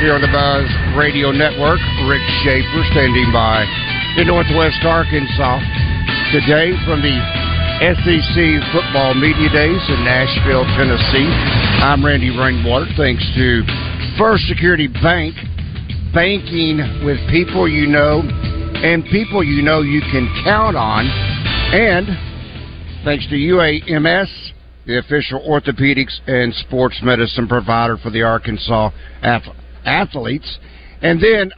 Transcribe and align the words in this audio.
here 0.00 0.16
on 0.16 0.24
the 0.24 0.32
Buzz 0.32 0.64
Radio 0.96 1.28
Network. 1.28 1.76
Rick 2.08 2.24
Schaefer 2.40 2.82
standing 2.88 3.28
by 3.36 3.68
in 4.16 4.32
Northwest 4.32 4.80
Arkansas 4.80 5.60
today 6.32 6.72
from 6.88 7.04
the 7.04 7.20
SEC 8.00 8.36
Football 8.72 9.12
Media 9.20 9.52
Days 9.52 9.82
in 9.92 10.00
Nashville, 10.00 10.64
Tennessee. 10.72 11.28
I'm 11.84 12.00
Randy 12.00 12.32
Rainwater. 12.32 12.88
Thanks 12.96 13.20
to 13.36 13.60
First 14.16 14.48
Security 14.48 14.88
Bank, 14.88 15.36
banking 16.16 16.80
with 17.04 17.20
people 17.28 17.68
you 17.68 17.84
know 17.84 18.24
and 18.24 19.04
people 19.12 19.44
you 19.44 19.60
know 19.60 19.84
you 19.84 20.00
can 20.00 20.32
count 20.48 20.80
on, 20.80 21.04
and 21.76 22.08
thanks 23.04 23.28
to 23.28 23.36
UAMS 23.36 24.32
the 24.86 24.98
official 24.98 25.44
orthopedics 25.44 26.18
and 26.26 26.54
sports 26.54 26.98
medicine 27.02 27.46
provider 27.46 27.98
for 27.98 28.08
the 28.08 28.22
Arkansas 28.22 28.90
athletes, 29.84 30.58
and 31.02 31.20
then 31.20 31.52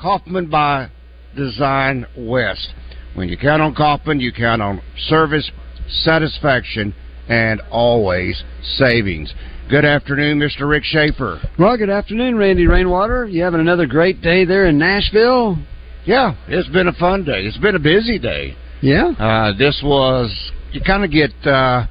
Kaufman 0.00 0.48
by 0.50 0.90
Design 1.36 2.06
West. 2.16 2.68
When 3.14 3.28
you 3.28 3.36
count 3.36 3.62
on 3.62 3.74
Kaufman, 3.74 4.20
you 4.20 4.32
count 4.32 4.62
on 4.62 4.80
service, 5.08 5.50
satisfaction, 5.88 6.94
and 7.28 7.60
always 7.70 8.42
savings. 8.76 9.32
Good 9.68 9.84
afternoon, 9.84 10.38
Mr. 10.38 10.68
Rick 10.68 10.84
Schaefer. 10.84 11.40
Well, 11.58 11.76
good 11.76 11.90
afternoon, 11.90 12.36
Randy 12.36 12.66
Rainwater. 12.66 13.26
You 13.26 13.42
having 13.42 13.60
another 13.60 13.86
great 13.86 14.22
day 14.22 14.44
there 14.44 14.66
in 14.66 14.78
Nashville? 14.78 15.58
Yeah, 16.06 16.34
it's 16.46 16.68
been 16.70 16.88
a 16.88 16.92
fun 16.94 17.24
day. 17.24 17.44
It's 17.44 17.58
been 17.58 17.74
a 17.74 17.80
busy 17.80 18.18
day. 18.18 18.56
Yeah. 18.80 19.08
Uh, 19.18 19.58
this 19.58 19.80
was 19.84 20.52
you 20.72 20.80
kind 20.80 21.04
of 21.04 21.10
get 21.10 21.32
uh, 21.46 21.86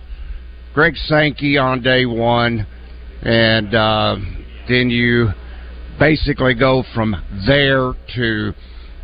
Greg 0.74 0.96
Sankey 1.06 1.58
on 1.58 1.82
day 1.84 2.06
one, 2.06 2.66
and 3.22 3.76
uh, 3.76 4.16
then 4.68 4.90
you 4.90 5.30
basically 6.00 6.53
go 6.53 6.84
from 6.94 7.16
there 7.48 7.94
to 8.16 8.53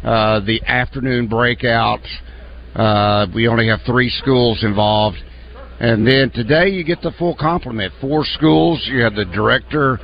uh, 0.03 0.39
the 0.41 0.61
afternoon 0.65 1.27
breakout. 1.27 2.01
Uh, 2.75 3.27
we 3.33 3.47
only 3.47 3.67
have 3.67 3.79
three 3.85 4.09
schools 4.09 4.63
involved. 4.63 5.17
And 5.79 6.07
then 6.07 6.31
today 6.31 6.69
you 6.69 6.83
get 6.83 7.01
the 7.01 7.11
full 7.17 7.35
complement. 7.35 7.93
Four 7.99 8.25
schools. 8.25 8.81
You 8.85 9.01
have 9.01 9.15
the 9.15 9.25
director 9.25 9.99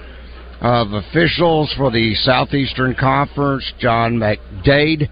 of 0.61 0.91
officials 0.93 1.73
for 1.77 1.89
the 1.91 2.15
Southeastern 2.15 2.95
Conference, 2.95 3.71
John 3.79 4.13
McDaid. 4.13 5.09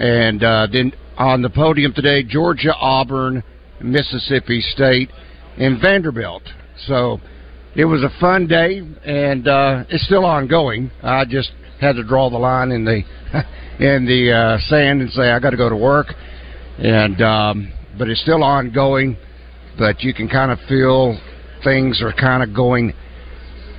And 0.00 0.42
uh, 0.42 0.68
then 0.70 0.92
on 1.16 1.42
the 1.42 1.50
podium 1.50 1.92
today, 1.94 2.22
Georgia, 2.22 2.74
Auburn, 2.74 3.42
Mississippi 3.80 4.60
State, 4.60 5.10
and 5.56 5.80
Vanderbilt. 5.80 6.42
So 6.86 7.20
it 7.74 7.84
was 7.84 8.02
a 8.02 8.10
fun 8.20 8.46
day, 8.46 8.82
and 9.04 9.46
uh, 9.46 9.84
it's 9.88 10.04
still 10.04 10.24
ongoing. 10.24 10.90
I 11.02 11.24
just 11.24 11.50
had 11.80 11.94
to 11.96 12.02
draw 12.02 12.30
the 12.30 12.38
line 12.38 12.72
in 12.72 12.84
the 12.84 13.02
in 13.78 14.06
the 14.06 14.32
uh, 14.32 14.58
sand 14.68 15.00
and 15.00 15.10
say 15.10 15.30
I 15.30 15.38
got 15.38 15.50
to 15.50 15.56
go 15.56 15.68
to 15.68 15.76
work, 15.76 16.08
and 16.78 17.20
um, 17.22 17.72
but 17.98 18.08
it's 18.08 18.20
still 18.20 18.42
ongoing. 18.42 19.16
But 19.78 20.02
you 20.02 20.12
can 20.12 20.28
kind 20.28 20.50
of 20.50 20.58
feel 20.68 21.18
things 21.62 22.02
are 22.02 22.12
kind 22.12 22.42
of 22.42 22.54
going. 22.54 22.92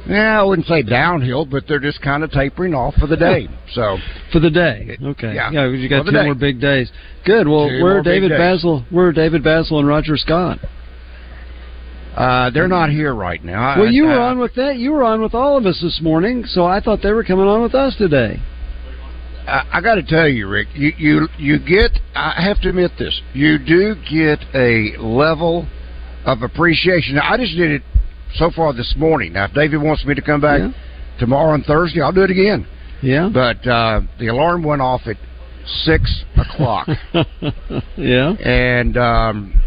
Yeah, 0.07 0.39
I 0.39 0.43
wouldn't 0.43 0.67
say 0.67 0.81
downhill, 0.81 1.45
but 1.45 1.65
they're 1.67 1.79
just 1.79 2.01
kind 2.01 2.23
of 2.23 2.31
tapering 2.31 2.73
off 2.73 2.95
for 2.95 3.05
the 3.05 3.17
day. 3.17 3.47
So 3.73 3.97
For 4.31 4.39
the 4.39 4.49
day. 4.49 4.97
Okay. 5.03 5.35
Yeah. 5.35 5.51
Yeah, 5.51 5.67
you 5.67 5.89
got 5.89 6.05
two 6.05 6.11
day. 6.11 6.23
more 6.23 6.35
big 6.35 6.59
days. 6.59 6.89
Good. 7.25 7.47
Well, 7.47 7.67
Two 7.67 7.85
are 7.85 8.01
David. 8.01 8.31
Bazzel? 8.31 8.89
Where 8.91 9.07
are 9.07 9.11
David 9.11 9.43
Bazzel 9.43 9.73
and 9.73 9.87
Roger 9.87 10.15
Scott? 10.15 10.59
Uh, 12.15 12.49
they're 12.51 12.67
not 12.67 12.89
here 12.89 13.13
right 13.13 13.43
now. 13.43 13.79
Well, 13.79 13.91
you 13.91 14.03
were 14.05 14.19
on 14.19 14.39
with 14.39 14.55
that. 14.55 14.77
You 14.77 14.91
were 14.91 15.03
on 15.03 15.21
with 15.21 15.33
all 15.33 15.57
of 15.57 15.65
us 15.65 15.79
this 15.81 15.99
morning, 16.01 16.43
so 16.45 16.65
I 16.65 16.79
thought 16.81 16.99
they 17.01 17.11
were 17.11 17.23
coming 17.23 17.45
on 17.47 17.61
with 17.61 17.75
us 17.75 17.95
today. 17.97 18.41
I, 19.47 19.63
I 19.73 19.81
got 19.81 19.95
to 19.95 20.03
tell 20.03 20.27
you, 20.27 20.47
Rick, 20.47 20.67
you, 20.73 20.91
you 20.97 21.27
you 21.37 21.59
get. 21.59 21.91
I 22.15 22.41
have 22.43 22.59
to 22.61 22.69
admit 22.69 22.91
this. 22.99 23.21
You 23.33 23.57
do 23.57 23.95
get 24.09 24.39
a 24.53 24.97
level 24.99 25.67
of 26.25 26.41
appreciation. 26.41 27.15
Now, 27.15 27.31
I 27.31 27.37
just 27.37 27.55
did 27.55 27.71
it 27.71 27.81
so 28.35 28.51
far 28.55 28.73
this 28.73 28.93
morning. 28.97 29.33
Now, 29.33 29.45
if 29.45 29.53
David 29.53 29.81
wants 29.81 30.05
me 30.05 30.13
to 30.15 30.21
come 30.21 30.41
back 30.41 30.59
Yeah. 30.59 30.71
tomorrow 31.19 31.53
and 31.53 31.63
Thursday, 31.65 32.01
I'll 32.01 32.11
do 32.11 32.23
it 32.23 32.31
again. 32.31 32.67
Yeah. 33.01 33.29
But 33.33 33.65
uh, 33.65 34.01
the 34.19 34.27
alarm 34.27 34.61
went 34.63 34.81
off 34.81 35.01
at 35.07 35.15
six 35.83 36.23
o'clock, 36.37 36.87
yeah. 37.97 38.31
and 38.33 38.97
um, 38.97 39.61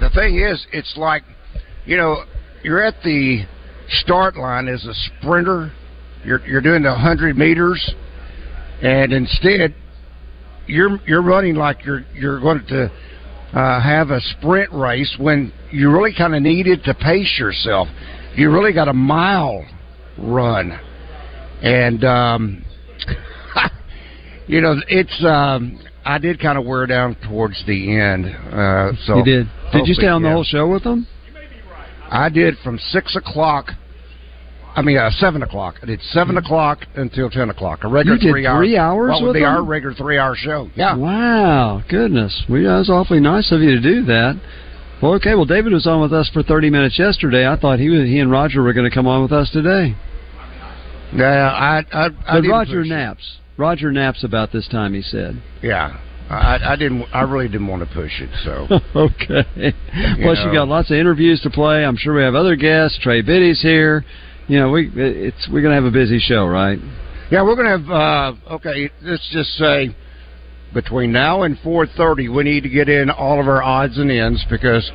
the 0.00 0.10
thing 0.10 0.40
is, 0.40 0.66
it's 0.72 0.94
like 0.96 1.22
you 1.84 1.96
know, 1.96 2.24
you're 2.62 2.82
at 2.82 2.94
the 3.02 3.44
start 3.88 4.36
line 4.36 4.68
as 4.68 4.84
a 4.84 4.94
sprinter. 4.94 5.72
You're 6.24 6.44
you're 6.46 6.60
doing 6.60 6.82
the 6.82 6.94
hundred 6.94 7.36
meters, 7.36 7.94
and 8.80 9.12
instead 9.12 9.74
you're 10.66 10.98
you're 11.06 11.22
running 11.22 11.56
like 11.56 11.84
you're 11.84 12.04
you're 12.14 12.40
going 12.40 12.64
to 12.68 12.84
uh, 13.52 13.80
have 13.80 14.10
a 14.10 14.20
sprint 14.20 14.72
race 14.72 15.14
when 15.18 15.52
you 15.70 15.90
really 15.90 16.14
kind 16.16 16.34
of 16.34 16.42
needed 16.42 16.84
to 16.84 16.94
pace 16.94 17.36
yourself. 17.38 17.88
You 18.34 18.50
really 18.50 18.72
got 18.72 18.88
a 18.88 18.94
mile 18.94 19.66
run, 20.18 20.78
and 21.62 22.04
um, 22.04 22.64
you 24.46 24.60
know 24.60 24.76
it's. 24.88 25.24
Um, 25.24 25.80
I 26.04 26.18
did 26.18 26.40
kind 26.40 26.58
of 26.58 26.66
wear 26.66 26.84
down 26.86 27.16
towards 27.28 27.64
the 27.64 27.96
end. 27.96 28.26
Uh, 28.26 28.92
so 29.04 29.18
you 29.18 29.24
did. 29.24 29.46
Did 29.72 29.86
you 29.86 29.94
stay 29.94 30.08
on 30.08 30.22
the 30.22 30.30
whole 30.30 30.44
show 30.44 30.68
with 30.68 30.82
them? 30.82 31.06
I 32.12 32.28
did 32.28 32.58
from 32.62 32.78
six 32.78 33.16
o'clock. 33.16 33.70
I 34.74 34.82
mean, 34.82 34.98
uh, 34.98 35.10
seven 35.12 35.42
o'clock. 35.42 35.76
I 35.82 35.86
did 35.86 36.00
seven 36.12 36.36
o'clock 36.36 36.80
until 36.94 37.30
ten 37.30 37.50
o'clock. 37.50 37.84
A 37.84 37.88
regular 37.88 38.16
You 38.16 38.20
did 38.22 38.30
three, 38.30 38.46
three 38.46 38.76
hours. 38.76 39.10
What 39.10 39.22
would 39.22 39.28
with 39.28 39.36
be 39.36 39.44
our 39.44 39.62
regular 39.62 39.94
three-hour 39.94 40.36
show? 40.36 40.70
Yeah. 40.74 40.96
Wow, 40.96 41.82
goodness. 41.88 42.44
Well, 42.48 42.62
that 42.62 42.78
was 42.78 42.90
awfully 42.90 43.20
nice 43.20 43.50
of 43.50 43.60
you 43.60 43.70
to 43.70 43.80
do 43.80 44.04
that. 44.04 44.40
Well, 45.02 45.14
okay. 45.14 45.34
Well, 45.34 45.46
David 45.46 45.72
was 45.72 45.86
on 45.86 46.00
with 46.00 46.12
us 46.12 46.30
for 46.32 46.42
30 46.42 46.70
minutes 46.70 46.98
yesterday. 46.98 47.46
I 47.46 47.56
thought 47.56 47.80
he 47.80 47.88
was, 47.88 48.02
he 48.02 48.18
and 48.18 48.30
Roger 48.30 48.62
were 48.62 48.72
going 48.72 48.88
to 48.88 48.94
come 48.94 49.06
on 49.06 49.22
with 49.22 49.32
us 49.32 49.50
today. 49.50 49.96
Yeah, 51.14 51.50
I, 51.50 51.84
I, 51.92 52.06
I 52.26 52.40
But 52.40 52.48
Roger 52.48 52.80
push 52.82 52.88
naps. 52.88 53.36
Roger 53.56 53.90
naps 53.92 54.24
about 54.24 54.52
this 54.52 54.68
time, 54.68 54.94
he 54.94 55.02
said. 55.02 55.42
Yeah, 55.62 55.98
I, 56.32 56.72
I 56.72 56.76
didn't. 56.76 57.04
I 57.12 57.22
really 57.22 57.48
didn't 57.48 57.66
want 57.66 57.86
to 57.86 57.94
push 57.94 58.20
it. 58.20 58.30
So 58.44 58.66
okay. 58.96 59.44
Plus, 60.22 60.38
you 60.38 60.46
know. 60.46 60.52
got 60.52 60.68
lots 60.68 60.90
of 60.90 60.96
interviews 60.96 61.40
to 61.42 61.50
play. 61.50 61.84
I'm 61.84 61.96
sure 61.96 62.14
we 62.14 62.22
have 62.22 62.34
other 62.34 62.56
guests. 62.56 62.98
Trey 63.02 63.22
Biddy's 63.22 63.60
here. 63.60 64.04
You 64.48 64.58
know, 64.58 64.70
we 64.70 64.90
it's 64.94 65.48
we're 65.52 65.62
going 65.62 65.70
to 65.76 65.82
have 65.82 65.84
a 65.84 65.90
busy 65.90 66.18
show, 66.18 66.46
right? 66.46 66.78
yeah, 67.30 67.42
we're 67.42 67.56
gonna 67.56 67.78
have. 67.78 67.90
uh 67.90 68.54
Okay, 68.54 68.90
let's 69.02 69.28
just 69.32 69.50
say 69.56 69.94
between 70.74 71.12
now 71.12 71.42
and 71.42 71.58
four 71.60 71.86
thirty, 71.86 72.28
we 72.28 72.42
need 72.44 72.62
to 72.62 72.68
get 72.68 72.88
in 72.88 73.08
all 73.10 73.40
of 73.40 73.46
our 73.46 73.62
odds 73.62 73.98
and 73.98 74.10
ends 74.10 74.44
because 74.50 74.90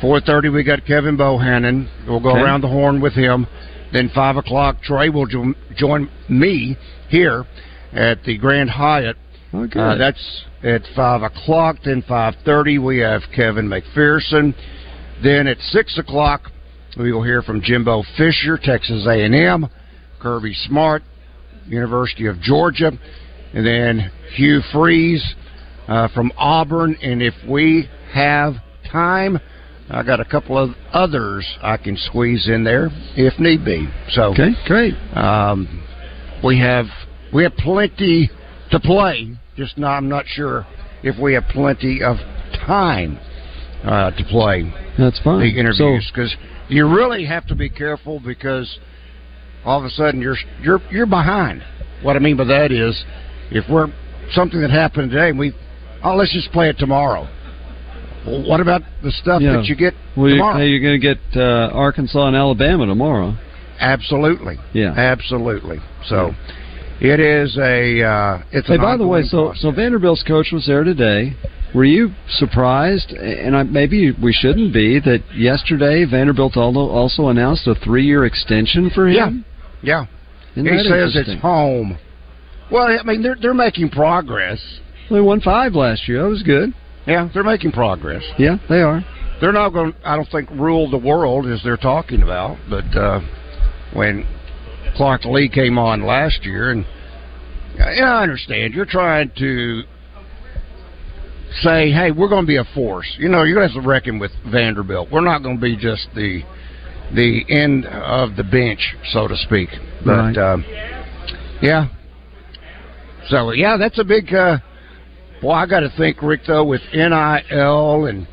four 0.00 0.20
thirty 0.20 0.48
we 0.48 0.64
got 0.64 0.84
Kevin 0.86 1.16
Bohannon. 1.16 1.88
We'll 2.06 2.20
go 2.20 2.30
Okay. 2.30 2.40
around 2.40 2.62
the 2.62 2.68
horn 2.68 3.00
with 3.00 3.12
him. 3.14 3.46
Then 3.92 4.10
five 4.14 4.36
o'clock, 4.36 4.82
Trey 4.82 5.08
will 5.08 5.26
jo- 5.26 5.54
join 5.76 6.10
me 6.28 6.76
here 7.08 7.46
at 7.94 8.22
the 8.24 8.36
Grand 8.36 8.68
Hyatt. 8.70 9.16
Oh, 9.54 9.66
good. 9.66 9.78
Uh, 9.80 9.94
that's 9.96 10.44
at 10.62 10.82
five 10.94 11.22
o'clock. 11.22 11.76
Then 11.84 12.02
five 12.06 12.34
thirty, 12.44 12.78
we 12.78 12.98
have 12.98 13.22
Kevin 13.34 13.68
McPherson. 13.68 14.54
Then 15.22 15.46
at 15.46 15.58
six 15.58 15.98
o'clock, 15.98 16.50
we 16.98 17.12
will 17.12 17.22
hear 17.22 17.42
from 17.42 17.60
Jimbo 17.62 18.02
Fisher, 18.16 18.58
Texas 18.62 19.06
A&M, 19.08 19.66
Kirby 20.20 20.54
Smart, 20.66 21.02
University 21.66 22.26
of 22.26 22.40
Georgia, 22.40 22.92
and 23.52 23.66
then 23.66 24.10
Hugh 24.34 24.60
Freeze 24.72 25.24
uh, 25.86 26.08
from 26.08 26.32
Auburn. 26.36 26.96
And 27.02 27.22
if 27.22 27.34
we 27.48 27.88
have 28.12 28.54
time, 28.90 29.38
I 29.90 30.02
got 30.02 30.20
a 30.20 30.24
couple 30.24 30.58
of 30.58 30.70
others 30.92 31.46
I 31.62 31.76
can 31.76 31.96
squeeze 31.96 32.48
in 32.48 32.64
there 32.64 32.90
if 33.16 33.38
need 33.38 33.64
be. 33.64 33.88
So 34.10 34.32
okay, 34.32 34.50
great. 34.66 34.94
Um, 35.16 35.84
we 36.44 36.58
have 36.60 36.86
we 37.32 37.42
have 37.44 37.54
plenty 37.56 38.30
to 38.70 38.80
play. 38.80 39.36
Just 39.58 39.76
not, 39.76 39.96
I'm 39.96 40.08
not 40.08 40.24
sure 40.28 40.64
if 41.02 41.20
we 41.20 41.34
have 41.34 41.42
plenty 41.50 42.00
of 42.00 42.16
time 42.64 43.18
uh, 43.82 44.12
to 44.12 44.24
play. 44.30 44.72
That's 44.96 45.18
fine. 45.18 45.40
The 45.40 45.58
interviews 45.58 46.08
because 46.14 46.30
so, 46.30 46.38
you 46.68 46.86
really 46.86 47.24
have 47.24 47.44
to 47.48 47.56
be 47.56 47.68
careful 47.68 48.20
because 48.24 48.78
all 49.64 49.80
of 49.80 49.84
a 49.84 49.90
sudden 49.90 50.20
you're 50.20 50.36
you're 50.62 50.78
you're 50.92 51.06
behind. 51.06 51.64
What 52.02 52.14
I 52.14 52.20
mean 52.20 52.36
by 52.36 52.44
that 52.44 52.70
is 52.70 53.04
if 53.50 53.64
we're 53.68 53.88
something 54.30 54.60
that 54.60 54.70
happened 54.70 55.10
today, 55.10 55.36
we 55.36 55.52
oh 56.04 56.14
let's 56.14 56.32
just 56.32 56.52
play 56.52 56.68
it 56.68 56.78
tomorrow. 56.78 57.28
Well, 58.24 58.48
what 58.48 58.60
about 58.60 58.82
the 59.02 59.10
stuff 59.10 59.42
yeah. 59.42 59.54
that 59.54 59.64
you 59.64 59.74
get 59.74 59.94
well, 60.16 60.30
tomorrow? 60.30 60.58
You're, 60.58 60.68
you're 60.68 60.98
going 61.00 61.00
to 61.00 61.14
get 61.14 61.40
uh, 61.40 61.74
Arkansas 61.74 62.28
and 62.28 62.36
Alabama 62.36 62.86
tomorrow. 62.86 63.36
Absolutely. 63.80 64.56
Yeah. 64.72 64.92
Absolutely. 64.96 65.78
So. 66.06 66.32
It 67.00 67.20
is 67.20 67.56
a. 67.56 68.02
Uh, 68.02 68.42
it's. 68.50 68.66
Hey, 68.66 68.76
by 68.76 68.96
the 68.96 69.06
way, 69.06 69.22
so 69.22 69.46
process. 69.46 69.62
so 69.62 69.70
Vanderbilt's 69.70 70.24
coach 70.24 70.48
was 70.52 70.66
there 70.66 70.84
today. 70.84 71.34
Were 71.74 71.84
you 71.84 72.10
surprised? 72.28 73.10
And 73.10 73.56
I, 73.56 73.62
maybe 73.62 74.12
we 74.12 74.32
shouldn't 74.32 74.72
be 74.72 74.98
that 75.00 75.22
yesterday 75.34 76.04
Vanderbilt 76.10 76.56
also 76.56 77.28
announced 77.28 77.66
a 77.66 77.74
three-year 77.74 78.24
extension 78.24 78.90
for 78.94 79.06
him. 79.06 79.44
Yeah, 79.82 80.06
Isn't 80.56 80.66
he 80.66 80.78
says 80.88 81.14
it's 81.14 81.40
home. 81.42 81.98
Well, 82.72 82.84
I 82.84 83.02
mean 83.04 83.22
they're 83.22 83.36
they're 83.40 83.54
making 83.54 83.90
progress. 83.90 84.58
They 85.10 85.20
won 85.20 85.40
five 85.40 85.74
last 85.74 86.08
year. 86.08 86.22
That 86.22 86.28
was 86.28 86.42
good. 86.42 86.72
Yeah, 87.06 87.28
they're 87.32 87.44
making 87.44 87.72
progress. 87.72 88.22
Yeah, 88.38 88.56
they 88.68 88.82
are. 88.82 89.04
They're 89.40 89.52
not 89.52 89.70
going. 89.70 89.94
I 90.04 90.16
don't 90.16 90.28
think 90.30 90.50
rule 90.50 90.90
the 90.90 90.98
world 90.98 91.46
as 91.46 91.62
they're 91.62 91.76
talking 91.76 92.22
about. 92.22 92.58
But 92.68 92.84
uh, 92.96 93.20
when 93.94 94.26
Clark 94.96 95.24
Lea 95.24 95.48
came 95.48 95.78
on 95.78 96.04
last 96.04 96.44
year, 96.44 96.70
and 96.70 96.86
yeah, 97.76 98.14
I 98.14 98.22
understand 98.22 98.74
you're 98.74 98.86
trying 98.86 99.30
to 99.38 99.82
say, 101.62 101.90
"Hey, 101.90 102.10
we're 102.10 102.28
going 102.28 102.44
to 102.44 102.48
be 102.48 102.56
a 102.56 102.64
force." 102.74 103.06
You 103.18 103.28
know, 103.28 103.44
you're 103.44 103.56
going 103.56 103.68
to 103.68 103.74
have 103.74 103.82
to 103.82 103.88
reckon 103.88 104.18
with 104.18 104.32
Vanderbilt. 104.50 105.10
We're 105.10 105.20
not 105.20 105.42
going 105.42 105.56
to 105.56 105.62
be 105.62 105.76
just 105.76 106.08
the 106.14 106.42
the 107.14 107.44
end 107.48 107.86
of 107.86 108.36
the 108.36 108.44
bench, 108.44 108.96
so 109.10 109.28
to 109.28 109.36
speak. 109.36 109.70
But 110.04 110.36
right. 110.36 110.36
uh, 110.36 110.56
yeah, 111.62 111.88
so 113.28 113.52
yeah, 113.52 113.76
that's 113.76 113.98
a 113.98 114.04
big. 114.04 114.32
Uh, 114.32 114.58
boy, 115.40 115.52
I 115.52 115.66
got 115.66 115.80
to 115.80 115.90
think, 115.96 116.22
Rick, 116.22 116.42
though, 116.46 116.64
with 116.64 116.82
NIL 116.92 118.06
and 118.06 118.26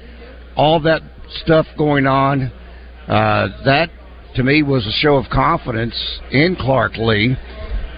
all 0.55 0.79
that 0.81 1.01
stuff 1.43 1.65
going 1.77 2.07
on, 2.07 2.51
uh, 3.07 3.47
that 3.65 3.89
to 4.35 4.43
me 4.43 4.63
was 4.63 4.85
a 4.85 4.91
show 4.91 5.15
of 5.15 5.29
confidence 5.29 5.95
in 6.31 6.55
Clark 6.59 6.97
Lea, 6.97 7.37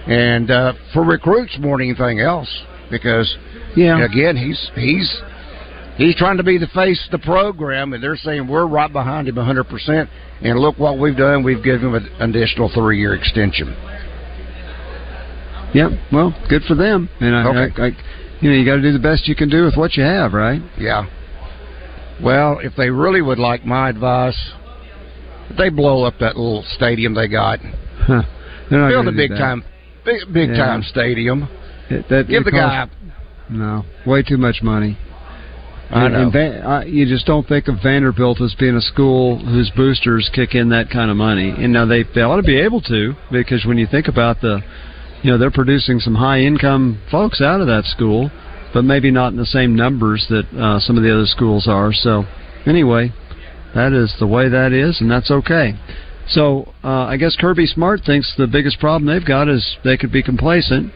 and 0.06 0.50
uh, 0.50 0.72
for 0.92 1.04
recruits 1.04 1.56
more 1.58 1.78
than 1.78 1.88
anything 1.88 2.20
else, 2.20 2.48
because 2.90 3.36
yeah, 3.76 4.04
again, 4.04 4.36
he's 4.36 4.70
he's 4.74 5.20
he's 5.96 6.16
trying 6.16 6.36
to 6.36 6.42
be 6.42 6.58
the 6.58 6.68
face 6.68 7.02
of 7.06 7.20
the 7.20 7.24
program, 7.24 7.92
and 7.92 8.02
they're 8.02 8.16
saying 8.16 8.46
we're 8.48 8.66
right 8.66 8.92
behind 8.92 9.28
him 9.28 9.36
100. 9.36 9.64
percent 9.64 10.08
And 10.40 10.58
look 10.58 10.78
what 10.78 10.98
we've 10.98 11.16
done; 11.16 11.42
we've 11.42 11.62
given 11.62 11.94
him 11.94 11.94
an 11.94 12.30
additional 12.30 12.70
three-year 12.72 13.14
extension. 13.14 13.76
Yeah, 15.74 15.90
Well, 16.10 16.34
good 16.48 16.62
for 16.62 16.74
them. 16.74 17.10
And 17.20 17.36
I, 17.36 17.46
okay. 17.46 17.82
I, 17.82 17.86
I 17.86 17.90
you 18.40 18.50
know, 18.50 18.56
you 18.56 18.64
got 18.64 18.76
to 18.76 18.82
do 18.82 18.92
the 18.92 18.98
best 18.98 19.28
you 19.28 19.34
can 19.34 19.50
do 19.50 19.64
with 19.64 19.76
what 19.76 19.96
you 19.96 20.02
have, 20.02 20.32
right? 20.32 20.62
Yeah. 20.78 21.06
Well, 22.22 22.58
if 22.62 22.74
they 22.76 22.90
really 22.90 23.20
would 23.20 23.38
like 23.38 23.64
my 23.64 23.90
advice, 23.90 24.38
they 25.56 25.68
blow 25.70 26.04
up 26.04 26.14
that 26.20 26.36
little 26.36 26.64
stadium 26.74 27.14
they 27.14 27.28
got. 27.28 27.60
Huh. 27.60 28.22
Build 28.70 29.08
a 29.08 29.12
big 29.12 29.30
time, 29.30 29.64
big 30.04 30.20
big 30.32 30.50
yeah. 30.50 30.56
time 30.56 30.82
stadium. 30.82 31.48
It, 31.88 32.08
that, 32.10 32.28
Give 32.28 32.44
the 32.44 32.50
cost, 32.50 32.90
guy. 32.90 33.14
No, 33.48 33.84
way 34.06 34.22
too 34.22 34.36
much 34.36 34.60
money. 34.62 34.98
I 35.90 36.08
know. 36.08 36.22
And 36.22 36.32
Van, 36.32 36.62
I, 36.62 36.84
you 36.84 37.06
just 37.06 37.26
don't 37.26 37.48
think 37.48 37.68
of 37.68 37.76
Vanderbilt 37.82 38.42
as 38.42 38.54
being 38.58 38.76
a 38.76 38.80
school 38.80 39.38
whose 39.38 39.70
boosters 39.74 40.30
kick 40.34 40.54
in 40.54 40.68
that 40.68 40.90
kind 40.90 41.10
of 41.10 41.16
money. 41.16 41.50
And 41.50 41.72
now 41.72 41.86
they 41.86 42.02
they 42.14 42.20
ought 42.20 42.36
to 42.36 42.42
be 42.42 42.60
able 42.60 42.82
to 42.82 43.14
because 43.32 43.64
when 43.64 43.78
you 43.78 43.86
think 43.86 44.06
about 44.06 44.42
the, 44.42 44.60
you 45.22 45.30
know, 45.30 45.38
they're 45.38 45.50
producing 45.50 45.98
some 45.98 46.14
high 46.14 46.40
income 46.40 47.00
folks 47.10 47.40
out 47.40 47.62
of 47.62 47.66
that 47.68 47.84
school, 47.86 48.30
but 48.74 48.84
maybe 48.84 49.10
not 49.10 49.32
in 49.32 49.38
the 49.38 49.46
same 49.46 49.74
numbers 49.74 50.26
that 50.28 50.44
uh, 50.60 50.78
some 50.78 50.98
of 50.98 51.02
the 51.02 51.12
other 51.12 51.26
schools 51.26 51.66
are. 51.66 51.92
So 51.94 52.24
anyway, 52.66 53.12
that 53.74 53.92
is 53.92 54.14
the 54.18 54.26
way 54.26 54.48
that 54.48 54.72
is, 54.72 55.00
and 55.00 55.10
that's 55.10 55.30
okay. 55.30 55.74
So 56.28 56.72
uh, 56.84 57.06
I 57.06 57.16
guess 57.16 57.36
Kirby 57.36 57.66
Smart 57.66 58.00
thinks 58.04 58.34
the 58.36 58.46
biggest 58.46 58.80
problem 58.80 59.06
they've 59.06 59.26
got 59.26 59.48
is 59.48 59.76
they 59.84 59.96
could 59.96 60.12
be 60.12 60.22
complacent. 60.22 60.92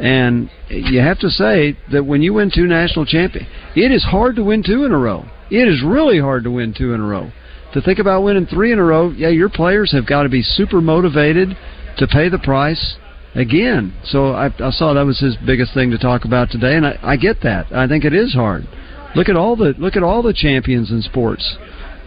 And 0.00 0.50
you 0.68 1.00
have 1.00 1.20
to 1.20 1.30
say 1.30 1.78
that 1.92 2.04
when 2.04 2.20
you 2.20 2.34
win 2.34 2.50
two 2.52 2.66
national 2.66 3.06
champions, 3.06 3.48
it 3.76 3.92
is 3.92 4.02
hard 4.02 4.34
to 4.36 4.44
win 4.44 4.64
two 4.64 4.84
in 4.84 4.92
a 4.92 4.98
row. 4.98 5.24
It 5.50 5.68
is 5.68 5.82
really 5.84 6.18
hard 6.18 6.42
to 6.44 6.50
win 6.50 6.74
two 6.76 6.94
in 6.94 7.00
a 7.00 7.06
row. 7.06 7.30
To 7.74 7.80
think 7.80 7.98
about 7.98 8.22
winning 8.24 8.46
three 8.46 8.72
in 8.72 8.78
a 8.78 8.84
row, 8.84 9.10
yeah, 9.10 9.28
your 9.28 9.48
players 9.48 9.92
have 9.92 10.06
got 10.06 10.24
to 10.24 10.28
be 10.28 10.42
super 10.42 10.80
motivated 10.80 11.56
to 11.98 12.06
pay 12.08 12.28
the 12.28 12.38
price 12.38 12.96
again. 13.34 13.94
So 14.04 14.32
I, 14.32 14.46
I 14.46 14.70
saw 14.70 14.94
that 14.94 15.06
was 15.06 15.20
his 15.20 15.36
biggest 15.44 15.74
thing 15.74 15.90
to 15.90 15.98
talk 15.98 16.24
about 16.24 16.50
today, 16.50 16.76
and 16.76 16.86
I, 16.86 16.98
I 17.02 17.16
get 17.16 17.40
that. 17.42 17.72
I 17.72 17.86
think 17.86 18.04
it 18.04 18.14
is 18.14 18.34
hard. 18.34 18.66
Look 19.14 19.28
at 19.28 19.36
all 19.36 19.54
the 19.54 19.74
look 19.78 19.96
at 19.96 20.02
all 20.02 20.22
the 20.22 20.32
champions 20.32 20.90
in 20.90 21.02
sports, 21.02 21.56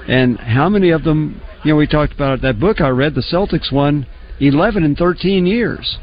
and 0.07 0.39
how 0.39 0.69
many 0.69 0.89
of 0.91 1.03
them. 1.03 1.41
You 1.63 1.73
know, 1.73 1.77
we 1.77 1.87
talked 1.87 2.13
about 2.13 2.41
that 2.41 2.59
book 2.59 2.81
I 2.81 2.89
read. 2.89 3.15
The 3.15 3.21
Celtics 3.21 3.71
won 3.71 4.05
eleven 4.39 4.83
and 4.83 4.97
thirteen 4.97 5.45
years. 5.45 5.97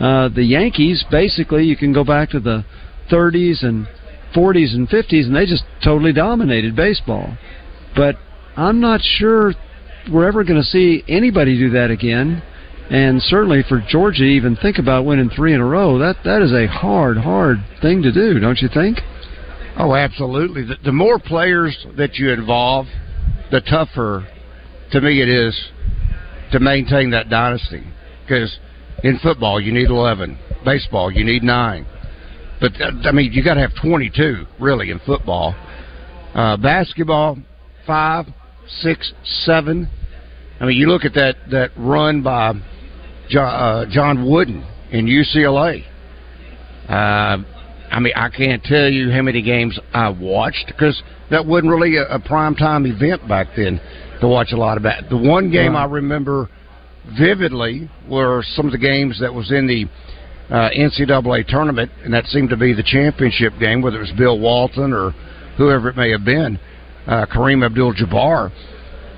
Uh, 0.00 0.28
the 0.28 0.42
Yankees, 0.42 1.04
basically, 1.10 1.64
you 1.64 1.76
can 1.76 1.92
go 1.92 2.02
back 2.02 2.30
to 2.30 2.40
the 2.40 2.64
30s 3.10 3.62
and 3.62 3.86
40s 4.34 4.74
and 4.74 4.88
50s, 4.88 5.26
and 5.26 5.36
they 5.36 5.46
just 5.46 5.64
totally 5.84 6.12
dominated 6.12 6.74
baseball. 6.74 7.36
But 7.94 8.16
I'm 8.56 8.80
not 8.80 9.00
sure 9.02 9.54
we're 10.12 10.26
ever 10.26 10.44
going 10.44 10.60
to 10.60 10.66
see 10.66 11.04
anybody 11.08 11.56
do 11.56 11.70
that 11.70 11.90
again. 11.90 12.42
And 12.90 13.22
certainly 13.22 13.62
for 13.68 13.82
Georgia 13.88 14.24
even 14.24 14.56
think 14.56 14.78
about 14.78 15.06
winning 15.06 15.30
three 15.30 15.54
in 15.54 15.60
a 15.60 15.64
row, 15.64 15.98
that 15.98 16.16
that 16.24 16.42
is 16.42 16.52
a 16.52 16.66
hard, 16.66 17.16
hard 17.16 17.58
thing 17.80 18.02
to 18.02 18.12
do, 18.12 18.38
don't 18.38 18.60
you 18.60 18.68
think? 18.68 18.98
Oh, 19.78 19.94
absolutely. 19.94 20.64
The, 20.64 20.76
the 20.84 20.92
more 20.92 21.18
players 21.18 21.86
that 21.96 22.16
you 22.16 22.30
involve, 22.30 22.86
the 23.54 23.60
tougher, 23.60 24.26
to 24.90 25.00
me, 25.00 25.22
it 25.22 25.28
is 25.28 25.56
to 26.50 26.58
maintain 26.58 27.10
that 27.10 27.30
dynasty. 27.30 27.84
Because 28.22 28.58
in 29.04 29.20
football, 29.20 29.60
you 29.60 29.72
need 29.72 29.90
11. 29.90 30.36
Baseball, 30.64 31.08
you 31.08 31.24
need 31.24 31.44
9. 31.44 31.86
But, 32.60 32.72
I 33.04 33.12
mean, 33.12 33.32
you 33.32 33.44
got 33.44 33.54
to 33.54 33.60
have 33.60 33.70
22, 33.80 34.44
really, 34.58 34.90
in 34.90 34.98
football. 35.06 35.54
Uh, 36.34 36.56
basketball, 36.56 37.38
5, 37.86 38.26
6, 38.80 39.12
7. 39.22 39.88
I 40.58 40.64
mean, 40.64 40.76
you 40.76 40.88
look 40.88 41.04
at 41.04 41.14
that, 41.14 41.36
that 41.52 41.70
run 41.76 42.24
by 42.24 42.54
John, 43.28 43.54
uh, 43.54 43.86
John 43.88 44.28
Wooden 44.28 44.66
in 44.90 45.06
UCLA. 45.06 45.84
Uh, 46.88 47.38
I 47.94 48.00
mean, 48.00 48.12
I 48.16 48.28
can't 48.28 48.62
tell 48.64 48.88
you 48.88 49.10
how 49.12 49.22
many 49.22 49.40
games 49.40 49.78
I 49.92 50.08
watched 50.08 50.66
because 50.66 51.00
that 51.30 51.46
wasn't 51.46 51.70
really 51.70 51.96
a, 51.96 52.02
a 52.06 52.18
prime 52.18 52.56
time 52.56 52.86
event 52.86 53.26
back 53.28 53.48
then 53.56 53.80
to 54.20 54.26
watch 54.26 54.50
a 54.52 54.56
lot 54.56 54.76
of 54.76 54.82
that. 54.82 55.08
The 55.10 55.16
one 55.16 55.50
game 55.50 55.74
Right. 55.74 55.82
I 55.82 55.86
remember 55.86 56.48
vividly 57.18 57.88
were 58.08 58.42
some 58.56 58.66
of 58.66 58.72
the 58.72 58.78
games 58.78 59.20
that 59.20 59.32
was 59.32 59.52
in 59.52 59.66
the 59.66 59.84
uh, 60.50 60.70
NCAA 60.76 61.46
tournament, 61.46 61.90
and 62.04 62.12
that 62.12 62.26
seemed 62.26 62.50
to 62.50 62.56
be 62.56 62.72
the 62.72 62.82
championship 62.82 63.52
game, 63.60 63.80
whether 63.80 63.98
it 63.98 64.00
was 64.00 64.12
Bill 64.18 64.38
Walton 64.40 64.92
or 64.92 65.12
whoever 65.56 65.88
it 65.88 65.96
may 65.96 66.10
have 66.10 66.24
been, 66.24 66.58
uh, 67.06 67.26
Kareem 67.26 67.64
Abdul-Jabbar. 67.64 68.50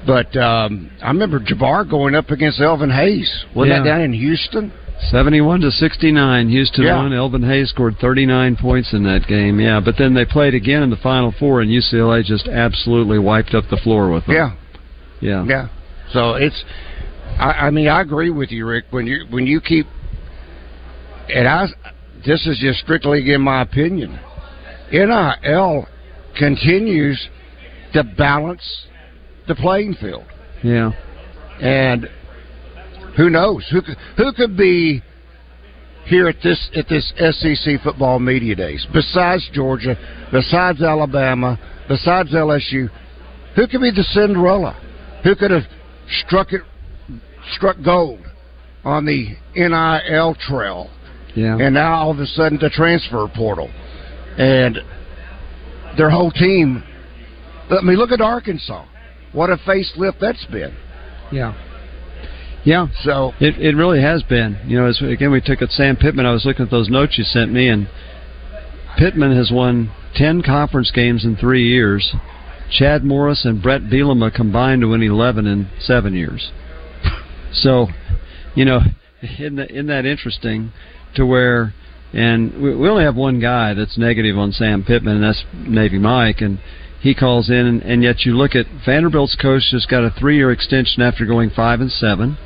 But 0.07 0.37
um, 0.37 0.91
I 1.03 1.09
remember 1.09 1.41
Jabbar 1.41 1.89
going 1.89 2.15
up 2.15 2.31
against 2.31 2.61
Elvin 2.61 2.91
Hayes. 2.91 3.45
Wasn't 3.55 3.73
Yeah. 3.75 3.83
that 3.83 3.89
down 3.89 4.01
in 4.03 4.13
Houston? 4.13 4.73
71 5.11 5.61
to 5.61 5.71
69. 5.71 6.49
Houston 6.49 6.85
Yeah. 6.85 6.97
won. 6.97 7.13
Elvin 7.13 7.43
Hayes 7.43 7.69
scored 7.71 7.99
39 7.99 8.57
points 8.57 8.93
in 8.93 9.03
that 9.05 9.27
game. 9.27 9.61
Yeah, 9.61 9.81
but 9.81 9.97
then 9.97 10.15
they 10.15 10.25
played 10.25 10.55
again 10.55 10.83
in 10.83 10.91
the 10.91 10.97
Final 10.97 11.33
Four, 11.33 11.61
and 11.61 11.71
UCLA 11.71 12.23
just 12.25 12.49
absolutely 12.49 13.19
wiped 13.19 13.55
up 13.55 13.69
the 13.69 13.77
floor 13.77 14.11
with 14.11 14.27
them. 14.27 14.35
Yeah, 14.35 14.51
yeah, 15.21 15.45
yeah. 15.47 15.69
So 16.13 16.35
it's, 16.35 16.65
I, 17.39 17.67
I 17.67 17.71
mean, 17.71 17.89
I 17.89 18.01
agree 18.01 18.31
with 18.31 18.51
you, 18.51 18.67
Rick. 18.67 18.87
When 18.91 19.07
you 19.07 19.27
when 19.31 19.47
you 19.47 19.61
keep, 19.61 19.87
and 21.29 21.47
I, 21.47 21.67
this 22.25 22.47
is 22.47 22.59
just 22.59 22.81
strictly 22.81 23.33
in 23.33 23.43
my 23.43 23.63
opinion. 23.63 24.19
NIL 24.93 25.87
continues 26.39 27.29
to 27.93 28.05
balance 28.05 28.87
the 29.49 29.55
playing 29.55 29.95
field, 29.95 30.25
yeah. 30.63 30.93
and 31.61 32.09
who 33.17 33.31
knows 33.31 33.67
who 33.71 33.83
could, 33.83 33.97
who 34.17 34.33
could 34.33 34.57
be 34.57 35.03
here 36.07 36.29
at 36.29 36.37
this 36.43 36.71
at 36.77 36.89
this 36.89 37.13
SEC 37.19 37.81
football 37.83 38.19
media 38.19 38.55
days? 38.55 38.87
Besides 38.93 39.49
Georgia, 39.53 39.97
besides 40.33 40.83
Alabama, 40.83 41.59
besides 41.89 42.33
LSU, 42.33 42.89
who 43.55 43.67
could 43.67 43.81
be 43.81 43.91
the 43.91 44.05
Cinderella? 44.11 44.81
Who 45.25 45.35
could 45.35 45.51
have 45.51 45.65
struck 46.25 46.53
it 46.53 46.63
struck 47.53 47.77
gold 47.85 48.21
on 48.85 49.05
the 49.05 49.35
NIL 49.55 50.37
trail? 50.41 50.91
Yeah. 51.35 51.59
And 51.59 51.75
now 51.75 51.95
all 51.95 52.11
of 52.11 52.19
a 52.19 52.27
sudden 52.27 52.59
the 52.59 52.71
transfer 52.71 53.27
portal. 53.35 53.71
And 54.39 54.79
their 55.97 56.11
whole 56.11 56.31
team 56.31 56.85
I 57.71 57.83
mean 57.83 57.97
look 57.97 58.13
at 58.13 58.21
Arkansas. 58.21 58.87
What 59.33 59.51
a 59.51 59.57
facelift 59.57 60.21
that's 60.21 60.45
been. 60.47 60.75
Yeah. 61.33 61.55
Yeah. 62.67 62.89
So 63.05 63.33
it 63.39 63.57
it 63.59 63.77
really 63.77 64.03
has 64.03 64.25
been. 64.25 64.59
You 64.67 64.81
know, 64.81 64.87
as 64.87 65.01
again 65.01 65.31
we 65.31 65.41
took 65.41 65.63
at 65.63 65.71
Sam 65.71 65.97
Pittman. 65.97 66.27
I 66.27 66.33
was 66.33 66.45
looking 66.45 66.65
at 66.65 66.71
those 66.71 66.91
notes 66.91 67.17
you 67.17 67.23
sent 67.23 67.53
me, 67.53 67.69
and 67.69 67.89
Pittman 68.99 69.35
has 69.37 69.53
won 69.53 69.93
ten 70.17 70.43
conference 70.43 70.91
games 70.91 71.25
in 71.25 71.37
three 71.37 71.69
years. 71.69 72.13
Chad 72.69 73.05
Morris 73.05 73.45
and 73.45 73.63
Brett 73.63 73.83
Bielema 73.83 74.35
combined 74.35 74.81
to 74.81 74.89
win 74.89 75.01
eleven 75.01 75.47
in 75.47 75.71
seven 75.79 76.13
years. 76.13 76.51
So, 77.53 77.87
you 78.57 78.65
know, 78.65 78.81
isn't 79.23 79.57
that, 79.57 79.71
isn't 79.71 79.87
that 79.87 80.05
interesting? 80.05 80.73
To 81.15 81.25
where, 81.25 81.73
and 82.13 82.61
we, 82.61 82.75
we 82.75 82.89
only 82.89 83.05
have 83.05 83.15
one 83.15 83.41
guy 83.41 83.75
that's 83.75 83.97
negative 83.97 84.37
on 84.37 84.51
Sam 84.51 84.83
Pittman, 84.83 85.15
and 85.15 85.25
that's 85.25 85.45
Navy 85.55 85.99
Mike, 85.99 86.41
and 86.41 86.59
he 87.01 87.15
calls 87.15 87.49
in, 87.49 87.65
and, 87.65 87.83
and 87.83 88.03
yet 88.03 88.27
you 88.27 88.37
look 88.37 88.57
at 88.57 88.67
Vanderbilt's 88.85 89.37
coach 89.41 89.63
just 89.71 89.89
got 89.89 90.03
a 90.03 90.11
three-year 90.11 90.51
extension 90.51 91.01
after 91.01 91.25
going 91.25 91.51
five 91.51 91.81
and 91.81 91.93
seven. 91.93 92.37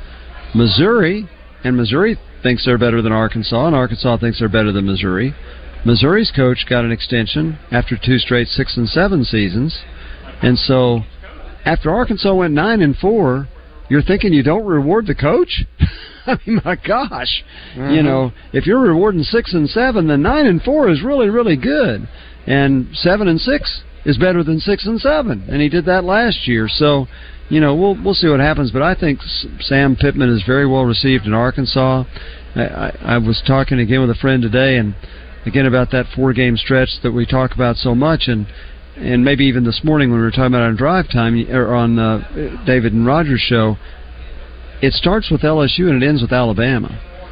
Missouri, 0.53 1.29
and 1.63 1.77
Missouri 1.77 2.17
thinks 2.43 2.65
they're 2.65 2.77
better 2.77 3.01
than 3.01 3.11
Arkansas, 3.11 3.67
and 3.67 3.75
Arkansas 3.75 4.17
thinks 4.17 4.39
they're 4.39 4.49
better 4.49 4.71
than 4.71 4.85
Missouri. 4.85 5.35
Missouri's 5.85 6.31
coach 6.35 6.65
got 6.69 6.85
an 6.85 6.91
extension 6.91 7.57
after 7.71 7.97
two 7.97 8.17
straight 8.19 8.47
six 8.47 8.77
and 8.77 8.87
seven 8.87 9.23
seasons, 9.23 9.79
and 10.41 10.57
so 10.57 11.01
after 11.65 11.91
Arkansas 11.91 12.33
went 12.33 12.53
nine 12.53 12.81
and 12.81 12.95
four, 12.95 13.47
you're 13.89 14.01
thinking 14.01 14.33
you 14.33 14.43
don't 14.43 14.65
reward 14.65 15.07
the 15.07 15.15
coach. 15.15 15.63
I 16.25 16.37
mean, 16.45 16.61
my 16.63 16.75
gosh, 16.75 17.43
mm-hmm. 17.75 17.93
you 17.93 18.03
know, 18.03 18.31
if 18.53 18.67
you're 18.67 18.79
rewarding 18.79 19.23
six 19.23 19.53
and 19.53 19.69
seven, 19.69 20.07
then 20.07 20.21
nine 20.21 20.45
and 20.45 20.61
four 20.61 20.89
is 20.89 21.01
really, 21.01 21.29
really 21.29 21.55
good, 21.55 22.07
and 22.45 22.89
seven 22.93 23.27
and 23.27 23.39
six 23.39 23.81
is 24.05 24.17
better 24.17 24.43
than 24.43 24.59
six 24.59 24.85
and 24.85 24.99
seven, 24.99 25.45
and 25.49 25.61
he 25.61 25.69
did 25.69 25.85
that 25.85 26.03
last 26.03 26.47
year. 26.47 26.67
So, 26.67 27.07
you 27.49 27.59
know, 27.59 27.75
we'll 27.75 28.01
we'll 28.03 28.13
see 28.13 28.27
what 28.27 28.39
happens. 28.39 28.71
But 28.71 28.81
I 28.81 28.95
think 28.95 29.19
Sam 29.59 29.95
Pittman 29.95 30.29
is 30.29 30.43
very 30.45 30.67
well 30.67 30.85
received 30.85 31.25
in 31.25 31.33
Arkansas. 31.33 32.05
I, 32.55 32.61
I, 32.61 32.97
I 33.01 33.17
was 33.17 33.41
talking 33.45 33.79
again 33.79 34.01
with 34.01 34.09
a 34.09 34.15
friend 34.15 34.41
today, 34.41 34.77
and 34.77 34.95
again 35.45 35.65
about 35.65 35.91
that 35.91 36.05
four 36.15 36.33
game 36.33 36.57
stretch 36.57 36.89
that 37.03 37.11
we 37.11 37.25
talk 37.25 37.53
about 37.53 37.75
so 37.77 37.93
much, 37.93 38.23
and 38.27 38.47
and 38.95 39.23
maybe 39.23 39.45
even 39.45 39.63
this 39.63 39.81
morning 39.83 40.09
when 40.09 40.19
we 40.19 40.25
were 40.25 40.31
talking 40.31 40.47
about 40.47 40.63
on 40.63 40.75
drive 40.75 41.09
time 41.09 41.47
or 41.49 41.73
on 41.73 41.97
uh, 41.97 42.63
David 42.65 42.93
and 42.93 43.05
Rogers 43.05 43.41
show. 43.41 43.77
It 44.81 44.93
starts 44.93 45.29
with 45.29 45.41
LSU 45.41 45.89
and 45.89 46.01
it 46.01 46.07
ends 46.07 46.23
with 46.23 46.33
Alabama. 46.33 46.89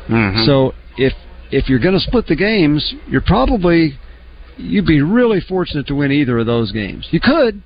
Mm-hmm. 0.07 0.45
So 0.45 0.73
if 0.97 1.13
if 1.51 1.67
you're 1.67 1.79
going 1.79 1.95
to 1.95 1.99
split 1.99 2.27
the 2.27 2.35
games, 2.35 2.93
you're 3.07 3.21
probably 3.21 3.97
you'd 4.59 4.85
be 4.85 5.01
really 5.01 5.39
fortunate 5.39 5.87
to 5.87 5.95
win 5.95 6.11
either 6.11 6.37
of 6.39 6.45
those 6.45 6.71
games. 6.71 7.07
You 7.11 7.19
could, 7.19 7.61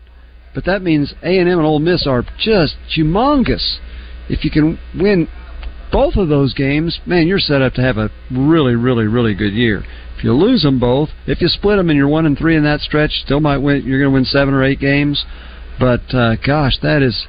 but 0.53 0.65
that 0.65 0.81
means 0.81 1.13
A 1.23 1.39
and 1.39 1.49
Ole 1.49 1.79
Miss 1.79 2.05
are 2.07 2.23
just 2.37 2.75
humongous. 2.95 3.77
If 4.29 4.45
you 4.45 4.51
can 4.51 4.79
win 4.97 5.27
both 5.91 6.15
of 6.15 6.29
those 6.29 6.53
games, 6.53 6.99
man, 7.05 7.27
you're 7.27 7.39
set 7.39 7.61
up 7.61 7.73
to 7.73 7.81
have 7.81 7.97
a 7.97 8.09
really, 8.31 8.75
really, 8.75 9.05
really 9.05 9.33
good 9.33 9.53
year. 9.53 9.83
If 10.17 10.23
you 10.23 10.33
lose 10.33 10.61
them 10.63 10.79
both, 10.79 11.09
if 11.25 11.41
you 11.41 11.47
split 11.47 11.77
them 11.77 11.89
and 11.89 11.97
you're 11.97 12.07
one 12.07 12.25
and 12.25 12.37
three 12.37 12.55
in 12.55 12.63
that 12.63 12.81
stretch, 12.81 13.11
still 13.25 13.39
might 13.39 13.57
win. 13.57 13.83
You're 13.85 13.99
going 13.99 14.11
to 14.11 14.13
win 14.13 14.25
seven 14.25 14.53
or 14.53 14.63
eight 14.63 14.79
games. 14.79 15.25
But 15.79 16.13
uh, 16.13 16.35
gosh, 16.35 16.77
that 16.81 17.01
is 17.01 17.25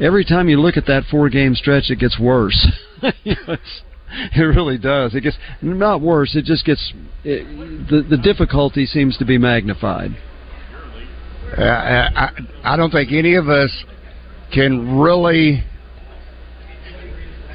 every 0.00 0.24
time 0.24 0.48
you 0.48 0.60
look 0.60 0.76
at 0.76 0.86
that 0.86 1.04
four 1.10 1.28
game 1.28 1.54
stretch, 1.54 1.90
it 1.90 1.98
gets 1.98 2.18
worse. 2.18 2.68
it 4.34 4.42
really 4.42 4.78
does. 4.78 5.14
It 5.14 5.22
gets 5.22 5.36
not 5.62 6.00
worse. 6.00 6.34
It 6.34 6.44
just 6.44 6.64
gets 6.64 6.92
it, 7.24 7.44
the 7.88 8.16
the 8.16 8.16
difficulty 8.16 8.86
seems 8.86 9.16
to 9.18 9.24
be 9.24 9.38
magnified. 9.38 10.10
Uh, 11.56 11.62
I 11.62 12.30
I 12.64 12.76
don't 12.76 12.90
think 12.90 13.12
any 13.12 13.34
of 13.34 13.48
us 13.48 13.70
can 14.52 14.98
really, 14.98 15.62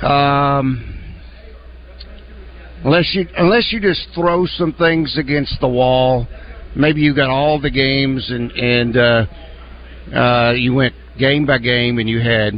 um, 0.01 0.99
unless 2.83 3.13
you 3.13 3.27
unless 3.37 3.71
you 3.71 3.79
just 3.79 4.07
throw 4.13 4.45
some 4.45 4.73
things 4.73 5.17
against 5.17 5.59
the 5.61 5.67
wall. 5.67 6.27
Maybe 6.75 7.01
you 7.01 7.15
got 7.15 7.29
all 7.29 7.61
the 7.61 7.69
games 7.69 8.31
and 8.31 8.51
and 8.51 8.97
uh, 8.97 9.25
uh, 10.15 10.53
you 10.53 10.73
went 10.73 10.95
game 11.19 11.45
by 11.45 11.59
game 11.59 11.99
and 11.99 12.09
you 12.09 12.19
had 12.19 12.53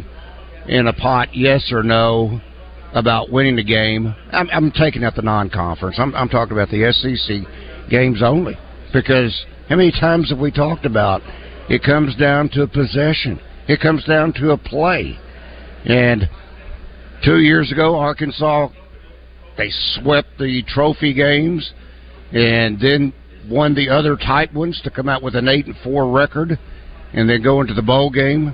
in 0.67 0.87
a 0.87 0.93
pot 0.93 1.35
yes 1.35 1.69
or 1.71 1.83
no 1.83 2.39
about 2.95 3.29
winning 3.29 3.57
the 3.57 3.63
game. 3.63 4.15
I'm, 4.31 4.49
I'm 4.51 4.71
taking 4.71 5.03
out 5.03 5.15
the 5.15 5.21
non-conference. 5.21 5.97
I'm, 5.99 6.15
I'm 6.15 6.29
talking 6.29 6.53
about 6.53 6.69
the 6.69 6.91
SEC 6.91 7.89
games 7.89 8.23
only 8.23 8.57
because 8.93 9.45
how 9.69 9.75
many 9.75 9.91
times 9.91 10.29
have 10.29 10.39
we 10.39 10.51
talked 10.51 10.85
about 10.85 11.21
it 11.69 11.83
comes 11.83 12.15
down 12.15 12.49
to 12.49 12.63
a 12.63 12.67
possession. 12.67 13.39
It 13.67 13.79
comes 13.81 14.03
down 14.05 14.33
to 14.33 14.51
a 14.51 14.57
play. 14.57 15.17
And 15.85 16.29
two 17.23 17.39
years 17.39 17.71
ago, 17.71 17.97
Arkansas 17.97 18.69
they 19.57 19.69
swept 19.71 20.37
the 20.37 20.63
trophy 20.67 21.13
games 21.13 21.73
and 22.33 22.79
then 22.79 23.13
won 23.49 23.73
the 23.73 23.89
other 23.89 24.17
tight 24.17 24.53
ones 24.53 24.79
to 24.83 24.89
come 24.89 25.07
out 25.07 25.23
with 25.23 25.35
an 25.35 25.47
eight 25.47 25.65
and 25.65 25.75
four 25.83 26.11
record, 26.11 26.59
and 27.13 27.29
then 27.29 27.41
go 27.41 27.61
into 27.61 27.73
the 27.73 27.81
bowl 27.81 28.09
game 28.09 28.53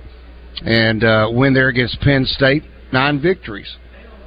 and 0.64 1.04
uh, 1.04 1.28
win 1.32 1.54
there 1.54 1.70
against 1.70 2.00
Penn 2.02 2.26
State. 2.26 2.64
Nine 2.94 3.22
victories 3.22 3.78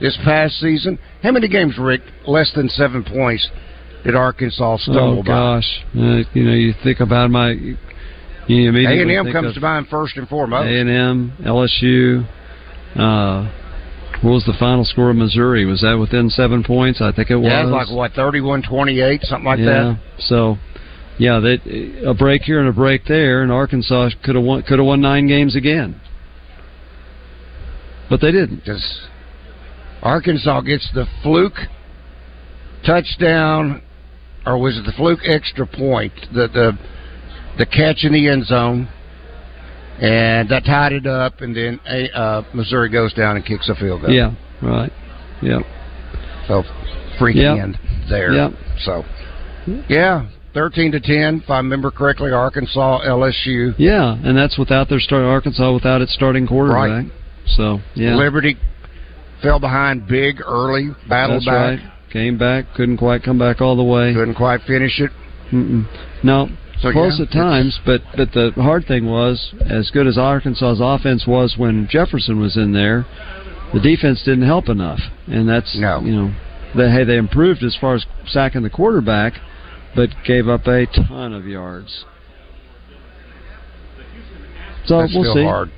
this 0.04 0.18
past 0.22 0.60
season. 0.60 0.98
How 1.22 1.32
many 1.32 1.48
games, 1.48 1.78
Rick, 1.78 2.02
less 2.26 2.52
than 2.54 2.68
seven 2.68 3.04
points 3.04 3.48
did 4.04 4.14
Arkansas 4.14 4.76
stumble 4.78 5.20
oh, 5.20 5.22
gosh. 5.22 5.82
Uh, 5.96 6.28
you 6.34 6.44
know, 6.44 6.52
you 6.52 6.74
think 6.82 7.00
about 7.00 7.30
my. 7.30 7.52
You 8.46 8.70
A 8.70 9.02
and 9.02 9.10
M 9.10 9.32
comes 9.32 9.54
to 9.54 9.60
mind 9.60 9.86
first 9.88 10.18
and 10.18 10.28
foremost. 10.28 10.66
A 10.66 10.80
and 10.80 10.90
M, 10.90 11.32
LSU. 11.40 12.28
Uh, 12.94 13.50
what 14.20 14.32
was 14.32 14.44
the 14.44 14.52
final 14.58 14.84
score 14.84 15.08
of 15.08 15.16
Missouri? 15.16 15.64
Was 15.64 15.80
that 15.80 15.94
within 15.94 16.28
seven 16.28 16.62
points? 16.62 17.00
I 17.00 17.10
think 17.10 17.30
it 17.30 17.36
was. 17.36 17.46
Yeah, 17.46 17.62
it 17.62 17.70
was 17.70 17.88
like 17.88 17.96
what 17.96 18.12
31-28, 18.12 19.22
something 19.22 19.44
like 19.46 19.58
yeah. 19.58 19.64
that. 19.64 20.00
So, 20.18 20.56
yeah, 21.18 21.40
that 21.40 22.06
a 22.06 22.12
break 22.12 22.42
here 22.42 22.60
and 22.60 22.68
a 22.68 22.72
break 22.72 23.06
there, 23.06 23.42
and 23.42 23.50
Arkansas 23.50 24.10
could 24.22 24.34
have 24.34 24.44
won 24.44 24.62
could 24.64 24.78
have 24.78 24.86
won 24.86 25.00
nine 25.00 25.26
games 25.26 25.56
again, 25.56 25.98
but 28.10 28.20
they 28.20 28.30
didn't. 28.30 28.64
Just 28.64 28.84
Arkansas 30.04 30.60
gets 30.60 30.88
the 30.92 31.06
fluke 31.22 31.58
touchdown, 32.86 33.82
or 34.44 34.58
was 34.58 34.76
it 34.76 34.84
the 34.84 34.92
fluke 34.92 35.20
extra 35.24 35.66
point? 35.66 36.12
The 36.32 36.46
the 36.48 36.78
the 37.56 37.66
catch 37.66 38.04
in 38.04 38.12
the 38.12 38.28
end 38.28 38.44
zone, 38.44 38.86
and 40.00 40.48
that 40.50 40.66
tied 40.66 40.92
it 40.92 41.06
up. 41.06 41.40
And 41.40 41.56
then 41.56 41.80
uh, 42.14 42.42
Missouri 42.52 42.90
goes 42.90 43.14
down 43.14 43.36
and 43.36 43.44
kicks 43.44 43.70
a 43.70 43.74
field 43.74 44.02
goal. 44.02 44.10
Yeah, 44.10 44.34
right. 44.62 44.92
Yeah. 45.40 45.60
So 46.48 46.62
freaky 47.18 47.40
yep. 47.40 47.58
end 47.58 47.78
there. 48.10 48.32
Yeah. 48.32 48.50
So 48.84 49.04
yeah, 49.88 50.28
thirteen 50.52 50.92
to 50.92 51.00
ten, 51.00 51.40
if 51.42 51.48
I 51.48 51.56
remember 51.56 51.90
correctly. 51.90 52.30
Arkansas, 52.30 53.00
LSU. 53.06 53.74
Yeah, 53.78 54.18
and 54.22 54.36
that's 54.36 54.58
without 54.58 54.90
their 54.90 55.00
start. 55.00 55.24
Arkansas 55.24 55.72
without 55.72 56.02
its 56.02 56.12
starting 56.12 56.46
quarterback. 56.46 57.04
Right. 57.04 57.12
So 57.46 57.78
yeah, 57.94 58.16
Liberty 58.16 58.58
fell 59.42 59.60
behind 59.60 60.06
big 60.06 60.40
early, 60.44 60.90
battled 61.08 61.42
That's 61.42 61.46
back. 61.46 61.80
Right. 61.80 61.90
Came 62.12 62.38
back, 62.38 62.66
couldn't 62.76 62.98
quite 62.98 63.22
come 63.22 63.38
back 63.38 63.60
all 63.60 63.76
the 63.76 63.82
way. 63.82 64.14
Couldn't 64.14 64.36
quite 64.36 64.60
finish 64.62 65.00
it. 65.00 65.10
Mm-mm. 65.52 65.84
No, 66.22 66.48
so, 66.80 66.92
close 66.92 67.16
yeah, 67.18 67.26
at 67.26 67.32
times, 67.32 67.78
but 67.86 68.02
but 68.16 68.32
the 68.32 68.52
hard 68.56 68.86
thing 68.86 69.06
was, 69.06 69.54
as 69.68 69.90
good 69.90 70.06
as 70.06 70.18
Arkansas's 70.18 70.80
offense 70.82 71.26
was 71.26 71.54
when 71.56 71.88
Jefferson 71.90 72.40
was 72.40 72.56
in 72.56 72.72
there, 72.72 73.06
the 73.72 73.80
defense 73.80 74.22
didn't 74.24 74.46
help 74.46 74.68
enough, 74.68 75.00
and 75.26 75.48
that's 75.48 75.76
no. 75.78 76.00
you 76.00 76.12
know, 76.12 76.34
they 76.76 76.90
hey 76.90 77.04
they 77.04 77.16
improved 77.16 77.62
as 77.62 77.76
far 77.80 77.94
as 77.94 78.04
sacking 78.26 78.62
the 78.62 78.70
quarterback, 78.70 79.34
but 79.94 80.10
gave 80.26 80.48
up 80.48 80.66
a 80.66 80.86
ton 80.86 81.32
of 81.32 81.46
yards. 81.46 82.04
So 84.86 85.00
that's 85.00 85.14
we'll 85.14 85.24
still 85.24 85.34
see. 85.34 85.44
hard. 85.44 85.70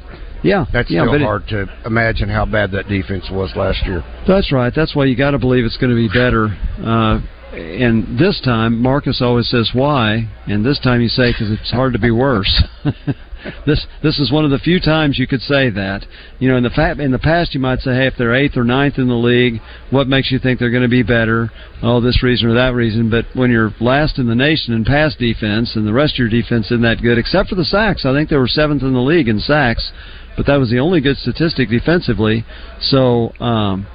Yeah, 0.46 0.64
that's 0.72 0.90
yeah, 0.90 1.06
still 1.06 1.18
hard 1.18 1.42
it, 1.48 1.66
to 1.66 1.86
imagine 1.86 2.28
how 2.28 2.46
bad 2.46 2.70
that 2.72 2.88
defense 2.88 3.28
was 3.30 3.54
last 3.56 3.84
year. 3.84 4.04
That's 4.28 4.52
right. 4.52 4.72
That's 4.74 4.94
why 4.94 5.06
you 5.06 5.16
got 5.16 5.32
to 5.32 5.38
believe 5.38 5.64
it's 5.64 5.76
going 5.76 5.90
to 5.90 5.96
be 5.96 6.08
better. 6.08 6.56
Uh, 6.78 7.20
and 7.52 8.18
this 8.18 8.40
time, 8.44 8.80
Marcus 8.80 9.20
always 9.22 9.48
says 9.48 9.70
why, 9.72 10.28
and 10.46 10.64
this 10.64 10.78
time 10.80 11.00
you 11.00 11.08
say 11.08 11.32
because 11.32 11.50
it's 11.50 11.70
hard 11.70 11.94
to 11.94 11.98
be 11.98 12.10
worse. 12.10 12.62
this 13.66 13.86
this 14.02 14.18
is 14.18 14.32
one 14.32 14.44
of 14.44 14.50
the 14.50 14.58
few 14.58 14.80
times 14.80 15.18
you 15.18 15.26
could 15.26 15.40
say 15.40 15.70
that. 15.70 16.04
You 16.38 16.50
know, 16.50 16.56
in 16.56 16.62
the 16.62 16.70
fa- 16.70 16.96
in 16.98 17.10
the 17.10 17.18
past, 17.18 17.54
you 17.54 17.60
might 17.60 17.80
say, 17.80 17.94
hey, 17.94 18.06
if 18.06 18.14
they're 18.18 18.34
eighth 18.34 18.56
or 18.56 18.64
ninth 18.64 18.98
in 18.98 19.08
the 19.08 19.14
league, 19.14 19.60
what 19.90 20.08
makes 20.08 20.30
you 20.30 20.38
think 20.38 20.58
they're 20.58 20.70
going 20.70 20.82
to 20.82 20.88
be 20.88 21.02
better? 21.02 21.50
Oh, 21.82 22.00
this 22.00 22.22
reason 22.22 22.48
or 22.48 22.54
that 22.54 22.74
reason. 22.74 23.10
But 23.10 23.26
when 23.34 23.50
you're 23.50 23.72
last 23.80 24.18
in 24.18 24.26
the 24.26 24.34
nation 24.34 24.74
in 24.74 24.84
pass 24.84 25.14
defense, 25.16 25.76
and 25.76 25.86
the 25.86 25.92
rest 25.92 26.14
of 26.14 26.18
your 26.18 26.28
defense 26.28 26.66
isn't 26.66 26.82
that 26.82 27.02
good, 27.02 27.18
except 27.18 27.48
for 27.48 27.54
the 27.54 27.64
sacks, 27.64 28.04
I 28.04 28.12
think 28.12 28.28
they 28.28 28.36
were 28.36 28.48
seventh 28.48 28.82
in 28.82 28.92
the 28.92 29.00
league 29.00 29.28
in 29.28 29.38
sacks, 29.40 29.92
but 30.36 30.46
that 30.46 30.56
was 30.56 30.70
the 30.70 30.78
only 30.78 31.00
good 31.00 31.16
statistic 31.16 31.68
defensively. 31.68 32.44
So. 32.80 33.32
um 33.40 33.86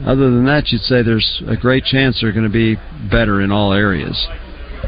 other 0.00 0.30
than 0.30 0.46
that, 0.46 0.70
you'd 0.70 0.80
say 0.80 1.02
there's 1.02 1.42
a 1.46 1.56
great 1.56 1.84
chance 1.84 2.18
they're 2.20 2.32
going 2.32 2.50
to 2.50 2.50
be 2.50 2.76
better 3.10 3.42
in 3.42 3.52
all 3.52 3.72
areas. 3.72 4.26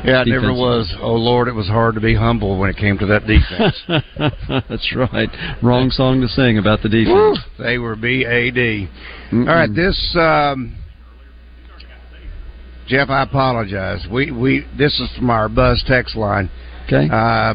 Yeah, 0.05 0.23
it 0.23 0.29
never 0.29 0.53
was. 0.53 0.93
Oh 1.01 1.15
Lord, 1.15 1.49
it 1.49 1.53
was 1.53 1.67
hard 1.67 1.95
to 1.95 2.01
be 2.01 2.15
humble 2.15 2.59
when 2.59 2.71
it 2.71 2.77
came 2.77 2.99
to 2.99 3.07
that 3.07 3.27
defense. 3.27 3.77
That's 4.69 4.95
right. 4.95 5.29
Wrong 5.63 5.91
song 5.91 6.21
to 6.21 6.29
sing 6.29 6.59
about 6.59 6.83
the 6.83 6.89
defense. 6.89 7.39
Woo, 7.59 7.65
they 7.65 7.79
were 7.79 7.97
B 7.97 8.25
A 8.25 8.51
D. 8.51 8.89
All 9.33 9.45
right, 9.45 9.75
this 9.75 10.17
um, 10.19 10.77
Jeff, 12.87 13.09
I 13.09 13.23
apologize. 13.23 14.07
We 14.11 14.31
we 14.31 14.67
this 14.77 14.99
is 15.01 15.09
from 15.17 15.31
our 15.31 15.49
Buzz 15.49 15.83
text 15.87 16.15
line. 16.15 16.51
Okay. 16.87 17.09
Uh, 17.11 17.55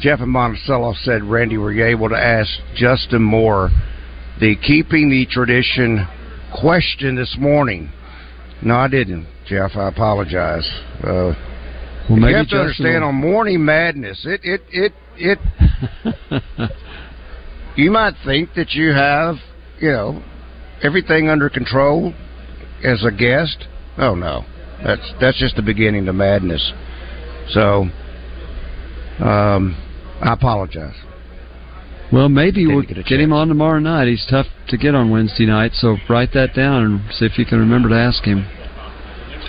Jeff 0.00 0.20
and 0.20 0.30
Monticello 0.30 0.94
said, 1.02 1.24
Randy, 1.24 1.58
were 1.58 1.72
you 1.72 1.84
able 1.84 2.08
to 2.08 2.16
ask 2.16 2.48
Justin 2.76 3.22
Moore 3.22 3.70
the 4.40 4.54
keeping 4.56 5.10
the 5.10 5.26
tradition 5.26 6.06
question 6.54 7.16
this 7.16 7.36
morning? 7.38 7.90
No, 8.62 8.76
I 8.76 8.88
didn't, 8.88 9.26
Jeff. 9.46 9.72
I 9.74 9.88
apologize. 9.88 10.68
Uh, 11.02 11.34
well, 12.08 12.18
you 12.18 12.36
have 12.36 12.48
to 12.48 12.56
understand 12.56 13.02
will... 13.02 13.08
on 13.08 13.14
Morning 13.16 13.64
Madness, 13.64 14.24
it 14.24 14.40
it 14.44 14.62
it 14.70 14.92
it. 15.16 15.38
you 17.76 17.90
might 17.90 18.14
think 18.24 18.54
that 18.54 18.72
you 18.72 18.92
have, 18.92 19.36
you 19.80 19.90
know, 19.90 20.22
everything 20.82 21.28
under 21.28 21.50
control 21.50 22.14
as 22.84 23.04
a 23.04 23.10
guest. 23.10 23.66
Oh 23.96 24.14
no, 24.14 24.44
that's 24.84 25.12
that's 25.20 25.38
just 25.38 25.56
the 25.56 25.62
beginning 25.62 26.08
of 26.08 26.14
madness. 26.14 26.72
So, 27.50 27.86
um, 29.20 29.76
I 30.20 30.32
apologize. 30.32 30.94
Well, 32.12 32.28
maybe 32.28 32.66
we'll 32.66 32.82
get, 32.82 33.04
get 33.04 33.20
him 33.20 33.32
on 33.32 33.48
tomorrow 33.48 33.78
night. 33.78 34.08
He's 34.08 34.26
tough 34.30 34.46
to 34.68 34.78
get 34.78 34.94
on 34.94 35.10
Wednesday 35.10 35.44
night, 35.46 35.72
so 35.74 35.96
write 36.08 36.32
that 36.32 36.54
down 36.54 36.82
and 36.84 37.00
see 37.12 37.26
if 37.26 37.38
you 37.38 37.44
can 37.44 37.58
remember 37.58 37.90
to 37.90 37.94
ask 37.94 38.24
him. 38.24 38.46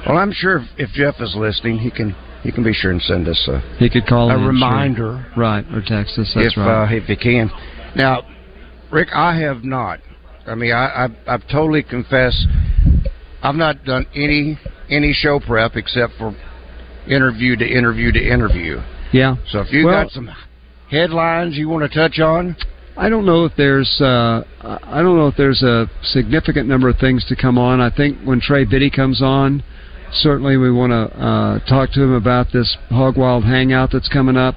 Well, 0.05 0.17
I'm 0.17 0.33
sure 0.33 0.57
if, 0.57 0.67
if 0.77 0.89
Jeff 0.91 1.15
is 1.19 1.35
listening, 1.35 1.79
he 1.79 1.89
can 1.89 2.15
he 2.43 2.51
can 2.51 2.63
be 2.63 2.73
sure 2.73 2.91
and 2.91 3.01
send 3.01 3.27
us 3.27 3.47
a 3.47 3.59
he 3.77 3.89
could 3.89 4.05
call 4.05 4.29
a 4.29 4.37
reminder, 4.37 5.25
sure. 5.33 5.41
right, 5.41 5.65
or 5.73 5.81
text 5.85 6.17
us. 6.19 6.31
That's 6.35 6.53
if, 6.53 6.57
right. 6.57 6.83
Uh, 6.83 6.95
if 6.95 7.03
he 7.05 7.15
can. 7.15 7.49
Now, 7.95 8.23
Rick, 8.91 9.09
I 9.13 9.37
have 9.39 9.63
not. 9.63 9.99
I 10.45 10.55
mean, 10.55 10.71
I, 10.71 11.05
I've, 11.05 11.15
I've 11.27 11.47
totally 11.49 11.83
confessed. 11.83 12.45
I've 13.41 13.55
not 13.55 13.83
done 13.83 14.05
any 14.15 14.59
any 14.89 15.13
show 15.13 15.39
prep 15.39 15.75
except 15.75 16.13
for 16.17 16.35
interview 17.07 17.55
to 17.55 17.65
interview 17.65 18.11
to 18.11 18.19
interview. 18.19 18.81
Yeah. 19.13 19.35
So 19.49 19.61
if 19.61 19.71
you 19.71 19.85
well, 19.85 20.03
got 20.03 20.11
some 20.11 20.29
headlines 20.89 21.57
you 21.57 21.69
want 21.69 21.89
to 21.89 21.97
touch 21.97 22.19
on? 22.19 22.55
I 22.97 23.07
don't 23.07 23.25
know 23.25 23.45
if 23.45 23.53
there's 23.55 24.01
uh, 24.01 24.43
I 24.61 25.01
don't 25.01 25.15
know 25.15 25.27
if 25.27 25.37
there's 25.37 25.63
a 25.63 25.89
significant 26.03 26.67
number 26.67 26.89
of 26.89 26.97
things 26.97 27.23
to 27.25 27.35
come 27.35 27.57
on. 27.57 27.79
I 27.79 27.89
think 27.89 28.19
when 28.23 28.41
Trey 28.41 28.65
Biddy 28.65 28.89
comes 28.89 29.21
on, 29.21 29.63
certainly 30.11 30.57
we 30.57 30.69
want 30.71 30.91
to 30.91 31.17
uh, 31.17 31.59
talk 31.59 31.91
to 31.93 32.03
him 32.03 32.13
about 32.13 32.47
this 32.51 32.77
Hog 32.89 33.17
Wild 33.17 33.45
Hangout 33.45 33.91
that's 33.93 34.09
coming 34.09 34.35
up, 34.35 34.55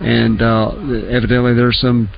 and 0.00 0.42
uh, 0.42 0.72
evidently 1.08 1.54
there's 1.54 1.80
some 1.80 2.10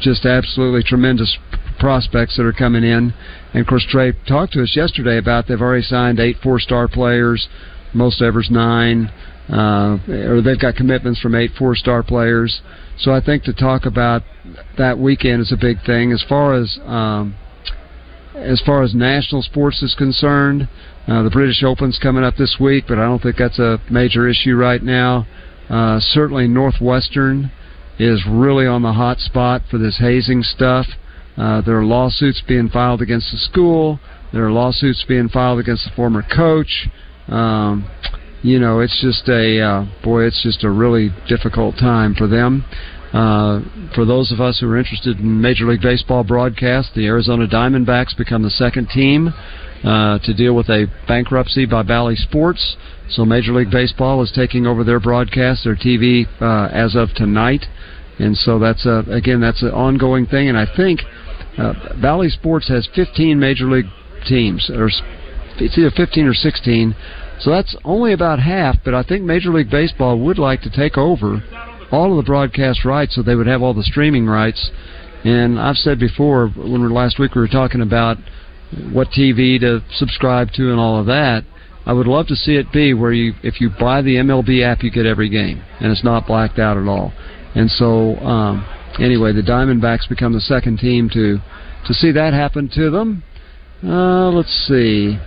just 0.00 0.26
absolutely 0.26 0.82
tremendous 0.82 1.38
prospects 1.78 2.36
that 2.36 2.44
are 2.44 2.52
coming 2.52 2.84
in. 2.84 3.14
And 3.54 3.60
of 3.62 3.66
course, 3.66 3.86
Trey 3.88 4.12
talked 4.28 4.52
to 4.54 4.62
us 4.62 4.76
yesterday 4.76 5.16
about 5.16 5.46
they've 5.46 5.60
already 5.60 5.84
signed 5.84 6.20
eight 6.20 6.36
four-star 6.42 6.88
players, 6.88 7.48
most 7.94 8.20
ever's 8.20 8.50
nine, 8.50 9.10
uh, 9.50 9.98
or 10.08 10.40
they've 10.40 10.58
got 10.58 10.74
commitments 10.74 11.20
from 11.20 11.34
eight 11.34 11.50
four-star 11.58 12.02
players. 12.02 12.62
So 12.98 13.12
I 13.12 13.20
think 13.20 13.44
to 13.44 13.52
talk 13.52 13.86
about 13.86 14.22
that 14.78 14.98
weekend 14.98 15.42
is 15.42 15.52
a 15.52 15.56
big 15.56 15.84
thing. 15.84 16.12
As 16.12 16.24
far 16.28 16.54
as 16.54 16.78
um, 16.84 17.36
as 18.34 18.60
far 18.62 18.82
as 18.82 18.94
national 18.94 19.42
sports 19.42 19.82
is 19.82 19.94
concerned, 19.94 20.68
uh, 21.06 21.22
the 21.22 21.30
British 21.30 21.62
Open's 21.62 21.98
coming 22.02 22.24
up 22.24 22.36
this 22.36 22.56
week, 22.58 22.84
but 22.88 22.98
I 22.98 23.04
don't 23.04 23.22
think 23.22 23.36
that's 23.36 23.58
a 23.58 23.78
major 23.90 24.28
issue 24.28 24.56
right 24.56 24.82
now. 24.82 25.26
Uh, 25.68 26.00
certainly, 26.00 26.48
Northwestern 26.48 27.52
is 27.98 28.22
really 28.28 28.66
on 28.66 28.82
the 28.82 28.92
hot 28.92 29.18
spot 29.18 29.62
for 29.70 29.78
this 29.78 29.98
hazing 29.98 30.42
stuff. 30.42 30.86
Uh, 31.36 31.60
there 31.60 31.78
are 31.78 31.84
lawsuits 31.84 32.42
being 32.46 32.68
filed 32.68 33.02
against 33.02 33.30
the 33.32 33.38
school. 33.38 34.00
There 34.32 34.46
are 34.46 34.52
lawsuits 34.52 35.04
being 35.06 35.28
filed 35.28 35.58
against 35.58 35.84
the 35.84 35.90
former 35.94 36.22
coach. 36.22 36.88
Um, 37.28 37.88
you 38.44 38.58
know, 38.58 38.80
it's 38.80 39.00
just 39.00 39.26
a 39.30 39.58
uh, 39.58 39.86
boy. 40.04 40.24
It's 40.24 40.42
just 40.42 40.64
a 40.64 40.70
really 40.70 41.08
difficult 41.26 41.76
time 41.78 42.14
for 42.14 42.26
them. 42.26 42.64
Uh, 43.14 43.60
for 43.94 44.04
those 44.04 44.30
of 44.32 44.40
us 44.40 44.58
who 44.60 44.68
are 44.68 44.76
interested 44.76 45.18
in 45.18 45.40
Major 45.40 45.64
League 45.66 45.80
Baseball 45.80 46.24
broadcast, 46.24 46.90
the 46.94 47.06
Arizona 47.06 47.46
Diamondbacks 47.46 48.14
become 48.16 48.42
the 48.42 48.50
second 48.50 48.90
team 48.90 49.28
uh, 49.82 50.18
to 50.18 50.34
deal 50.34 50.54
with 50.54 50.68
a 50.68 50.86
bankruptcy 51.08 51.64
by 51.64 51.82
Bally 51.82 52.16
Sports. 52.16 52.76
So 53.08 53.24
Major 53.24 53.52
League 53.52 53.70
Baseball 53.70 54.22
is 54.22 54.30
taking 54.30 54.66
over 54.66 54.84
their 54.84 55.00
broadcast, 55.00 55.64
their 55.64 55.76
TV, 55.76 56.26
uh, 56.42 56.68
as 56.70 56.94
of 56.94 57.14
tonight, 57.14 57.64
and 58.18 58.36
so 58.36 58.58
that's 58.58 58.84
a 58.84 59.04
again 59.08 59.40
that's 59.40 59.62
an 59.62 59.70
ongoing 59.70 60.26
thing. 60.26 60.50
And 60.50 60.58
I 60.58 60.66
think 60.76 61.00
uh, 61.56 61.72
Bally 62.02 62.28
Sports 62.28 62.68
has 62.68 62.86
15 62.94 63.38
Major 63.38 63.70
League 63.70 63.90
teams, 64.26 64.68
or 64.68 64.90
it's 65.56 65.78
either 65.78 65.90
15 65.90 66.26
or 66.26 66.34
16 66.34 66.94
so 67.44 67.50
that's 67.50 67.76
only 67.84 68.14
about 68.14 68.38
half, 68.38 68.76
but 68.86 68.94
I 68.94 69.02
think 69.02 69.22
Major 69.22 69.50
League 69.50 69.70
Baseball 69.70 70.18
would 70.20 70.38
like 70.38 70.62
to 70.62 70.70
take 70.70 70.96
over 70.96 71.42
all 71.92 72.10
of 72.10 72.16
the 72.16 72.26
broadcast 72.26 72.86
rights 72.86 73.14
so 73.14 73.22
they 73.22 73.34
would 73.34 73.46
have 73.46 73.60
all 73.60 73.74
the 73.74 73.82
streaming 73.82 74.26
rights. 74.26 74.70
And 75.24 75.60
I've 75.60 75.76
said 75.76 75.98
before, 75.98 76.48
when 76.48 76.82
we 76.82 76.88
last 76.88 77.18
week 77.18 77.34
we 77.34 77.42
were 77.42 77.48
talking 77.48 77.82
about 77.82 78.16
what 78.90 79.08
TV 79.08 79.60
to 79.60 79.84
subscribe 79.92 80.52
to 80.52 80.70
and 80.70 80.80
all 80.80 80.98
of 80.98 81.04
that. 81.06 81.44
I 81.84 81.92
would 81.92 82.06
love 82.06 82.28
to 82.28 82.34
see 82.34 82.56
it 82.56 82.72
be 82.72 82.94
where 82.94 83.12
you, 83.12 83.34
if 83.42 83.60
you 83.60 83.68
buy 83.78 84.00
the 84.00 84.16
MLB 84.16 84.64
app, 84.64 84.82
you 84.82 84.90
get 84.90 85.04
every 85.04 85.28
game, 85.28 85.62
and 85.80 85.92
it's 85.92 86.02
not 86.02 86.26
blacked 86.26 86.58
out 86.58 86.78
at 86.78 86.88
all. 86.88 87.12
And 87.54 87.70
so, 87.70 88.16
um, 88.20 88.66
anyway, 88.98 89.34
the 89.34 89.42
Diamondbacks 89.42 90.08
become 90.08 90.32
the 90.32 90.40
second 90.40 90.78
team 90.78 91.10
to 91.10 91.40
to 91.86 91.92
see 91.92 92.10
that 92.12 92.32
happen 92.32 92.70
to 92.74 92.88
them. 92.88 93.22
Uh, 93.82 94.30
let's 94.30 94.48
see 94.66 95.18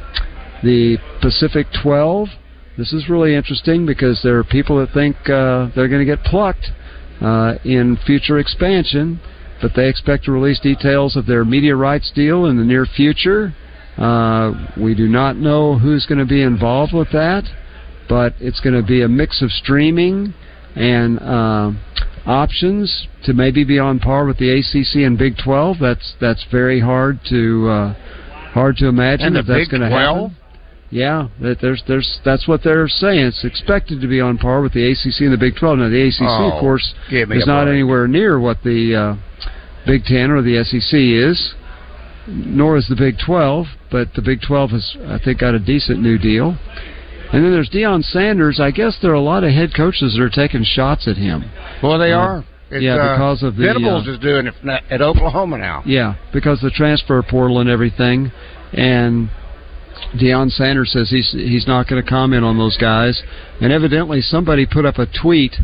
the 0.64 0.98
Pacific 1.22 1.68
12. 1.82 2.30
This 2.78 2.94
is 2.94 3.10
really 3.10 3.36
interesting 3.36 3.86
because 3.86 4.22
there 4.24 4.38
are 4.38 4.44
people 4.44 4.80
that 4.80 4.94
think 4.94 5.16
uh, 5.30 5.70
they're 5.76 5.88
going 5.88 6.06
to 6.06 6.16
get 6.16 6.24
plucked 6.24 6.72
uh, 7.22 7.56
in 7.64 7.98
future 8.06 8.38
expansion, 8.38 9.20
but 9.62 9.72
they 9.76 9.90
expect 9.90 10.26
to 10.26 10.32
release 10.32 10.60
details 10.60 11.16
of 11.16 11.26
their 11.26 11.44
media 11.44 11.76
rights 11.76 12.12
deal 12.14 12.46
in 12.46 12.58
the 12.58 12.64
near 12.64 12.86
future. 12.86 13.56
Uh, 13.98 14.54
we 14.80 14.94
do 14.94 15.08
not 15.08 15.36
know 15.38 15.80
who's 15.80 16.06
going 16.06 16.20
to 16.20 16.26
be 16.26 16.44
involved 16.44 16.94
with 16.94 17.12
that, 17.12 17.44
but 18.08 18.34
it's 18.40 18.60
going 18.60 18.76
to 18.76 18.88
be 18.88 19.02
a 19.02 19.08
mix 19.08 19.42
of 19.42 19.52
streaming 19.52 20.36
and 20.76 21.20
uh, 21.20 21.72
options 22.28 23.08
to 23.24 23.34
maybe 23.34 23.64
be 23.64 23.80
on 23.80 24.00
par 24.00 24.26
with 24.26 24.38
the 24.38 24.52
ACC 24.60 25.04
and 25.04 25.18
Big 25.18 25.36
12. 25.44 25.78
That's 25.82 26.14
that's 26.22 26.46
very 26.52 26.80
hard 26.80 27.20
to 27.30 27.68
uh, 27.68 27.94
hard 28.54 28.78
to 28.78 28.88
imagine 28.88 29.36
if 29.36 29.48
that's 29.48 29.68
going 29.68 29.82
to 29.82 29.90
happen. 29.90 30.38
Yeah, 30.90 31.28
there's 31.40 31.84
there's 31.88 32.20
that's 32.24 32.48
what 32.48 32.64
they're 32.64 32.88
saying. 32.88 33.20
It's 33.20 33.44
expected 33.44 34.00
to 34.02 34.08
be 34.08 34.22
on 34.22 34.38
par 34.38 34.62
with 34.62 34.74
the 34.74 34.90
ACC 34.90 35.22
and 35.22 35.34
the 35.34 35.38
Big 35.38 35.56
12. 35.58 35.80
Now 35.80 35.90
the 35.90 36.08
ACC, 36.08 36.22
oh, 36.22 36.52
of 36.52 36.62
course, 36.62 36.94
is 37.12 37.46
not 37.46 37.66
break. 37.66 37.74
anywhere 37.74 38.08
near 38.08 38.40
what 38.40 38.64
the 38.64 38.96
uh, 38.96 39.50
Big 39.86 40.06
Ten 40.06 40.32
or 40.32 40.42
the 40.42 40.64
SEC 40.64 40.94
is, 40.94 41.56
nor 42.28 42.78
is 42.78 42.88
the 42.88 42.96
Big 42.96 43.16
12. 43.26 43.66
But 43.92 44.14
the 44.16 44.22
Big 44.22 44.42
12 44.42 44.72
has, 44.72 44.98
I 45.08 45.20
think, 45.24 45.40
got 45.40 45.56
a 45.56 45.60
decent 45.60 46.02
new 46.02 46.18
deal. 46.18 46.58
And 47.34 47.44
then 47.44 47.52
there's 47.52 47.70
Deion 47.70 48.04
Sanders. 48.04 48.60
I 48.60 48.72
guess 48.72 48.98
there 49.02 49.12
are 49.12 49.16
a 49.16 49.22
lot 49.22 49.44
of 49.44 49.52
head 49.52 49.72
coaches 49.76 50.16
that 50.16 50.24
are 50.24 50.30
taking 50.30 50.64
shots 50.64 51.08
at 51.10 51.18
him. 51.18 51.44
Well, 51.84 52.00
they 52.00 52.14
uh, 52.14 52.20
are. 52.20 52.46
It's, 52.70 52.84
yeah, 52.84 52.96
uh, 52.96 53.16
because 53.16 53.44
of 53.44 53.56
the 53.56 53.64
Venables 53.64 54.08
uh, 54.08 54.12
is 54.12 54.20
doing 54.20 54.48
it 54.48 54.56
at 54.90 55.02
Oklahoma 55.02 55.58
now. 55.58 55.84
Yeah, 55.86 56.16
because 56.34 56.60
the 56.62 56.72
transfer 56.72 57.22
portal 57.24 57.60
and 57.60 57.70
everything, 57.70 58.32
and 58.74 59.30
Deion 60.18 60.52
Sanders 60.52 60.92
says 60.92 61.10
he's 61.10 61.32
he's 61.32 61.68
not 61.68 61.88
going 61.88 62.04
to 62.04 62.10
comment 62.10 62.44
on 62.44 62.58
those 62.58 62.78
guys, 62.78 63.22
and 63.62 63.72
evidently 63.72 64.22
somebody 64.22 64.66
put 64.66 64.86
up 64.86 64.98
a 64.98 65.06
tweet 65.06 65.56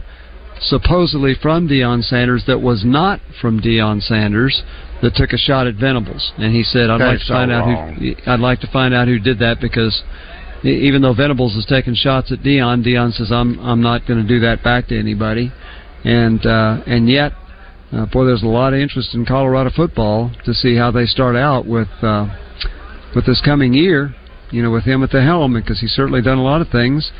supposedly 0.59 1.35
from 1.41 1.67
Deion 1.67 2.03
Sanders 2.03 2.43
that 2.47 2.61
was 2.61 2.83
not 2.85 3.19
from 3.41 3.59
Deion 3.59 4.01
Sanders 4.01 4.63
that 5.01 5.15
took 5.15 5.33
a 5.33 5.37
shot 5.37 5.67
at 5.67 5.75
Venables, 5.75 6.31
and 6.37 6.53
he 6.53 6.63
said, 6.63 6.89
"I'd 6.89 7.01
like 7.01 7.19
to 7.19 7.25
so 7.25 7.33
find 7.33 7.51
wrong. 7.51 7.91
out 7.91 7.93
who 7.95 8.15
I'd 8.25 8.39
like 8.39 8.59
to 8.61 8.67
find 8.67 8.93
out 8.93 9.07
who 9.07 9.19
did 9.19 9.39
that 9.39 9.59
because." 9.59 10.03
Even 10.65 11.01
though 11.01 11.13
Venables 11.13 11.57
is 11.57 11.65
taking 11.65 11.93
shots 11.93 12.31
at 12.31 12.39
Deion, 12.39 12.85
Deion 12.85 13.11
says 13.11 13.33
I'm 13.33 13.59
I'm 13.59 13.81
not 13.81 14.07
going 14.07 14.21
to 14.21 14.25
do 14.25 14.39
that 14.39 14.63
back 14.63 14.87
to 14.87 14.97
anybody, 14.97 15.51
and 16.05 16.45
uh, 16.45 16.79
and 16.87 17.09
yet 17.09 17.33
uh, 17.93 18.07
boy, 18.07 18.25
there's 18.25 18.41
a 18.43 18.47
lot 18.47 18.73
of 18.73 18.79
interest 18.79 19.13
in 19.13 19.23
Colorado 19.23 19.69
football 19.75 20.31
to 20.45 20.53
see 20.53 20.75
how 20.75 20.89
they 20.89 21.05
start 21.05 21.35
out 21.35 21.67
with 21.67 21.89
uh, 22.01 22.27
with 23.15 23.25
this 23.25 23.41
coming 23.45 23.73
year. 23.73 24.15
You 24.53 24.61
know, 24.61 24.71
with 24.71 24.83
him 24.83 25.03
at 25.03 25.09
the 25.09 25.21
helm, 25.21 25.53
because 25.53 25.79
he's 25.79 25.91
certainly 25.91 26.21
done 26.21 26.37
a 26.37 26.43
lot 26.43 26.61
of 26.61 26.69
things. 26.69 27.11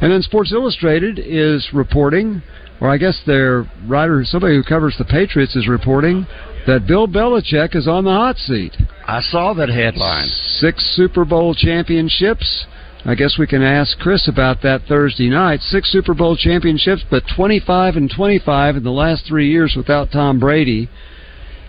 And 0.00 0.12
then 0.12 0.20
Sports 0.20 0.52
Illustrated 0.52 1.18
is 1.18 1.70
reporting, 1.72 2.42
or 2.80 2.90
I 2.90 2.98
guess 2.98 3.22
their 3.26 3.64
writer, 3.86 4.22
somebody 4.24 4.56
who 4.56 4.62
covers 4.62 4.96
the 4.98 5.04
Patriots, 5.04 5.56
is 5.56 5.68
reporting 5.68 6.26
that 6.66 6.86
Bill 6.86 7.08
Belichick 7.08 7.74
is 7.74 7.88
on 7.88 8.04
the 8.04 8.10
hot 8.10 8.36
seat. 8.36 8.76
I 9.06 9.20
saw 9.20 9.54
that 9.54 9.68
headline. 9.68 10.28
Six 10.28 10.84
Super 10.94 11.24
Bowl 11.24 11.54
championships. 11.54 12.66
I 13.04 13.14
guess 13.16 13.36
we 13.38 13.46
can 13.48 13.62
ask 13.62 13.98
Chris 13.98 14.28
about 14.28 14.62
that 14.62 14.82
Thursday 14.88 15.28
night. 15.28 15.60
Six 15.60 15.90
Super 15.90 16.14
Bowl 16.14 16.36
championships, 16.36 17.04
but 17.10 17.24
25 17.34 17.96
and 17.96 18.12
25 18.14 18.76
in 18.76 18.84
the 18.84 18.90
last 18.90 19.24
three 19.26 19.50
years 19.50 19.74
without 19.76 20.12
Tom 20.12 20.38
Brady. 20.38 20.88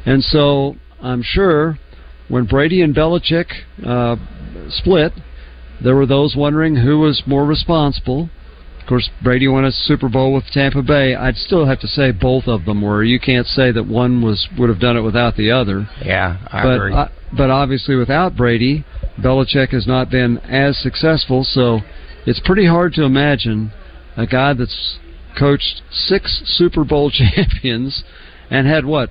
And 0.05 0.23
so 0.23 0.75
I'm 1.01 1.23
sure 1.23 1.79
when 2.27 2.45
Brady 2.45 2.81
and 2.81 2.95
Belichick 2.95 3.45
uh, 3.85 4.15
split, 4.69 5.13
there 5.83 5.95
were 5.95 6.05
those 6.05 6.35
wondering 6.35 6.77
who 6.77 6.99
was 6.99 7.23
more 7.25 7.45
responsible. 7.45 8.29
Of 8.79 8.87
course, 8.87 9.09
Brady 9.23 9.47
won 9.47 9.63
a 9.63 9.71
Super 9.71 10.09
Bowl 10.09 10.33
with 10.33 10.45
Tampa 10.51 10.81
Bay. 10.81 11.15
I'd 11.15 11.37
still 11.37 11.65
have 11.65 11.79
to 11.81 11.87
say 11.87 12.11
both 12.11 12.47
of 12.47 12.65
them 12.65 12.81
were. 12.81 13.03
You 13.03 13.19
can't 13.19 13.47
say 13.47 13.71
that 13.71 13.87
one 13.87 14.21
was 14.21 14.47
would 14.57 14.69
have 14.69 14.79
done 14.79 14.97
it 14.97 15.01
without 15.01 15.37
the 15.37 15.51
other. 15.51 15.87
Yeah, 16.03 16.37
I 16.47 16.63
but 16.63 16.75
agree. 16.75 16.93
Uh, 16.93 17.07
but 17.35 17.49
obviously, 17.49 17.95
without 17.95 18.35
Brady, 18.35 18.83
Belichick 19.19 19.69
has 19.69 19.87
not 19.87 20.09
been 20.09 20.37
as 20.39 20.77
successful. 20.77 21.45
So 21.45 21.79
it's 22.25 22.41
pretty 22.43 22.65
hard 22.67 22.93
to 22.95 23.03
imagine 23.03 23.71
a 24.17 24.27
guy 24.27 24.53
that's 24.53 24.99
coached 25.37 25.81
six 25.91 26.41
Super 26.45 26.83
Bowl 26.83 27.09
champions 27.35 28.03
and 28.49 28.67
had 28.67 28.85
what 28.85 29.09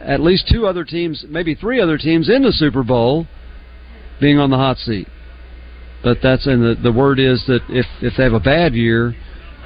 at 0.00 0.20
least 0.20 0.48
two 0.50 0.66
other 0.66 0.84
teams, 0.84 1.24
maybe 1.28 1.54
three 1.54 1.80
other 1.80 1.98
teams 1.98 2.28
in 2.28 2.42
the 2.42 2.52
Super 2.52 2.82
Bowl, 2.82 3.26
being 4.22 4.38
on 4.38 4.48
the 4.48 4.56
hot 4.56 4.78
seat. 4.78 5.08
But 6.02 6.18
that's 6.22 6.46
and 6.46 6.62
the 6.62 6.74
the 6.82 6.92
word 6.92 7.20
is 7.20 7.44
that 7.46 7.60
if 7.68 7.86
if 8.00 8.14
they 8.16 8.24
have 8.24 8.32
a 8.32 8.40
bad 8.40 8.74
year, 8.74 9.14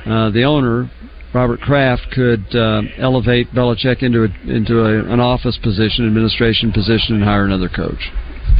uh, 0.04 0.30
the 0.30 0.42
owner 0.44 0.90
Robert 1.32 1.60
Kraft 1.60 2.10
could 2.12 2.54
uh, 2.54 2.82
elevate 2.98 3.52
Belichick 3.52 4.02
into 4.02 4.24
a, 4.24 4.50
into 4.50 4.80
a, 4.80 5.12
an 5.12 5.20
office 5.20 5.58
position, 5.62 6.06
administration 6.06 6.72
position, 6.72 7.16
and 7.16 7.24
hire 7.24 7.44
another 7.44 7.68
coach. 7.68 8.10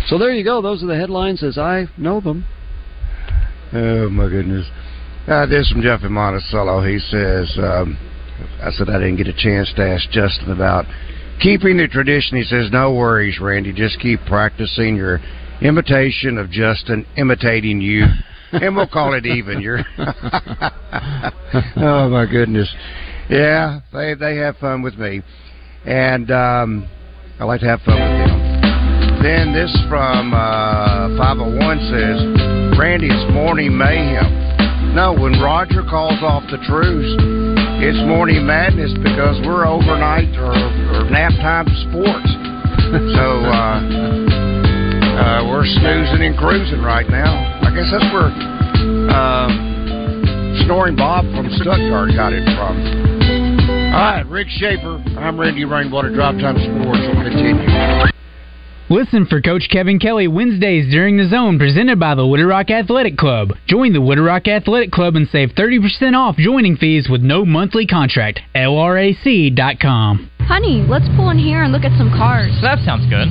So 0.09 0.19
there 0.19 0.33
you 0.33 0.45
go. 0.45 0.61
Those 0.61 0.83
are 0.83 0.87
the 0.87 0.97
headlines 0.97 1.43
as 1.43 1.59
I 1.59 1.87
know 1.97 2.21
them. 2.21 2.45
Oh 3.73 4.09
my 4.11 4.29
goodness! 4.29 4.67
Uh, 5.27 5.47
this 5.47 5.71
from 5.71 5.83
Jeff 5.83 6.03
in 6.03 6.13
Monticello. 6.13 6.83
He 6.87 6.99
says, 6.99 7.57
um, 7.59 7.99
"I 8.63 8.71
said 8.71 8.89
I 8.89 8.99
didn't 8.99 9.17
get 9.17 9.29
a 9.29 9.37
chance 9.37 9.73
to 9.77 9.83
ask 9.83 10.09
Justin 10.11 10.51
about 10.51 10.87
keeping 11.41 11.77
the 11.77 11.89
tradition." 11.89 12.37
He 12.39 12.45
says, 12.45 12.71
"No 12.71 12.95
worries, 12.95 13.41
Randy. 13.41 13.73
Just 13.73 14.01
keep 14.01 14.21
practicing 14.27 14.97
your 14.97 15.21
imitation 15.63 16.39
of 16.39 16.51
Justin 16.51 17.07
imitating 17.17 17.81
you." 17.81 18.07
and 18.53 18.77
we'll 18.77 18.87
call 18.87 19.15
it 19.15 19.27
even. 19.27 19.61
You're 19.61 19.81
oh 21.77 22.09
my 22.09 22.27
goodness, 22.31 22.73
yeah. 23.29 23.81
They 23.93 24.15
they 24.15 24.37
have 24.37 24.57
fun 24.59 24.83
with 24.83 24.97
me, 24.97 25.23
and 25.85 26.31
um, 26.31 26.89
I 27.39 27.45
like 27.45 27.61
to 27.61 27.67
have 27.67 27.81
fun 27.83 28.01
with 28.01 28.29
them. 28.29 28.47
Then 29.23 29.53
this 29.53 29.75
from 29.89 30.33
uh, 30.35 31.09
501 31.19 31.59
says, 31.91 32.79
Randy's 32.79 33.35
morning 33.35 33.77
mayhem. 33.77 34.95
No, 34.95 35.13
when 35.13 35.41
Roger 35.41 35.83
calls 35.83 36.23
off 36.23 36.45
the 36.51 36.59
truce, 36.69 37.17
it's 37.83 37.99
morning 38.07 38.47
madness 38.47 38.93
because 39.03 39.41
we're 39.45 39.67
overnight 39.67 40.31
or, 40.39 40.55
or 40.55 41.11
nap 41.11 41.33
time 41.43 41.67
sports. 41.91 42.31
so 43.19 43.27
uh, 43.51 44.36
uh, 45.27 45.43
we're 45.51 45.67
snoozing 45.67 46.23
and 46.23 46.39
cruising 46.39 46.83
right 46.83 47.09
now. 47.11 47.35
I 47.67 47.75
guess 47.75 47.91
that's 47.91 48.07
where 48.15 48.31
uh, 49.11 49.51
Snoring 50.65 50.95
Bob 50.95 51.27
from 51.35 51.51
Stuttgart 51.59 52.15
got 52.15 52.33
it 52.33 52.47
from. 52.55 52.79
All 53.91 54.03
right, 54.03 54.27
Rick 54.27 54.47
Schaefer. 54.51 55.03
I'm 55.19 55.39
Randy 55.39 55.65
Rainwater. 55.65 56.15
Drive 56.15 56.39
Time 56.39 56.55
Sports 56.55 57.03
will 57.11 57.23
continue. 57.27 57.67
Listen 58.89 59.27
for 59.27 59.43
Coach 59.43 59.67
Kevin 59.69 59.99
Kelly 59.99 60.29
Wednesdays 60.29 60.93
during 60.93 61.17
the 61.17 61.27
zone 61.27 61.59
presented 61.59 61.99
by 61.99 62.15
the 62.15 62.23
Little 62.23 62.47
Rock 62.47 62.71
Athletic 62.71 63.17
Club. 63.17 63.51
Join 63.67 63.93
the 63.93 63.99
Little 63.99 64.25
Rock 64.25 64.47
Athletic 64.47 64.93
Club 64.93 65.17
and 65.17 65.27
save 65.29 65.51
30% 65.51 66.15
off 66.15 66.37
joining 66.37 66.77
fees 66.77 67.09
with 67.11 67.21
no 67.21 67.45
monthly 67.45 67.85
contract. 67.85 68.39
LRAC.com. 68.55 70.31
Honey, 70.43 70.87
let's 70.89 71.09
pull 71.17 71.31
in 71.31 71.39
here 71.39 71.65
and 71.65 71.73
look 71.73 71.83
at 71.83 71.99
some 71.99 72.11
cars. 72.11 72.53
That 72.63 72.79
sounds 72.85 73.11
good. 73.11 73.27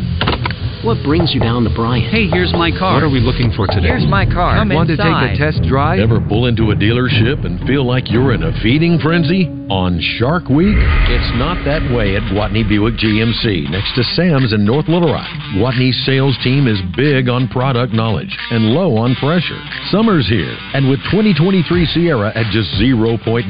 What 0.85 1.01
brings 1.03 1.33
you 1.33 1.41
down 1.41 1.63
to 1.63 1.73
Bryant? 1.73 2.13
Hey, 2.13 2.29
here's 2.29 2.53
my 2.53 2.69
car. 2.69 2.93
What 2.93 3.01
are 3.01 3.09
we 3.09 3.19
looking 3.19 3.49
for 3.57 3.65
today? 3.65 3.89
Here's 3.89 4.05
my 4.05 4.23
car. 4.23 4.53
Come 4.61 4.69
Want 4.69 4.91
inside. 4.91 5.33
to 5.33 5.33
take 5.33 5.41
a 5.41 5.51
test 5.51 5.67
drive? 5.67 5.97
Ever 5.97 6.21
pull 6.21 6.45
into 6.45 6.69
a 6.69 6.75
dealership 6.75 7.43
and 7.43 7.57
feel 7.65 7.81
like 7.83 8.11
you're 8.11 8.37
in 8.37 8.43
a 8.43 8.53
feeding 8.61 8.99
frenzy 9.01 9.49
on 9.65 9.97
Shark 10.21 10.45
Week? 10.45 10.77
It's 11.09 11.31
not 11.41 11.57
that 11.65 11.81
way 11.89 12.13
at 12.15 12.21
Gwatney 12.29 12.61
Buick 12.69 13.01
GMC 13.01 13.65
next 13.73 13.97
to 13.97 14.03
Sam's 14.13 14.53
in 14.53 14.61
North 14.63 14.85
Little 14.85 15.09
Rock. 15.09 15.25
Gwatney's 15.57 15.97
sales 16.05 16.37
team 16.45 16.67
is 16.69 16.77
big 16.95 17.29
on 17.33 17.47
product 17.49 17.89
knowledge 17.91 18.37
and 18.53 18.69
low 18.69 18.93
on 18.95 19.15
pressure. 19.17 19.57
Summer's 19.89 20.29
here, 20.29 20.53
and 20.77 20.85
with 20.85 21.01
2023 21.09 21.65
Sierra 21.97 22.29
at 22.37 22.45
just 22.53 22.69
0.9%, 22.77 23.49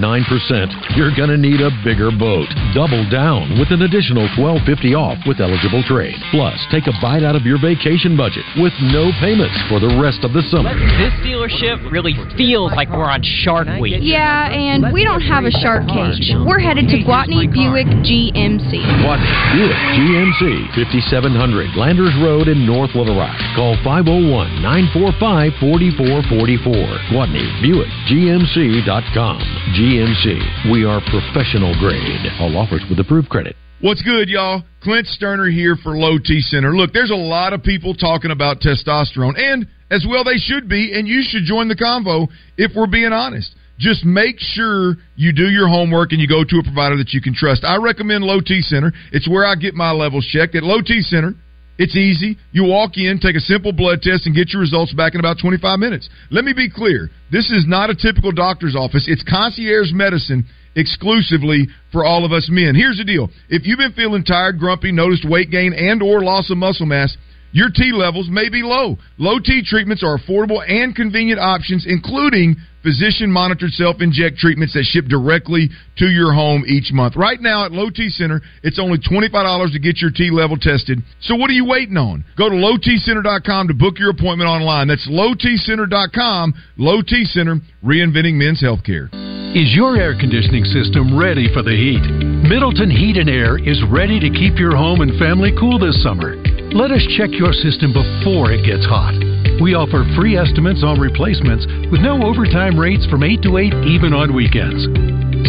you're 0.96 1.12
gonna 1.20 1.36
need 1.36 1.60
a 1.60 1.72
bigger 1.84 2.16
boat. 2.16 2.48
Double 2.72 3.04
down 3.12 3.60
with 3.60 3.76
an 3.76 3.82
additional 3.84 4.24
1250 4.40 4.96
off 4.96 5.20
with 5.28 5.44
eligible 5.44 5.84
trade. 5.84 6.16
Plus, 6.32 6.56
take 6.72 6.88
a 6.88 6.96
bite 7.04 7.25
out 7.26 7.36
of 7.36 7.44
your 7.44 7.60
vacation 7.60 8.16
budget 8.16 8.46
with 8.62 8.72
no 8.94 9.10
payments 9.20 9.58
for 9.68 9.82
the 9.82 9.90
rest 9.98 10.22
of 10.24 10.32
the 10.32 10.46
summer. 10.54 10.70
This 11.02 11.12
dealership 11.26 11.82
really 11.92 12.14
feels 12.38 12.72
like 12.78 12.90
we're 12.90 13.10
on 13.10 13.22
Shark 13.24 13.68
Week. 13.82 13.98
Yeah, 14.00 14.54
and 14.54 14.94
we 14.94 15.04
don't 15.04 15.26
have 15.26 15.44
a 15.44 15.52
shark 15.52 15.90
cage. 15.90 16.32
We're 16.46 16.62
headed 16.62 16.88
to 16.94 17.02
Gwatney 17.02 17.50
Buick 17.50 17.90
GMC. 18.06 18.72
Gwatney 19.02 19.34
Buick 19.58 19.82
GMC, 19.98 20.76
5700 20.78 21.76
Landers 21.76 22.14
Road 22.22 22.48
in 22.48 22.66
North 22.66 22.94
Little 22.94 23.18
Rock. 23.18 23.36
Call 23.58 23.76
501 23.84 24.62
945 24.62 25.54
4444. 25.60 27.10
Gwatney 27.10 27.48
Buick 27.66 27.90
GMC.com. 28.08 29.42
GMC, 29.74 30.72
we 30.72 30.86
are 30.86 31.02
professional 31.10 31.74
grade. 31.82 32.22
All 32.40 32.56
offers 32.58 32.84
with 32.90 33.00
approved 33.00 33.30
credit. 33.30 33.56
What's 33.86 34.02
good, 34.02 34.30
y'all? 34.30 34.64
Clint 34.82 35.06
Stoerner 35.06 35.54
here 35.54 35.76
for 35.76 35.96
Low 35.96 36.18
T 36.18 36.42
Center. 36.42 36.76
Look, 36.76 36.92
there's 36.92 37.12
a 37.12 37.16
lot 37.16 37.54
of 37.54 37.62
people 37.62 37.94
talking 37.94 38.32
about 38.32 38.60
testosterone, 38.60 39.38
and 39.38 39.68
as 39.92 40.04
well 40.10 40.24
they 40.24 40.38
should 40.38 40.68
be, 40.68 40.98
and 40.98 41.08
you 41.08 41.22
should 41.22 41.44
join 41.44 41.68
the 41.68 41.76
convo 41.76 42.28
if 42.58 42.72
we're 42.76 42.90
being 42.90 43.14
honest. 43.14 43.56
Just 43.78 44.04
make 44.04 44.40
sure 44.40 44.96
you 45.16 45.34
do 45.34 45.52
your 45.52 45.68
homework 45.68 46.14
and 46.14 46.20
you 46.20 46.28
go 46.28 46.44
to 46.44 46.58
a 46.58 46.64
provider 46.64 46.98
that 46.98 47.14
you 47.14 47.22
can 47.22 47.36
trust. 47.36 47.64
I 47.64 47.78
recommend 47.78 48.24
Low 48.24 48.42
T 48.42 48.62
Center. 48.62 48.92
It's 49.12 49.30
where 49.30 49.46
I 49.46 49.54
get 49.54 49.76
my 49.76 49.92
levels 49.92 50.26
checked. 50.26 50.56
At 50.56 50.64
Low 50.64 50.82
T 50.82 51.02
Center, 51.02 51.36
it's 51.78 51.96
easy. 51.96 52.40
You 52.54 52.64
walk 52.64 52.98
in, 52.98 53.20
take 53.20 53.36
a 53.36 53.40
simple 53.40 53.72
blood 53.72 54.02
test, 54.02 54.26
and 54.26 54.34
get 54.34 54.50
your 54.50 54.64
results 54.64 54.94
back 54.94 55.14
in 55.14 55.20
about 55.20 55.38
25 55.40 55.78
minutes. 55.78 56.10
Let 56.32 56.44
me 56.44 56.54
be 56.54 56.72
clear. 56.72 57.12
This 57.32 57.52
is 57.52 57.66
not 57.68 57.92
a 57.92 57.96
typical 57.96 58.32
doctor's 58.32 58.76
office. 58.76 59.06
It's 59.08 59.22
concierge 59.22 59.94
medicine 59.94 60.48
exclusively 60.76 61.68
for 61.92 62.06
all 62.06 62.26
of 62.26 62.32
us 62.32 62.48
men. 62.50 62.76
Here's 62.76 62.98
the 62.98 63.04
deal. 63.04 63.30
If 63.50 63.66
you've 63.66 63.80
been 63.80 63.94
feeling 63.94 64.24
tired, 64.24 64.60
grumpy, 64.60 64.92
noticed 64.92 65.28
weight 65.28 65.50
gain 65.50 65.74
and 65.74 66.02
or 66.02 66.24
loss 66.24 66.50
of 66.50 66.58
muscle 66.58 66.86
mass, 66.86 67.16
your 67.56 67.70
T 67.72 67.96
levels 67.96 68.28
may 68.30 68.50
be 68.50 68.64
low. 68.64 68.98
Low 69.18 69.40
T 69.40 69.64
treatments 69.64 70.04
are 70.04 70.20
affordable 70.20 70.60
and 70.68 70.94
convenient 70.94 71.40
options, 71.40 71.86
including 71.88 72.58
physician 72.84 73.32
monitored 73.32 73.72
self 73.72 74.02
inject 74.02 74.38
treatments 74.38 74.74
that 74.74 74.84
ship 74.84 75.06
directly 75.06 75.70
to 75.98 76.06
your 76.06 76.34
home 76.34 76.66
each 76.68 76.92
month. 76.92 77.16
Right 77.16 77.40
now 77.40 77.64
at 77.64 77.72
Low 77.72 77.90
T 77.90 78.10
Center, 78.10 78.42
it's 78.62 78.78
only 78.78 79.00
$25 79.00 79.72
to 79.72 79.80
get 79.80 80.02
your 80.02 80.12
T 80.12 80.32
level 80.32 80.58
tested. 80.58 81.00
So 81.22 81.36
what 81.36 81.50
are 81.50 81.54
you 81.54 81.64
waiting 81.64 81.96
on? 81.96 82.26
Go 82.38 82.50
to 82.50 82.56
lowtcenter.com 82.56 83.70
to 83.70 83.74
book 83.74 84.00
your 84.00 84.10
appointment 84.10 84.50
online. 84.50 84.90
That's 84.90 85.08
lowtcenter.com. 85.08 86.54
Low 86.76 87.02
T 87.02 87.24
Center, 87.24 87.56
reinventing 87.82 88.36
men's 88.36 88.62
healthcare. 88.62 89.08
Is 89.56 89.74
your 89.74 89.96
air 89.96 90.12
conditioning 90.20 90.66
system 90.66 91.18
ready 91.18 91.48
for 91.54 91.64
the 91.64 91.72
heat? 91.72 92.04
Middleton 92.44 92.92
Heat 92.92 93.16
and 93.16 93.30
Air 93.30 93.58
is 93.58 93.82
ready 93.90 94.20
to 94.20 94.28
keep 94.30 94.60
your 94.60 94.76
home 94.76 95.00
and 95.00 95.18
family 95.18 95.56
cool 95.58 95.80
this 95.80 96.04
summer. 96.04 96.36
Let 96.76 96.92
us 96.92 97.08
check 97.16 97.32
your 97.32 97.54
system 97.54 97.94
before 97.96 98.52
it 98.52 98.68
gets 98.68 98.84
hot. 98.84 99.16
We 99.64 99.80
offer 99.80 100.04
free 100.12 100.36
estimates 100.36 100.84
on 100.84 101.00
replacements 101.00 101.64
with 101.88 102.04
no 102.04 102.20
overtime 102.20 102.76
rates 102.76 103.08
from 103.08 103.24
8 103.24 103.40
to 103.48 103.56
8 103.56 103.96
even 103.96 104.12
on 104.12 104.36
weekends. 104.36 104.84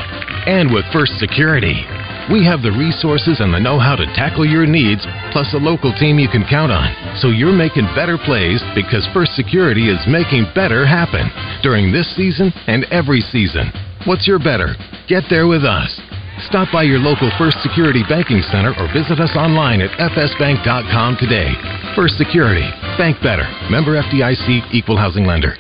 and 0.50 0.74
with 0.74 0.83
First 0.90 1.14
Security. 1.22 1.87
We 2.32 2.40
have 2.48 2.62
the 2.62 2.72
resources 2.72 3.40
and 3.40 3.52
the 3.52 3.60
know 3.60 3.78
how 3.78 3.96
to 3.96 4.06
tackle 4.16 4.48
your 4.48 4.64
needs, 4.64 5.04
plus 5.30 5.52
a 5.52 5.60
local 5.60 5.92
team 5.92 6.18
you 6.18 6.28
can 6.28 6.44
count 6.48 6.72
on. 6.72 6.88
So 7.20 7.28
you're 7.28 7.52
making 7.52 7.84
better 7.92 8.16
plays 8.16 8.64
because 8.74 9.04
First 9.12 9.37
Security 9.37 9.92
is 9.92 10.00
making 10.08 10.48
better 10.54 10.87
happen 10.87 11.28
during 11.60 11.92
this 11.92 12.08
season 12.16 12.48
and 12.66 12.84
every 12.88 13.20
season. 13.20 13.68
What's 14.06 14.26
your 14.26 14.38
better? 14.38 14.72
Get 15.06 15.24
there 15.28 15.46
with 15.46 15.64
us. 15.64 15.92
Stop 16.48 16.72
by 16.72 16.82
your 16.82 16.98
local 16.98 17.30
First 17.37 17.60
Security 17.62 18.02
Banking 18.08 18.40
Center 18.48 18.72
or 18.80 18.88
visit 18.92 19.20
us 19.20 19.37
online 19.37 19.80
at 19.80 19.92
fsbank.com 20.12 21.16
today. 21.20 21.52
First 21.94 22.16
Security. 22.16 22.64
Bank 22.96 23.20
better. 23.22 23.44
Member 23.70 24.00
FDIC 24.00 24.72
Equal 24.72 24.96
Housing 24.96 25.26
Lender. 25.26 25.56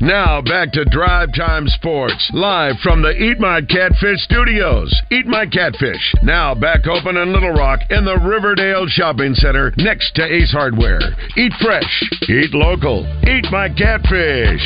Now 0.00 0.42
back 0.42 0.72
to 0.72 0.84
Drive 0.84 1.30
Time 1.34 1.66
Sports, 1.68 2.30
live 2.34 2.74
from 2.82 3.00
the 3.00 3.10
Eat 3.10 3.40
My 3.40 3.62
Catfish 3.62 4.20
studios. 4.24 4.94
Eat 5.10 5.26
My 5.26 5.46
Catfish, 5.46 6.14
now 6.22 6.54
back 6.54 6.86
open 6.86 7.16
in 7.16 7.32
Little 7.32 7.52
Rock 7.52 7.80
in 7.88 8.04
the 8.04 8.18
Riverdale 8.18 8.86
Shopping 8.88 9.34
Center 9.34 9.72
next 9.78 10.14
to 10.16 10.22
Ace 10.22 10.52
Hardware. 10.52 11.00
Eat 11.38 11.52
fresh, 11.62 12.02
eat 12.28 12.52
local, 12.52 13.06
eat 13.26 13.46
my 13.50 13.70
catfish. 13.70 14.60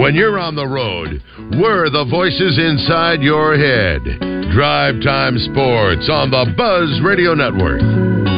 When 0.00 0.14
you're 0.14 0.38
on 0.38 0.54
the 0.54 0.68
road, 0.68 1.20
we're 1.60 1.90
the 1.90 2.06
voices 2.08 2.58
inside 2.58 3.22
your 3.22 3.56
head. 3.58 4.02
Drive 4.54 5.02
Time 5.02 5.36
Sports 5.36 6.08
on 6.08 6.30
the 6.30 6.54
Buzz 6.56 7.00
Radio 7.02 7.34
Network. 7.34 8.35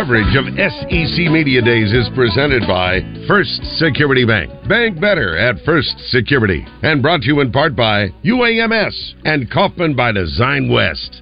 Coverage 0.00 0.34
of 0.34 0.46
SEC 0.56 1.30
Media 1.30 1.60
Days 1.60 1.92
is 1.92 2.08
presented 2.14 2.62
by 2.66 3.00
First 3.28 3.60
Security 3.76 4.24
Bank. 4.24 4.50
Bank 4.66 4.98
better 4.98 5.36
at 5.36 5.62
First 5.66 5.94
Security. 6.08 6.64
And 6.82 7.02
brought 7.02 7.20
to 7.20 7.26
you 7.26 7.40
in 7.40 7.52
part 7.52 7.76
by 7.76 8.08
UAMS 8.24 8.94
and 9.26 9.50
Kaufman 9.50 9.94
by 9.94 10.12
Design 10.12 10.72
West. 10.72 11.20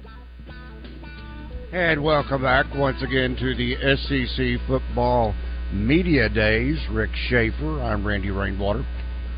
And 1.73 2.01
welcome 2.01 2.43
back 2.43 2.67
once 2.73 3.03
again 3.03 3.35
to 3.35 3.53
the 3.53 3.75
SEC 3.97 4.65
Football 4.65 5.35
Media 5.73 6.29
Days. 6.29 6.77
Rick 6.89 7.11
Schaefer, 7.27 7.81
I'm 7.81 8.07
Randy 8.07 8.31
Rainwater. 8.31 8.85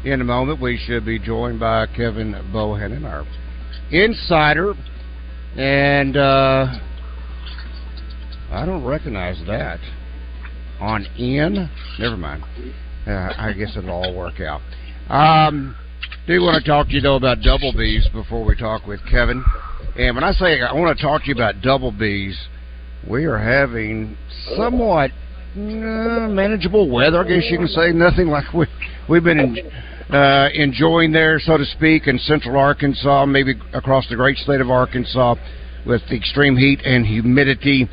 In 0.05 0.21
a 0.21 0.23
moment, 0.23 0.61
we 0.61 0.77
should 0.85 1.03
be 1.03 1.17
joined 1.17 1.59
by 1.59 1.87
Kevin 1.87 2.33
Bohannon, 2.53 3.05
our 3.05 3.25
insider. 3.89 4.75
And 5.57 6.15
uh, 6.15 6.67
I 8.51 8.65
don't 8.65 8.83
recognize 8.83 9.41
that. 9.47 9.79
On 10.79 11.05
in? 11.17 11.69
Never 11.99 12.17
mind. 12.17 12.43
Uh, 13.07 13.33
I 13.37 13.53
guess 13.57 13.75
it'll 13.77 13.89
all 13.89 14.15
work 14.15 14.41
out. 14.41 14.61
Um, 15.09 15.75
do 16.27 16.41
want 16.41 16.63
to 16.63 16.69
talk 16.69 16.87
to 16.87 16.93
you, 16.93 17.01
though, 17.01 17.15
about 17.15 17.41
double 17.41 17.73
B's 17.73 18.07
before 18.09 18.43
we 18.43 18.55
talk 18.55 18.85
with 18.85 18.99
Kevin. 19.09 19.43
And 19.97 20.15
when 20.15 20.23
I 20.23 20.31
say 20.31 20.61
I 20.61 20.73
want 20.73 20.97
to 20.97 21.03
talk 21.03 21.21
to 21.21 21.27
you 21.27 21.33
about 21.33 21.61
double 21.61 21.91
B's, 21.91 22.37
we 23.09 23.25
are 23.25 23.37
having 23.37 24.17
somewhat 24.55 25.11
uh, 25.55 25.57
manageable 25.57 26.89
weather, 26.89 27.23
I 27.23 27.27
guess 27.27 27.47
you 27.49 27.57
can 27.57 27.67
say. 27.67 27.91
Nothing 27.91 28.27
like 28.27 28.53
we, 28.53 28.67
we've 29.09 29.23
been 29.23 29.39
in, 29.39 30.15
uh, 30.15 30.49
enjoying 30.53 31.11
there, 31.11 31.39
so 31.39 31.57
to 31.57 31.65
speak, 31.65 32.07
in 32.07 32.19
central 32.19 32.57
Arkansas, 32.57 33.25
maybe 33.25 33.55
across 33.73 34.07
the 34.09 34.15
great 34.15 34.37
state 34.37 34.61
of 34.61 34.69
Arkansas 34.69 35.35
with 35.85 36.01
the 36.09 36.15
extreme 36.15 36.57
heat 36.57 36.81
and 36.83 37.05
humidity. 37.05 37.89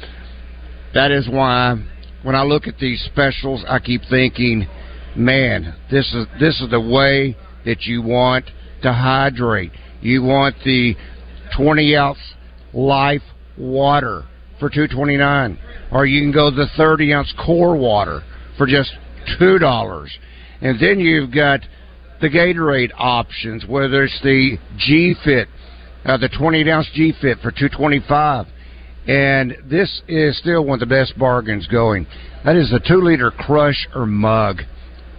That 0.95 1.11
is 1.11 1.29
why 1.29 1.77
when 2.23 2.35
I 2.35 2.43
look 2.43 2.67
at 2.67 2.79
these 2.79 3.03
specials, 3.13 3.65
I 3.69 3.79
keep 3.79 4.03
thinking, 4.09 4.67
man, 5.15 5.75
this 5.91 6.13
is 6.15 6.27
this 6.41 6.61
is 6.61 6.71
the 6.71 6.81
way 6.81 7.37
that 7.65 7.83
you 7.83 8.03
want 8.03 8.47
to 8.83 8.93
hydrate. 8.93 9.73
You 10.01 10.23
want 10.23 10.57
the 10.65 10.95
20 11.57 11.97
ounce 11.97 12.19
life 12.73 13.23
water 13.57 14.25
for 14.61 14.69
229 14.69 15.59
or 15.91 16.07
you 16.07 16.23
can 16.23 16.33
go 16.33 16.51
the 16.51 16.67
30 16.77 17.13
ounce 17.15 17.33
core 17.45 17.77
water 17.77 18.23
for 18.57 18.67
just 18.67 18.93
two 19.39 19.59
dollars 19.59 20.11
and 20.61 20.79
then 20.81 21.01
you've 21.01 21.33
got 21.33 21.61
the 22.21 22.29
gatorade 22.29 22.91
options 22.97 23.65
whether 23.67 24.05
it's 24.05 24.21
the 24.23 24.59
g 24.77 25.15
fit 25.25 25.49
uh, 26.05 26.17
the 26.17 26.29
20 26.29 26.71
ounce 26.71 26.89
g 26.95 27.13
fit 27.21 27.39
for 27.39 27.51
225 27.51 28.47
and 29.09 29.57
this 29.65 30.03
is 30.07 30.39
still 30.39 30.65
one 30.65 30.75
of 30.75 30.81
the 30.81 30.95
best 30.95 31.19
bargains 31.19 31.67
going. 31.67 32.07
That 32.45 32.57
is 32.57 32.71
the 32.71 32.81
two 32.87 33.03
liter 33.03 33.31
crush 33.31 33.89
or 33.95 34.07
mug. 34.07 34.61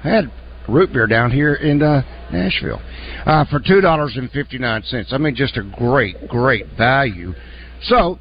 I 0.03 0.09
had 0.09 0.31
root 0.69 0.93
beer 0.93 1.07
down 1.07 1.31
here 1.31 1.55
in 1.55 1.81
uh, 1.81 2.03
nashville 2.31 2.81
uh, 3.25 3.45
for 3.45 3.59
two 3.59 3.81
dollars 3.81 4.13
and 4.15 4.31
fifty 4.31 4.59
nine 4.59 4.83
cents. 4.83 5.09
I 5.11 5.17
mean 5.17 5.35
just 5.35 5.57
a 5.57 5.63
great 5.77 6.27
great 6.29 6.67
value. 6.77 7.33
So 7.83 8.19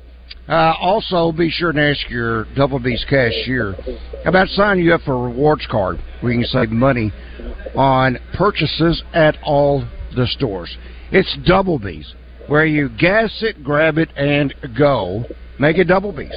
uh, 0.48 0.72
also, 0.80 1.30
be 1.30 1.50
sure 1.50 1.72
to 1.72 1.90
ask 1.90 2.08
your 2.08 2.46
Double 2.54 2.78
B's 2.78 3.04
cashier 3.08 3.74
about 4.24 4.48
signing 4.48 4.82
you 4.82 4.94
up 4.94 5.02
for 5.02 5.12
a 5.12 5.28
rewards 5.28 5.66
card. 5.70 5.98
Where 6.20 6.32
you 6.32 6.40
can 6.40 6.48
save 6.48 6.70
money 6.70 7.12
on 7.76 8.18
purchases 8.32 9.02
at 9.12 9.36
all 9.42 9.86
the 10.16 10.26
stores. 10.26 10.74
It's 11.12 11.36
Double 11.46 11.78
B's, 11.78 12.14
where 12.46 12.64
you 12.64 12.88
gas 12.88 13.30
it, 13.42 13.62
grab 13.62 13.98
it, 13.98 14.08
and 14.16 14.54
go. 14.76 15.24
Make 15.58 15.78
it 15.78 15.84
Double 15.84 16.12
B's. 16.12 16.30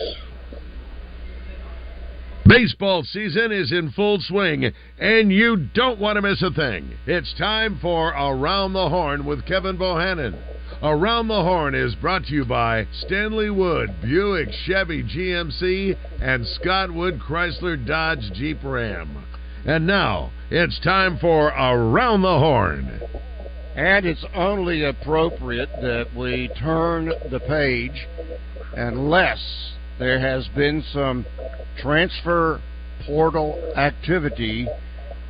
Baseball 2.48 3.04
season 3.04 3.52
is 3.52 3.72
in 3.72 3.92
full 3.92 4.20
swing, 4.20 4.72
and 5.00 5.32
you 5.32 5.56
don't 5.76 6.00
want 6.00 6.16
to 6.16 6.24
miss 6.24 6.42
a 6.42 6.50
thing. 6.50 6.98
It's 7.06 7.34
time 7.38 7.78
for 7.80 8.10
Around 8.10 8.74
the 8.74 8.90
Horn 8.90 9.26
with 9.26 9.46
Kevin 9.46 9.78
Bohannon. 9.78 10.36
Around 10.82 11.28
the 11.28 11.44
Horn 11.44 11.76
is 11.76 11.94
brought 11.94 12.26
to 12.26 12.34
you 12.34 12.46
by 12.46 12.88
Stanley 12.92 13.52
Wood, 13.52 13.92
Buick, 14.02 14.50
Chevy, 14.66 15.04
GMC, 15.04 15.96
and 16.20 16.48
Scott 16.48 16.92
Wood 16.92 17.20
Chrysler 17.20 17.78
Dodge 17.86 18.32
Jeep 18.34 18.58
Ram. 18.64 19.24
And 19.64 19.86
now 19.86 20.32
it's 20.50 20.80
time 20.80 21.20
for 21.20 21.50
Around 21.50 22.24
the 22.24 22.40
Horn. 22.40 23.02
And 23.76 24.08
it's 24.08 24.26
only 24.34 24.84
appropriate 24.84 25.70
that 25.82 26.08
we 26.18 26.50
turn 26.60 27.14
the 27.30 27.40
page 27.40 28.08
unless 28.76 29.74
there 30.00 30.20
has 30.20 30.48
been 30.56 30.84
some 30.94 31.26
transfer 31.78 32.62
portal 33.06 33.74
activity. 33.76 34.68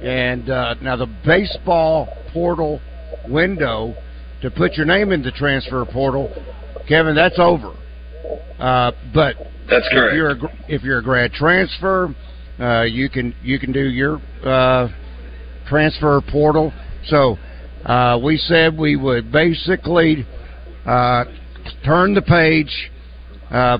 And 0.01 0.49
uh, 0.49 0.75
now 0.82 0.95
the 0.95 1.08
baseball 1.25 2.08
portal 2.34 2.82
window 3.27 3.95
to 4.41 4.49
put 4.49 4.73
your 4.73 4.86
name 4.86 5.12
in 5.12 5.21
the 5.21 5.32
transfer 5.32 5.86
portal, 5.86 6.34
Kevin, 6.88 7.15
that's 7.15 7.38
over. 7.38 7.75
Uh, 8.60 8.91
but 9.13 9.36
that's 9.69 9.88
correct. 9.89 10.13
If 10.13 10.15
you're 10.15 10.32
a, 10.32 10.36
if 10.67 10.84
you're 10.84 10.99
a 10.99 11.04
grad 11.04 11.32
transfer, 11.34 12.13
uh, 12.60 12.84
you 12.84 13.10
can 13.10 13.36
you 13.43 13.60
can 13.60 13.71
do 13.71 13.88
your 13.89 14.21
uh, 14.43 14.88
transfer 15.67 16.21
portal. 16.32 16.73
So 17.06 17.38
uh, 17.86 18.19
we 18.23 18.38
said 18.38 18.77
we 18.77 18.95
would 18.95 19.32
basically 19.32 20.25
uh, 20.86 21.25
turn 21.84 22.13
the 22.13 22.21
page, 22.21 22.90
uh, 23.52 23.78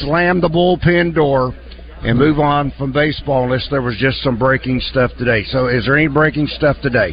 slam 0.00 0.40
the 0.40 0.48
bullpen 0.48 1.14
door, 1.14 1.54
and 2.02 2.18
move 2.18 2.38
on 2.38 2.72
from 2.78 2.92
baseball 2.92 3.44
unless 3.44 3.66
there 3.70 3.82
was 3.82 3.96
just 3.98 4.22
some 4.22 4.38
breaking 4.38 4.80
stuff 4.80 5.10
today. 5.18 5.44
So 5.44 5.66
is 5.66 5.86
there 5.86 5.96
any 5.96 6.08
breaking 6.08 6.46
stuff 6.46 6.76
today? 6.82 7.12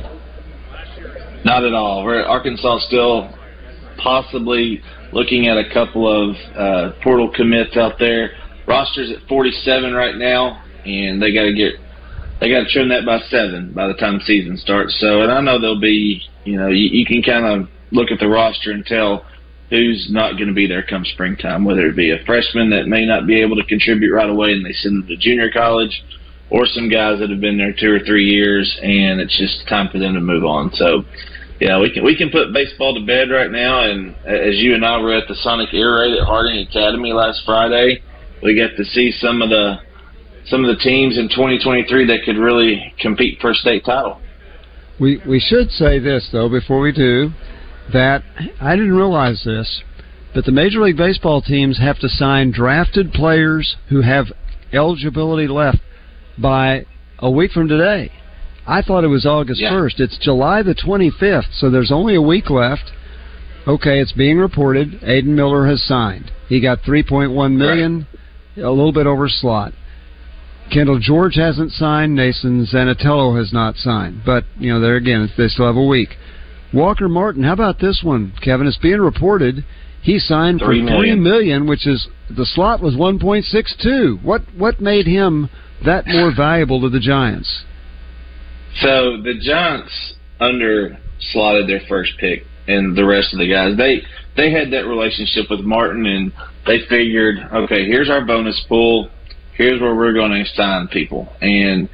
Not 1.44 1.64
at 1.64 1.74
all. 1.74 2.04
We're 2.04 2.22
at 2.22 2.28
Arkansas 2.28 2.80
still 2.88 3.34
possibly 3.98 4.82
looking 5.12 5.48
at 5.48 5.58
a 5.58 5.74
couple 5.74 6.08
of 6.08 6.36
uh, 6.56 6.92
portal 7.04 7.32
commits 7.34 7.78
out 7.78 7.94
there. 8.00 8.32
Rosters 8.68 9.12
at 9.12 9.28
47 9.28 9.94
right 9.94 10.16
now, 10.16 10.64
and 10.86 11.22
they 11.22 11.34
got 11.34 11.44
to 11.44 11.54
get 11.54 11.74
they 12.42 12.50
got 12.50 12.64
to 12.64 12.70
trim 12.70 12.90
that 12.90 13.06
by 13.06 13.20
seven 13.30 13.72
by 13.74 13.88
the 13.88 13.94
time 13.94 14.20
season 14.26 14.58
starts. 14.58 15.00
So, 15.00 15.22
and 15.22 15.32
I 15.32 15.40
know 15.40 15.60
there'll 15.60 15.80
be 15.80 16.22
you 16.44 16.58
know 16.58 16.68
you, 16.68 16.90
you 16.92 17.06
can 17.06 17.22
kind 17.22 17.46
of 17.46 17.70
look 17.92 18.12
at 18.12 18.20
the 18.20 18.28
roster 18.28 18.72
and 18.72 18.86
tell 18.86 19.26
who's 19.70 20.08
not 20.10 20.34
going 20.34 20.48
to 20.48 20.54
be 20.54 20.68
there 20.68 20.84
come 20.84 21.06
springtime, 21.06 21.66
whether 21.66 21.88
it 21.88 21.96
be 21.96 22.12
a 22.12 22.24
freshman 22.26 22.70
that 22.70 22.88
may 22.88 23.06
not 23.06 23.26
be 23.26 23.42
able 23.42 23.56
to 23.56 23.64
contribute 23.66 24.14
right 24.14 24.30
away 24.30 24.52
and 24.52 24.66
they 24.66 24.74
send 24.74 25.04
them 25.04 25.08
to 25.08 25.18
junior 25.18 25.52
college, 25.52 26.04
or 26.50 26.66
some 26.68 26.90
guys 26.90 27.20
that 27.20 27.30
have 27.30 27.42
been 27.42 27.58
there 27.58 27.74
two 27.74 27.92
or 27.92 28.00
three 28.00 28.26
years 28.26 28.78
and 28.84 29.20
it's 29.20 29.38
just 29.38 29.68
time 29.68 29.90
for 29.90 29.98
them 29.98 30.14
to 30.14 30.22
move 30.22 30.46
on. 30.46 30.72
So 30.74 31.04
yeah, 31.60 31.80
we 31.80 31.92
can 31.92 32.04
we 32.04 32.16
can 32.18 32.30
put 32.30 32.54
baseball 32.54 32.94
to 32.94 33.06
bed 33.06 33.32
right 33.32 33.50
now. 33.50 33.90
And 33.90 34.16
as 34.26 34.56
you 34.58 34.76
and 34.76 34.86
I 34.86 35.00
were 35.00 35.16
at 35.16 35.28
the 35.28 35.36
Sonic 35.36 35.74
Air 35.74 35.94
Raid 35.94 36.20
at 36.20 36.28
Harding 36.28 36.60
Academy 36.68 37.14
last 37.14 37.42
Friday, 37.46 38.04
we 38.44 38.56
got 38.56 38.76
to 38.78 38.84
see 38.84 39.12
some 39.20 39.42
of 39.42 39.50
the 39.50 39.78
some 40.48 40.64
of 40.64 40.76
the 40.76 40.82
teams 40.84 41.18
in 41.18 41.28
2023 41.30 42.06
that 42.08 42.20
could 42.24 42.38
really 42.38 42.94
compete 43.00 43.40
for 43.42 43.52
a 43.52 43.56
state 43.56 43.84
title. 43.86 44.22
We 45.00 45.22
we 45.28 45.40
should 45.40 45.72
say 45.72 45.98
this 45.98 46.30
though 46.32 46.50
before 46.50 46.82
we 46.82 46.92
do 46.92 47.32
that 47.94 48.24
I 48.60 48.76
didn't 48.76 48.96
realize 48.96 49.44
this, 49.44 49.84
but 50.34 50.46
the 50.46 50.52
Major 50.52 50.82
League 50.82 50.98
Baseball 50.98 51.42
teams 51.42 51.78
have 51.80 52.00
to 52.00 52.10
sign 52.10 52.52
drafted 52.52 53.14
players 53.14 53.78
who 53.90 54.02
have 54.02 54.28
eligibility 54.74 55.48
left 55.48 55.80
by 56.38 56.86
a 57.20 57.30
week 57.32 57.52
from 57.52 57.68
today. 57.68 58.12
I 58.68 58.82
thought 58.82 59.04
it 59.04 59.08
was 59.08 59.26
August 59.26 59.62
Yeah. 59.62 59.72
1st. 59.72 60.00
It's 60.00 60.18
July 60.18 60.62
the 60.64 60.76
25th, 60.76 61.54
so 61.54 61.70
there's 61.70 61.92
only 61.92 62.16
a 62.16 62.22
week 62.22 62.50
left. 62.50 62.92
Okay, 63.68 64.00
it's 64.00 64.12
being 64.12 64.38
reported. 64.38 65.00
Aidan 65.04 65.36
Miller 65.36 65.68
has 65.68 65.82
signed. 65.84 66.32
He 66.50 66.60
got 66.60 66.84
3.1 66.84 67.56
million, 67.56 68.08
right. 68.56 68.64
a 68.64 68.70
little 68.70 68.92
bit 68.92 69.08
over 69.08 69.30
slot. 69.30 69.74
Kendall 70.72 71.00
George 71.00 71.36
hasn't 71.36 71.72
signed. 71.72 72.18
Nazzan 72.18 72.68
Zanetello 72.72 73.38
has 73.38 73.54
not 73.54 73.76
signed. 73.78 74.22
But, 74.26 74.46
you 74.60 74.74
know, 74.74 74.80
there 74.80 74.96
again, 74.96 75.30
they 75.38 75.48
still 75.48 75.68
have 75.68 75.76
a 75.78 75.86
week. 75.86 76.18
Walker 76.76 77.08
Martin, 77.08 77.44
how 77.44 77.54
about 77.54 77.80
this 77.80 78.02
one, 78.04 78.34
Kevin? 78.44 78.68
It's 78.68 78.78
being 78.78 79.00
reported 79.00 79.64
he 80.02 80.20
signed 80.20 80.60
for 80.60 80.68
three 80.68 80.82
million. 80.82 81.00
three 81.02 81.16
million, 81.16 81.68
which 81.68 81.88
is 81.88 82.08
the 82.30 82.46
slot 82.46 82.82
was 82.82 82.96
one 82.96 83.18
point 83.18 83.46
six 83.46 83.76
two. 83.82 84.20
What 84.22 84.42
what 84.56 84.80
made 84.80 85.08
him 85.08 85.50
that 85.84 86.06
more 86.06 86.32
valuable 86.36 86.82
to 86.82 86.90
the 86.90 87.00
Giants? 87.00 87.64
So 88.82 89.22
the 89.24 89.40
Giants 89.42 90.16
under 90.40 90.98
slotted 91.32 91.68
their 91.68 91.82
first 91.88 92.12
pick 92.20 92.44
and 92.68 92.96
the 92.96 93.06
rest 93.06 93.34
of 93.34 93.40
the 93.40 93.50
guys. 93.50 93.78
They 93.78 94.04
they 94.36 94.52
had 94.52 94.72
that 94.74 94.86
relationship 94.86 95.46
with 95.50 95.62
Martin 95.62 96.06
and 96.06 96.32
they 96.68 96.80
figured, 96.90 97.38
okay, 97.54 97.86
here's 97.86 98.10
our 98.10 98.26
bonus 98.26 98.64
pool 98.68 99.10
here's 99.56 99.82
where 99.82 99.96
we're 99.96 100.14
going 100.14 100.32
to 100.32 100.46
sign 100.54 100.88
people. 100.88 101.28
And 101.42 101.90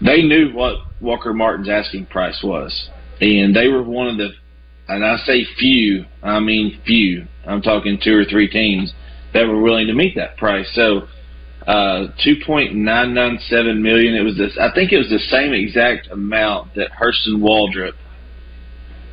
they 0.00 0.22
knew 0.22 0.52
what 0.52 0.76
Walker 1.00 1.32
Martin's 1.32 1.68
asking 1.68 2.06
price 2.06 2.40
was. 2.42 2.88
And 3.24 3.54
they 3.54 3.68
were 3.68 3.82
one 3.82 4.08
of 4.08 4.16
the, 4.16 4.30
and 4.88 5.04
I 5.04 5.16
say 5.18 5.44
few, 5.58 6.04
I 6.22 6.40
mean 6.40 6.80
few, 6.86 7.26
I'm 7.46 7.62
talking 7.62 7.98
two 8.02 8.16
or 8.16 8.24
three 8.24 8.48
teams 8.48 8.92
that 9.32 9.46
were 9.46 9.60
willing 9.60 9.86
to 9.86 9.94
meet 9.94 10.14
that 10.16 10.36
price. 10.36 10.70
So, 10.74 11.08
uh, 11.66 12.08
2.997 12.24 13.80
million. 13.80 14.14
It 14.14 14.22
was 14.22 14.36
this, 14.36 14.56
I 14.60 14.72
think 14.74 14.92
it 14.92 14.98
was 14.98 15.08
the 15.08 15.18
same 15.30 15.52
exact 15.52 16.08
amount 16.08 16.74
that 16.74 16.90
Hurston 16.92 17.40
Waldrep 17.40 17.92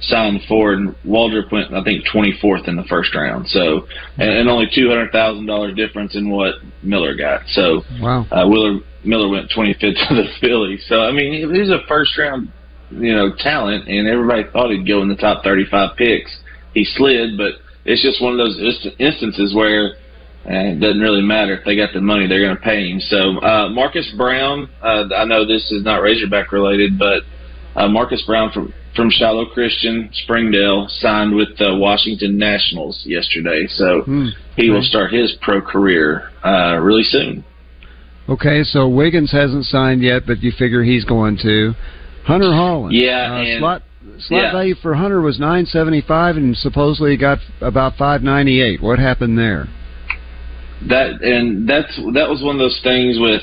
signed 0.02 0.42
for, 0.48 0.74
and 0.74 0.96
Waldrep 1.06 1.52
went, 1.52 1.74
I 1.74 1.84
think, 1.84 2.06
24th 2.08 2.68
in 2.68 2.76
the 2.76 2.84
first 2.90 3.16
round. 3.16 3.48
So, 3.48 3.88
and, 4.18 4.30
and 4.30 4.50
only 4.50 4.68
$200,000 4.68 5.76
difference 5.76 6.16
in 6.16 6.30
what 6.30 6.56
Miller 6.84 7.16
got. 7.16 7.44
So, 7.48 7.84
wow. 8.02 8.26
Uh, 8.32 8.48
Willer, 8.48 8.80
Miller 9.06 9.30
went 9.30 9.50
25th 9.52 9.80
to 10.10 10.16
the 10.16 10.28
Phillies. 10.42 10.84
So, 10.88 11.02
I 11.02 11.12
mean, 11.12 11.34
he 11.34 11.46
was 11.46 11.70
a 11.70 11.88
first 11.88 12.18
round, 12.18 12.52
you 12.92 13.16
know, 13.16 13.32
talent, 13.38 13.88
and 13.88 14.08
everybody 14.08 14.44
thought 14.52 14.72
he'd 14.72 14.88
go 14.88 15.02
in 15.02 15.10
the 15.10 15.16
top 15.16 15.44
35 15.44 15.98
picks. 15.98 16.32
He 16.74 16.86
slid, 16.96 17.38
but 17.38 17.54
it's 17.86 18.02
just 18.02 18.22
one 18.22 18.34
of 18.34 18.38
those 18.38 18.60
instances 19.00 19.54
where 19.54 19.96
uh, 20.46 20.74
it 20.74 20.80
doesn't 20.80 21.00
really 21.00 21.22
matter 21.22 21.54
if 21.58 21.66
they 21.66 21.76
got 21.76 21.94
the 21.94 22.02
money; 22.02 22.28
they're 22.28 22.44
going 22.44 22.56
to 22.56 22.62
pay 22.62 22.90
him. 22.90 23.00
So 23.00 23.40
uh, 23.42 23.70
Marcus 23.70 24.12
Brown, 24.18 24.70
uh, 24.82 25.06
I 25.16 25.26
know 25.26 25.46
this 25.46 25.72
is 25.72 25.84
not 25.84 26.02
Razorback 26.02 26.52
related, 26.52 26.98
but 26.98 27.24
uh, 27.76 27.88
Marcus 27.88 28.24
Brown 28.26 28.52
from 28.52 28.74
from 28.96 29.10
Shiloh 29.10 29.46
Christian 29.46 30.10
Springdale 30.12 30.88
signed 30.90 31.34
with 31.34 31.58
the 31.58 31.76
Washington 31.76 32.38
Nationals 32.38 33.02
yesterday, 33.06 33.66
so 33.68 34.02
hmm. 34.02 34.28
he 34.58 34.70
will 34.70 34.84
start 34.84 35.14
his 35.14 35.34
pro 35.42 35.62
career 35.62 36.30
uh, 36.44 36.78
really 36.82 37.04
soon. 37.04 37.44
Okay, 38.28 38.64
so 38.64 38.88
Wiggins 38.88 39.32
hasn't 39.32 39.66
signed 39.66 40.02
yet, 40.04 40.24
but 40.28 40.42
you 40.42 40.52
figure 40.58 40.84
he's 40.84 41.06
going 41.06 41.38
to. 41.42 41.74
Hunter 42.26 42.48
Hollan, 42.48 42.90
yeah, 42.92 43.34
uh, 43.34 43.42
and, 43.42 43.60
slot 43.60 43.84
slot 44.20 44.44
yeah. 44.44 44.52
value 44.52 44.76
for 44.76 44.94
Hunter 44.94 45.22
was 45.22 45.40
nine 45.40 45.66
seventy 45.66 46.02
five, 46.02 46.38
and 46.38 46.56
supposedly 46.56 47.12
he 47.12 47.18
got 47.18 47.40
about 47.62 47.96
five 47.98 48.22
ninety 48.22 48.62
eight. 48.62 48.82
What 48.82 49.00
happened 49.00 49.38
there? 49.38 49.68
That 50.88 51.22
and 51.22 51.68
that's 51.68 51.96
that 52.14 52.30
was 52.30 52.42
one 52.44 52.56
of 52.56 52.60
those 52.60 52.80
things 52.84 53.18
with 53.20 53.42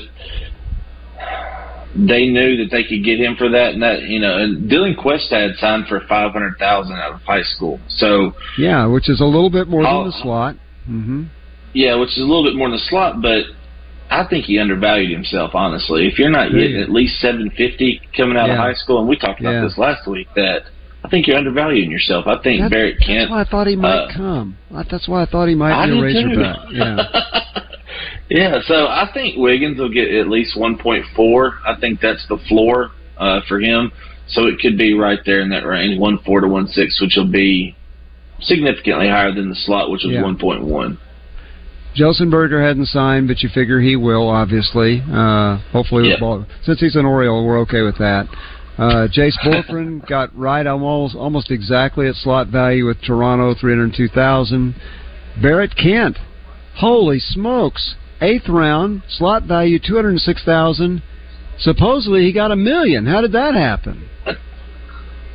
they 1.95 2.27
knew 2.27 2.57
that 2.57 2.69
they 2.71 2.83
could 2.83 3.03
get 3.03 3.19
him 3.19 3.35
for 3.35 3.49
that, 3.49 3.73
and 3.73 3.81
that 3.81 4.03
you 4.03 4.19
know, 4.19 4.37
and 4.37 4.69
Dylan 4.69 4.95
Questad 4.95 5.57
signed 5.57 5.87
for 5.87 6.01
five 6.07 6.31
hundred 6.31 6.57
thousand 6.59 6.97
out 6.97 7.13
of 7.13 7.21
high 7.21 7.43
school. 7.43 7.79
So 7.87 8.33
yeah, 8.57 8.85
which 8.85 9.09
is 9.09 9.21
a 9.21 9.25
little 9.25 9.49
bit 9.49 9.67
more 9.67 9.83
than 9.83 10.05
the 10.05 10.17
slot. 10.21 10.55
Mm-hmm. 10.87 11.23
Yeah, 11.73 11.95
which 11.95 12.09
is 12.09 12.19
a 12.19 12.25
little 12.25 12.43
bit 12.43 12.55
more 12.55 12.69
than 12.69 12.77
the 12.77 12.85
slot, 12.89 13.21
but 13.21 13.43
I 14.09 14.25
think 14.27 14.45
he 14.45 14.59
undervalued 14.59 15.11
himself. 15.11 15.51
Honestly, 15.53 16.07
if 16.07 16.17
you're 16.17 16.29
not 16.29 16.51
getting 16.51 16.81
at 16.81 16.89
least 16.89 17.19
seven 17.19 17.49
fifty 17.51 18.01
coming 18.15 18.37
out 18.37 18.47
yeah. 18.47 18.53
of 18.53 18.59
high 18.59 18.73
school, 18.73 18.99
and 18.99 19.07
we 19.07 19.17
talked 19.17 19.39
about 19.39 19.53
yeah. 19.53 19.61
this 19.61 19.77
last 19.77 20.07
week, 20.07 20.27
that 20.35 20.63
I 21.03 21.09
think 21.09 21.27
you're 21.27 21.37
undervaluing 21.37 21.91
yourself. 21.91 22.25
I 22.27 22.41
think 22.41 22.61
that's, 22.61 22.71
Barrett 22.71 22.99
Kent. 22.99 23.29
That's 23.29 23.31
why 23.31 23.41
I 23.41 23.45
thought 23.45 23.67
he 23.67 23.75
might 23.75 24.05
uh, 24.05 24.13
come. 24.15 24.57
That's 24.71 25.07
why 25.07 25.23
I 25.23 25.25
thought 25.25 25.47
he 25.47 25.55
might 25.55 25.73
I 25.73 25.85
be 25.85 25.99
a 25.99 26.01
Razorback. 26.01 26.69
too. 26.69 26.75
Yeah. 26.75 27.29
Yeah, 28.29 28.59
so 28.67 28.85
I 28.85 29.09
think 29.13 29.37
Wiggins 29.37 29.79
will 29.79 29.91
get 29.91 30.13
at 30.13 30.27
least 30.29 30.55
1.4. 30.55 31.51
I 31.65 31.79
think 31.79 31.99
that's 31.99 32.25
the 32.29 32.37
floor 32.47 32.91
uh, 33.17 33.41
for 33.47 33.59
him. 33.59 33.91
So 34.27 34.45
it 34.45 34.59
could 34.59 34.77
be 34.77 34.93
right 34.93 35.19
there 35.25 35.41
in 35.41 35.49
that 35.49 35.65
range, 35.65 35.99
1.4 35.99 36.23
to 36.23 36.47
1.6, 36.47 37.01
which 37.01 37.13
will 37.17 37.31
be 37.31 37.75
significantly 38.41 39.09
higher 39.09 39.33
than 39.33 39.49
the 39.49 39.55
slot, 39.55 39.89
which 39.89 40.03
was 40.03 40.13
Yeah. 40.13 40.21
1.1. 40.21 40.97
Josenberger 41.97 42.65
hadn't 42.65 42.87
signed, 42.87 43.27
but 43.27 43.41
you 43.41 43.49
figure 43.49 43.79
he 43.79 43.95
will, 43.95 44.27
obviously. 44.29 45.03
Uh, 45.11 45.57
hopefully, 45.71 46.03
with 46.03 46.11
Yeah. 46.11 46.19
ball. 46.19 46.45
since 46.63 46.79
he's 46.79 46.95
an 46.95 47.05
Oriole, 47.05 47.45
we're 47.45 47.59
okay 47.61 47.81
with 47.81 47.97
that. 47.97 48.27
Uh, 48.77 49.07
Jace 49.07 49.37
Bohrofen 49.43 50.05
got 50.07 50.29
right 50.37 50.65
almost 50.65 51.15
almost 51.15 51.51
exactly 51.51 52.07
at 52.07 52.15
slot 52.15 52.47
value 52.47 52.85
with 52.85 53.01
Toronto, 53.01 53.53
three 53.53 53.73
hundred 53.73 53.93
two 53.95 54.07
thousand. 54.07 54.75
Barrett 55.41 55.75
Kent, 55.75 56.17
holy 56.75 57.19
smokes, 57.19 57.95
eighth 58.21 58.47
round 58.47 59.01
slot 59.09 59.43
value 59.43 59.79
two 59.79 59.95
hundred 59.95 60.17
six 60.19 60.43
thousand. 60.43 61.01
Supposedly 61.57 62.21
he 62.23 62.31
got 62.31 62.51
a 62.51 62.55
million. 62.55 63.05
How 63.05 63.19
did 63.21 63.31
that 63.33 63.55
happen? 63.55 64.07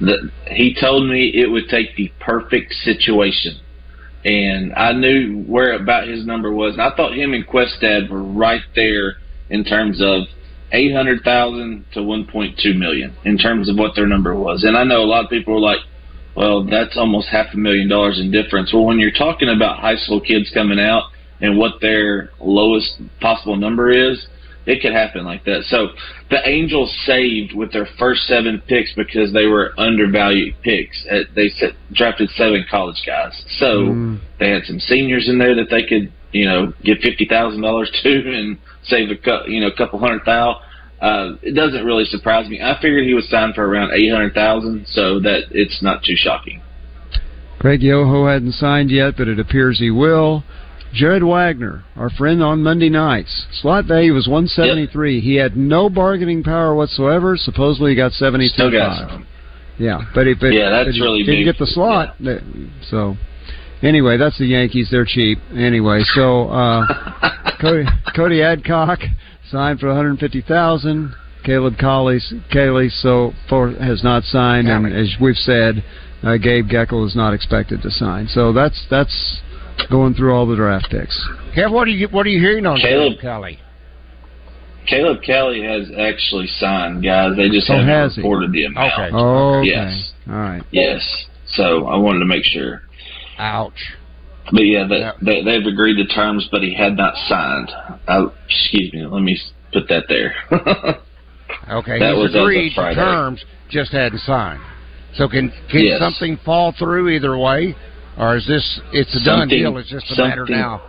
The, 0.00 0.28
he 0.48 0.74
told 0.78 1.08
me 1.08 1.30
it 1.34 1.48
would 1.48 1.68
take 1.68 1.94
the 1.94 2.12
perfect 2.18 2.72
situation. 2.72 3.60
And 4.24 4.72
I 4.74 4.92
knew 4.92 5.44
where 5.46 5.74
about 5.74 6.08
his 6.08 6.24
number 6.24 6.50
was. 6.52 6.74
And 6.74 6.82
I 6.82 6.94
thought 6.96 7.14
him 7.14 7.34
and 7.34 7.46
Questad 7.46 8.08
were 8.08 8.22
right 8.22 8.62
there 8.74 9.16
in 9.50 9.64
terms 9.64 10.00
of 10.00 10.22
800,000 10.72 11.84
to 11.92 12.00
1.2 12.00 12.76
million 12.76 13.14
in 13.24 13.36
terms 13.38 13.68
of 13.68 13.76
what 13.76 13.94
their 13.94 14.06
number 14.06 14.34
was. 14.34 14.64
And 14.64 14.76
I 14.76 14.84
know 14.84 15.02
a 15.02 15.04
lot 15.04 15.24
of 15.24 15.30
people 15.30 15.54
were 15.54 15.60
like, 15.60 15.80
well, 16.34 16.64
that's 16.64 16.96
almost 16.96 17.28
half 17.28 17.54
a 17.54 17.56
million 17.56 17.88
dollars 17.88 18.18
in 18.18 18.30
difference. 18.30 18.72
Well, 18.72 18.84
when 18.84 18.98
you're 18.98 19.12
talking 19.12 19.48
about 19.48 19.78
high 19.78 19.96
school 19.96 20.20
kids 20.20 20.50
coming 20.52 20.80
out 20.80 21.04
and 21.40 21.58
what 21.58 21.80
their 21.80 22.30
lowest 22.40 23.00
possible 23.20 23.56
number 23.56 23.90
is, 23.90 24.26
it 24.66 24.80
could 24.80 24.92
happen 24.92 25.24
like 25.24 25.44
that. 25.44 25.64
So 25.64 25.88
the 26.30 26.46
Angels 26.48 26.90
saved 27.06 27.54
with 27.54 27.72
their 27.72 27.86
first 27.98 28.22
seven 28.26 28.62
picks 28.66 28.92
because 28.94 29.32
they 29.32 29.46
were 29.46 29.72
undervalued 29.78 30.54
picks. 30.62 31.06
They 31.34 31.48
set, 31.50 31.72
drafted 31.92 32.30
seven 32.30 32.64
college 32.70 33.02
guys, 33.06 33.32
so 33.58 33.86
Mm. 33.88 34.18
they 34.38 34.50
had 34.50 34.64
some 34.64 34.80
seniors 34.80 35.28
in 35.28 35.38
there 35.38 35.54
that 35.54 35.70
they 35.70 35.82
could, 35.82 36.10
you 36.32 36.46
know, 36.46 36.72
give 36.82 36.98
fifty 36.98 37.26
thousand 37.26 37.62
dollars 37.62 37.90
to 38.02 38.32
and 38.38 38.56
save 38.84 39.10
a 39.10 39.16
cou- 39.16 39.46
you 39.48 39.60
know 39.60 39.68
a 39.68 39.72
couple 39.76 39.98
hundred 39.98 40.24
thousand. 40.24 40.62
Uh, 41.00 41.32
it 41.42 41.54
doesn't 41.54 41.84
really 41.84 42.04
surprise 42.06 42.48
me. 42.48 42.62
I 42.62 42.74
figured 42.80 43.04
he 43.04 43.12
was 43.12 43.28
signed 43.28 43.54
for 43.54 43.68
around 43.68 43.92
eight 43.92 44.10
hundred 44.10 44.32
thousand, 44.32 44.86
so 44.86 45.20
that 45.20 45.48
it's 45.50 45.82
not 45.82 46.02
too 46.02 46.16
shocking. 46.16 46.62
Greg 47.58 47.82
Yoho 47.82 48.26
hadn't 48.26 48.52
signed 48.52 48.90
yet, 48.90 49.14
but 49.16 49.28
it 49.28 49.38
appears 49.38 49.78
he 49.78 49.90
will. 49.90 50.44
Jared 50.94 51.22
Wegner, 51.22 51.82
our 51.96 52.08
friend 52.08 52.42
on 52.42 52.62
Monday 52.62 52.88
nights, 52.88 53.46
slot 53.60 53.86
value 53.86 54.14
was 54.14 54.28
173. 54.28 55.20
He 55.20 55.34
had 55.34 55.56
no 55.56 55.90
bargaining 55.90 56.42
power 56.42 56.74
whatsoever. 56.74 57.36
Supposedly 57.36 57.90
he 57.90 57.96
got 57.96 58.12
72. 58.12 58.54
Still 58.54 58.70
got. 58.70 59.20
Yeah, 59.76 60.02
but 60.14 60.26
he 60.26 60.34
but, 60.34 60.52
Yeah, 60.52 60.70
that's 60.70 60.88
but 60.88 60.94
he 60.94 61.00
really 61.00 61.22
didn't 61.24 61.40
big. 61.40 61.46
get 61.46 61.58
the 61.58 61.66
slot. 61.66 62.16
So 62.88 63.16
anyway, 63.82 64.16
that's 64.16 64.38
the 64.38 64.46
Yankees. 64.46 64.88
They're 64.90 65.04
cheap. 65.04 65.38
Anyway, 65.52 66.02
so 66.14 66.48
uh, 66.48 66.86
Cody, 67.60 67.84
Cody 68.14 68.42
Adcock 68.42 69.00
signed 69.50 69.80
for 69.80 69.88
150,000. 69.88 71.14
Caleb 71.44 71.76
Cali 71.76 72.88
so 72.88 73.32
far 73.50 73.70
has 73.72 74.02
not 74.02 74.22
signed, 74.24 74.66
and 74.68 74.86
as 74.94 75.14
we've 75.20 75.36
said, 75.36 75.84
uh, 76.22 76.38
Gabe 76.38 76.68
Geckel 76.68 77.06
is 77.06 77.14
not 77.14 77.34
expected 77.34 77.82
to 77.82 77.90
sign. 77.90 78.28
So 78.28 78.52
that's 78.52 78.86
that's 78.90 79.42
going 79.90 80.14
through 80.14 80.34
all 80.34 80.46
the 80.46 80.56
draft 80.56 80.88
picks. 80.90 81.18
Kev, 81.56 81.70
what 81.72 81.86
are 81.88 81.90
you 81.92 82.08
what 82.08 82.26
are 82.26 82.30
you 82.30 82.40
hearing 82.40 82.66
on 82.66 82.78
Caleb- 82.78 83.18
Caleb 83.18 83.20
Cali? 83.20 83.58
Caleb 84.86 85.18
Cali 85.24 85.62
has 85.62 85.90
actually 85.98 86.46
signed, 86.46 87.02
guys. 87.02 87.36
They 87.36 87.48
just 87.48 87.70
Oh, 87.70 87.74
haven't 87.74 87.88
has 87.88 88.14
he? 88.14 88.20
reported 88.20 88.52
the 88.52 88.64
amount. 88.66 88.92
Okay. 88.92 89.10
Oh, 89.14 89.58
okay. 89.60 89.68
Yes. 89.68 90.12
All 90.28 90.34
right. 90.34 90.62
Yes. 90.72 91.26
So 91.54 91.86
I 91.86 91.96
wanted 91.96 92.18
to 92.18 92.26
make 92.26 92.44
sure. 92.44 92.82
Ouch. 93.38 93.72
But 94.52 94.66
yeah, 94.66 94.86
they, 94.86 94.98
Yeah. 94.98 95.12
they, 95.22 95.42
they've 95.42 95.64
agreed 95.66 95.96
to 95.96 96.06
terms, 96.14 96.46
but 96.52 96.62
he 96.62 96.74
had 96.74 96.96
not 96.98 97.14
signed. 97.28 97.70
I, 98.06 98.26
excuse 98.46 98.92
me. 98.92 99.06
Let 99.06 99.22
me 99.22 99.38
put 99.72 99.88
that 99.88 100.04
there. 100.08 100.34
Okay, 101.70 101.98
That 101.98 102.12
he's 102.14 102.18
was 102.22 102.30
as 102.30 102.34
of 102.36 102.42
agreed 102.42 102.74
to 102.74 102.94
terms, 102.94 103.42
just 103.70 103.90
hadn't 103.92 104.18
signed. 104.20 104.60
So 105.14 105.28
can 105.28 105.50
can 105.70 105.80
Yes. 105.84 105.98
something 105.98 106.36
fall 106.44 106.72
through 106.78 107.08
either 107.10 107.38
way, 107.38 107.74
or 108.18 108.36
is 108.36 108.46
this 108.46 108.80
it's 108.92 109.14
a 109.16 109.24
done 109.24 109.48
deal? 109.48 109.76
It's 109.78 109.90
just 109.90 110.10
a 110.12 110.22
matter 110.22 110.46
now. 110.48 110.82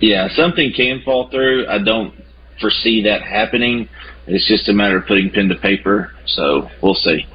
yeah, 0.00 0.28
something 0.36 0.72
can 0.76 1.02
fall 1.04 1.28
through. 1.30 1.66
I 1.68 1.78
don't 1.82 2.14
foresee 2.60 3.02
that 3.04 3.22
happening. 3.22 3.88
It's 4.26 4.48
just 4.48 4.68
a 4.68 4.72
matter 4.72 4.98
of 4.98 5.06
putting 5.06 5.30
pen 5.30 5.48
to 5.48 5.56
paper. 5.56 6.12
So 6.26 6.68
we'll 6.82 6.94
see. 6.94 7.26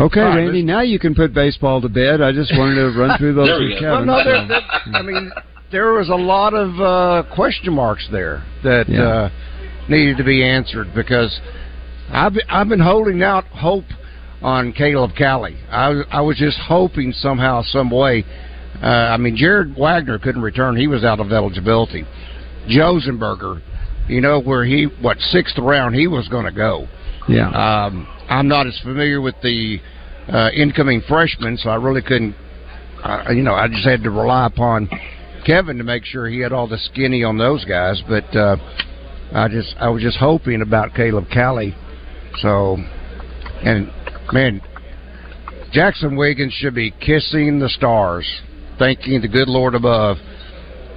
Okay, 0.00 0.20
All 0.20 0.26
right, 0.28 0.36
Randy. 0.44 0.62
Now 0.62 0.82
you 0.82 0.98
can 0.98 1.14
put 1.14 1.34
baseball 1.34 1.80
to 1.80 1.88
bed. 1.88 2.20
I 2.20 2.30
just 2.30 2.52
wanted 2.56 2.76
to 2.76 2.96
run 2.98 3.18
through 3.18 3.34
those 3.34 3.46
There 3.48 3.58
with. 3.58 3.72
Kevin. 3.80 3.90
Well, 3.90 4.04
no, 4.04 4.24
there- 4.24 4.46
there- 4.46 4.94
I 4.94 5.02
mean, 5.02 5.32
there 5.72 5.92
was 5.94 6.08
a 6.08 6.14
lot 6.14 6.54
of 6.54 6.80
uh, 6.80 7.34
question 7.34 7.74
marks 7.74 8.06
there 8.12 8.44
that 8.62 8.88
Yeah. 8.88 9.02
uh, 9.02 9.30
needed 9.88 10.16
to 10.18 10.24
be 10.24 10.44
answered 10.44 10.88
because 10.94 11.40
I've 12.12 12.36
I've 12.48 12.68
been 12.68 12.80
holding 12.80 13.22
out 13.22 13.44
hope 13.46 13.84
on 14.42 14.72
Caleb 14.72 15.12
Cali. 15.16 15.56
I 15.70 15.88
was- 15.88 16.06
I 16.10 16.20
was 16.20 16.36
just 16.36 16.58
hoping 16.58 17.12
somehow, 17.12 17.62
some 17.62 17.90
way. 17.90 18.24
Uh, 18.82 18.86
I 18.86 19.16
mean, 19.16 19.36
Jared 19.36 19.74
Wegner 19.76 20.20
couldn't 20.20 20.42
return; 20.42 20.76
he 20.76 20.86
was 20.86 21.04
out 21.04 21.18
of 21.20 21.32
eligibility. 21.32 22.04
Josenberger, 22.68 23.60
you 24.08 24.20
know, 24.20 24.40
where 24.40 24.64
he 24.64 24.84
what 25.00 25.18
sixth 25.20 25.58
round 25.58 25.94
he 25.94 26.06
was 26.06 26.28
going 26.28 26.44
to 26.44 26.52
go. 26.52 26.86
Yeah. 27.28 27.48
Um, 27.50 28.06
I'm 28.28 28.48
not 28.48 28.66
as 28.66 28.78
familiar 28.80 29.20
with 29.20 29.34
the 29.42 29.80
uh, 30.28 30.50
incoming 30.54 31.00
freshmen, 31.08 31.56
so 31.56 31.70
I 31.70 31.76
really 31.76 32.02
couldn't. 32.02 32.34
Uh, 33.02 33.30
you 33.30 33.42
know, 33.42 33.54
I 33.54 33.68
just 33.68 33.86
had 33.86 34.02
to 34.04 34.10
rely 34.10 34.46
upon 34.46 34.88
Kevin 35.46 35.78
to 35.78 35.84
make 35.84 36.04
sure 36.04 36.28
he 36.28 36.40
had 36.40 36.52
all 36.52 36.66
the 36.66 36.78
skinny 36.78 37.24
on 37.24 37.38
those 37.38 37.64
guys. 37.64 38.02
But 38.08 38.34
uh, 38.36 38.56
I 39.32 39.48
just, 39.48 39.74
I 39.78 39.88
was 39.88 40.02
just 40.02 40.18
hoping 40.18 40.62
about 40.62 40.94
Caleb 40.94 41.26
Cali. 41.32 41.74
So, 42.40 42.76
and 43.62 43.90
man, 44.32 44.60
Jaxon 45.74 46.16
Wiggins 46.16 46.52
should 46.54 46.74
be 46.74 46.90
kissing 46.90 47.58
the 47.58 47.68
stars, 47.68 48.26
thanking 48.78 49.20
the 49.20 49.28
good 49.28 49.48
Lord 49.48 49.74
above. 49.74 50.16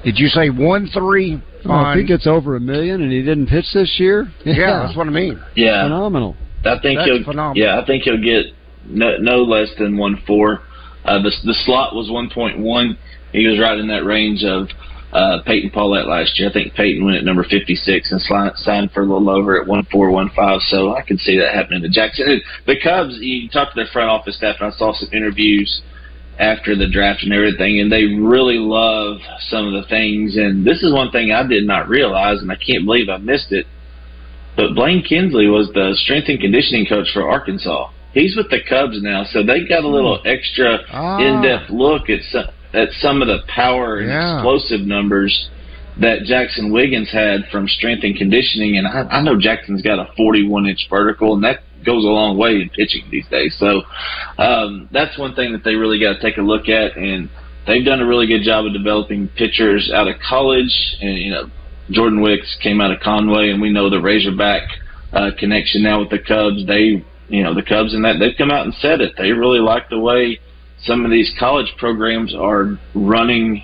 Did 0.04 0.18
you 0.18 0.28
say 0.28 0.50
one 0.50 0.90
three? 0.94 1.42
Oh, 1.66 1.92
if 1.92 1.98
he 1.98 2.06
gets 2.06 2.26
over 2.26 2.56
a 2.56 2.60
million 2.60 3.02
and 3.02 3.12
he 3.12 3.22
didn't 3.22 3.48
pitch 3.48 3.66
this 3.74 3.96
year, 4.00 4.32
yeah, 4.46 4.86
that's 4.86 4.98
what 4.98 5.08
I 5.08 5.12
mean. 5.12 5.40
Yeah, 5.56 5.84
phenomenal. 5.86 6.36
I 6.66 6.80
think 6.80 7.00
That's 7.00 7.10
he'll. 7.10 7.24
phenomenal. 7.24 7.64
Yeah, 7.64 7.80
I 7.80 7.86
think 7.86 8.04
he'll 8.04 8.22
get 8.22 8.46
no, 8.86 9.18
no 9.18 9.44
less 9.44 9.70
than 9.78 9.98
one 9.98 10.22
four. 10.26 10.62
Uh, 11.06 11.22
the 11.22 11.32
the 11.44 11.56
slot 11.66 11.96
was 11.96 12.10
one 12.10 12.30
point 12.30 12.60
one. 12.60 12.98
He 13.32 13.48
was 13.48 13.60
right 13.60 13.78
in 13.78 13.88
that 13.88 14.06
range 14.06 14.44
of 14.44 14.68
uh, 15.14 15.42
Peyton 15.46 15.70
Pallette 15.72 16.08
last 16.08 16.40
year. 16.40 16.50
I 16.50 16.54
think 16.54 16.74
Peyton 16.74 17.04
went 17.04 17.18
at 17.18 17.24
number 17.26 17.44
fifty 17.44 17.76
six 17.76 18.12
and 18.12 18.22
sli- 18.22 18.56
signed 18.58 18.92
for 18.92 19.02
a 19.02 19.06
little 19.06 19.30
over 19.30 19.60
at 19.62 19.68
one 19.68 19.86
four 19.92 20.10
one 20.12 20.30
five. 20.36 20.62
So 20.62 20.96
I 20.96 21.02
can 21.02 21.18
see 21.18 21.38
that 21.40 21.54
happening 21.54 21.82
to 21.84 21.90
Jaxon. 21.90 22.30
And 22.30 22.42
the 22.66 22.80
Cubs. 22.82 23.18
You 23.20 23.50
talked 23.50 23.74
to 23.76 23.84
their 23.84 23.92
front 23.92 24.10
office 24.10 24.38
staff, 24.38 24.58
and 24.60 24.72
I 24.74 24.78
saw 24.78 24.94
some 24.94 25.10
interviews 25.14 25.82
after 26.40 26.76
the 26.76 26.88
draft 26.90 27.24
and 27.24 27.34
everything, 27.34 27.80
and 27.82 27.92
they 27.92 28.06
really 28.06 28.58
love 28.58 29.18
some 29.50 29.68
of 29.68 29.74
the 29.74 29.88
things. 29.90 30.38
And 30.38 30.66
this 30.66 30.82
is 30.82 30.92
one 30.94 31.12
thing 31.12 31.32
I 31.32 31.46
did 31.46 31.68
not 31.68 31.88
realize, 31.90 32.40
and 32.42 32.52
I 32.52 32.56
can't 32.56 32.86
believe 32.86 33.10
I 33.10 33.18
missed 33.18 33.52
it. 33.52 33.68
But 34.56 34.76
Blaine 34.76 35.04
Kinsley 35.04 35.48
was 35.48 35.70
the 35.74 35.94
strength 36.04 36.30
and 36.30 36.40
conditioning 36.40 36.86
coach 36.86 37.08
for 37.14 37.30
Arkansas. 37.30 37.90
He's 38.14 38.36
with 38.36 38.50
the 38.50 38.60
Cubs 38.68 39.02
now, 39.02 39.24
so 39.24 39.44
they 39.44 39.66
got 39.66 39.84
a 39.84 39.88
little 39.88 40.20
extra 40.26 40.80
Ah. 40.92 41.20
in-depth 41.20 41.70
look 41.70 42.10
at 42.10 42.22
some, 42.24 42.48
at 42.74 42.90
some 43.02 43.22
of 43.22 43.28
the 43.28 43.40
power 43.48 43.98
and 43.98 44.10
Yeah. 44.10 44.36
explosive 44.38 44.82
numbers 44.82 45.50
that 45.98 46.22
Jaxon 46.22 46.72
Wiggins 46.72 47.10
had 47.12 47.46
from 47.52 47.68
strength 47.68 48.04
and 48.04 48.16
conditioning. 48.16 48.78
And 48.78 48.88
I, 48.88 49.04
I 49.10 49.22
know 49.22 49.36
Jaxon's 49.36 49.82
got 49.82 50.00
a 50.00 50.08
41 50.16 50.66
inch 50.68 50.88
vertical, 50.90 51.34
and 51.36 51.44
that 51.44 51.64
goes 51.86 52.04
a 52.06 52.08
long 52.08 52.38
way 52.38 52.62
in 52.62 52.70
pitching 52.70 53.04
these 53.12 53.28
days. 53.28 53.56
So 53.60 53.82
um, 54.38 54.88
that's 54.92 55.18
one 55.18 55.36
thing 55.36 55.52
that 55.52 55.64
they 55.64 55.76
really 55.76 56.00
got 56.00 56.14
to 56.14 56.22
take 56.22 56.38
a 56.38 56.42
look 56.42 56.70
at. 56.70 56.96
And 56.96 57.30
they've 57.68 57.84
done 57.84 58.02
a 58.02 58.06
really 58.08 58.28
good 58.28 58.44
job 58.44 58.66
of 58.66 58.74
developing 58.74 59.28
pitchers 59.36 59.92
out 59.94 60.08
of 60.08 60.16
college. 60.28 60.72
And, 61.02 61.18
you 61.18 61.32
know, 61.32 61.50
Jordan 61.90 62.22
Wicks 62.22 62.56
came 62.64 62.80
out 62.80 62.92
of 62.92 63.00
Conway, 63.02 63.50
and 63.50 63.62
we 63.62 63.72
know 63.72 63.90
the 63.90 64.00
Razorback 64.00 64.64
uh, 65.12 65.32
connection 65.38 65.84
now 65.84 66.00
with 66.00 66.10
the 66.10 66.20
Cubs. 66.20 66.66
They, 66.66 67.04
you 67.28 67.44
know, 67.44 67.54
the 67.54 67.64
Cubs 67.64 67.94
and 67.94 68.06
that 68.06 68.18
they've 68.20 68.38
come 68.38 68.50
out 68.52 68.66
and 68.66 68.74
said 68.76 69.02
it. 69.02 69.16
They 69.18 69.32
really 69.32 69.60
like 69.60 69.90
the 69.90 70.00
way 70.00 70.40
some 70.86 71.06
of 71.06 71.12
these 71.12 71.32
college 71.40 71.72
programs 71.78 72.34
are 72.36 72.80
running 72.96 73.64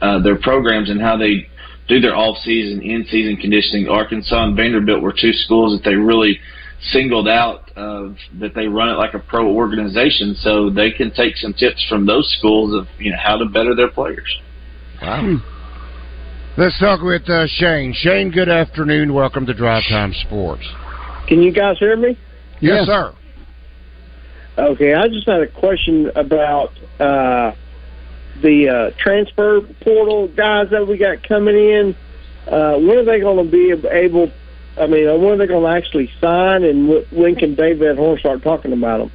uh, 0.00 0.22
their 0.22 0.38
programs 0.38 0.90
and 0.90 1.00
how 1.00 1.16
they 1.16 1.46
do 1.88 2.00
their 2.00 2.14
off-season, 2.14 2.82
in-season 2.82 3.36
conditioning. 3.36 3.88
Arkansas 3.88 4.44
and 4.44 4.56
Vanderbilt 4.56 5.02
were 5.02 5.12
two 5.12 5.32
schools 5.32 5.76
that 5.76 5.88
they 5.88 5.96
really 5.96 6.38
singled 6.92 7.28
out 7.28 7.70
of 7.76 8.16
that 8.38 8.54
they 8.54 8.66
run 8.66 8.88
it 8.88 8.92
like 8.92 9.12
a 9.14 9.18
pro 9.18 9.46
organization, 9.48 10.34
so 10.36 10.70
they 10.70 10.90
can 10.90 11.10
take 11.10 11.36
some 11.36 11.52
tips 11.52 11.84
from 11.88 12.06
those 12.06 12.32
schools 12.38 12.74
of 12.74 12.86
you 12.98 13.10
know 13.10 13.18
how 13.22 13.36
to 13.36 13.44
better 13.46 13.74
their 13.74 13.90
players. 13.90 14.38
Wow. 15.02 15.42
Let's 16.56 16.78
talk 16.78 17.00
with 17.02 17.28
uh, 17.28 17.46
Shane. 17.46 17.94
Shane, 17.94 18.30
good 18.30 18.48
afternoon. 18.48 19.14
Welcome 19.14 19.46
to 19.46 19.54
Drive 19.54 19.82
Time 19.88 20.12
Sports. 20.26 20.66
Can 21.28 21.42
you 21.42 21.52
guys 21.52 21.78
hear 21.78 21.96
me? 21.96 22.18
Yes, 22.60 22.86
sir. 22.86 23.14
Okay, 24.60 24.92
I 24.92 25.08
just 25.08 25.26
had 25.26 25.40
a 25.40 25.46
question 25.46 26.10
about 26.14 26.72
uh, 27.00 27.52
the 28.42 28.68
uh, 28.68 28.90
transfer 28.98 29.62
portal 29.80 30.28
guys 30.28 30.68
that 30.70 30.86
we 30.86 30.98
got 30.98 31.26
coming 31.26 31.56
in. 31.56 31.96
Uh, 32.46 32.76
when 32.76 32.98
are 32.98 33.04
they 33.04 33.20
going 33.20 33.42
to 33.42 33.50
be 33.50 33.72
able? 33.88 34.30
I 34.78 34.86
mean, 34.86 35.08
uh, 35.08 35.16
when 35.16 35.32
are 35.32 35.36
they 35.38 35.46
going 35.46 35.64
to 35.64 35.78
actually 35.78 36.10
sign, 36.20 36.64
and 36.64 36.90
wh- 36.90 37.10
when 37.12 37.36
can 37.36 37.54
Dave 37.54 37.78
Van 37.78 37.96
Horn 37.96 38.18
start 38.18 38.42
talking 38.42 38.74
about 38.74 38.98
them? 38.98 39.12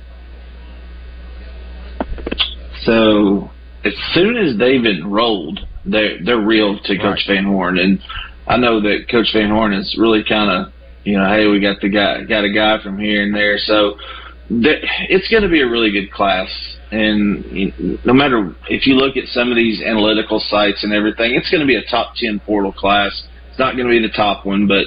So 2.82 3.52
as 3.84 3.94
soon 4.14 4.38
as 4.38 4.58
they've 4.58 4.84
enrolled, 4.84 5.60
they're 5.86 6.24
they're 6.26 6.42
real 6.42 6.80
to 6.80 6.98
Coach 6.98 7.22
Van 7.28 7.46
Horn, 7.46 7.78
and 7.78 8.00
I 8.48 8.58
know 8.58 8.82
that 8.82 9.06
Coach 9.12 9.28
Van 9.32 9.52
Horn 9.52 9.74
is 9.74 9.96
really 10.00 10.24
kind 10.28 10.50
of 10.50 10.74
you 11.04 11.20
know, 11.20 11.30
hey, 11.30 11.46
we 11.46 11.60
got 11.60 11.80
the 11.82 11.90
guy, 11.90 12.24
got 12.24 12.44
a 12.44 12.52
guy 12.52 12.82
from 12.82 12.98
here 12.98 13.22
and 13.22 13.34
there, 13.34 13.60
so 13.60 13.96
it's 14.50 15.28
going 15.30 15.44
to 15.44 15.50
be 15.50 15.62
a 15.62 15.68
really 15.68 15.92
good 15.92 16.12
class. 16.12 16.48
And 16.92 17.74
no 18.06 18.14
matter 18.14 18.56
if 18.70 18.86
you 18.86 18.96
look 18.96 19.18
at 19.18 19.28
some 19.30 19.50
of 19.50 19.56
these 19.56 19.82
analytical 19.82 20.40
sites 20.40 20.84
and 20.84 20.94
everything, 20.94 21.34
it's 21.34 21.50
going 21.50 21.62
to 21.62 21.68
be 21.68 21.76
a 21.76 21.86
top 21.90 22.14
ten 22.16 22.40
portal 22.40 22.72
class. 22.72 23.12
It's 23.50 23.60
not 23.60 23.76
going 23.76 23.88
to 23.88 23.92
be 23.92 24.00
the 24.06 24.14
top 24.14 24.46
one, 24.46 24.68
but 24.68 24.86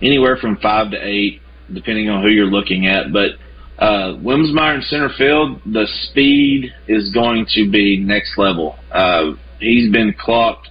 anywhere 0.00 0.36
from 0.36 0.56
five 0.58 0.90
to 0.92 0.98
eight, 0.98 1.40
depending 1.72 2.08
on 2.08 2.22
who 2.22 2.28
you're 2.28 2.46
looking 2.46 2.86
at. 2.86 3.12
But 3.12 3.30
uh, 3.78 4.18
Wimsmeyer 4.18 4.76
in 4.76 4.82
center 4.82 5.10
field, 5.18 5.60
the 5.66 5.86
speed 6.04 6.72
is 6.86 7.10
going 7.12 7.46
to 7.54 7.70
be 7.70 7.98
next 7.98 8.38
level. 8.38 8.76
Uh, 8.92 9.32
he's 9.58 9.90
been 9.90 10.14
clocked. 10.18 10.68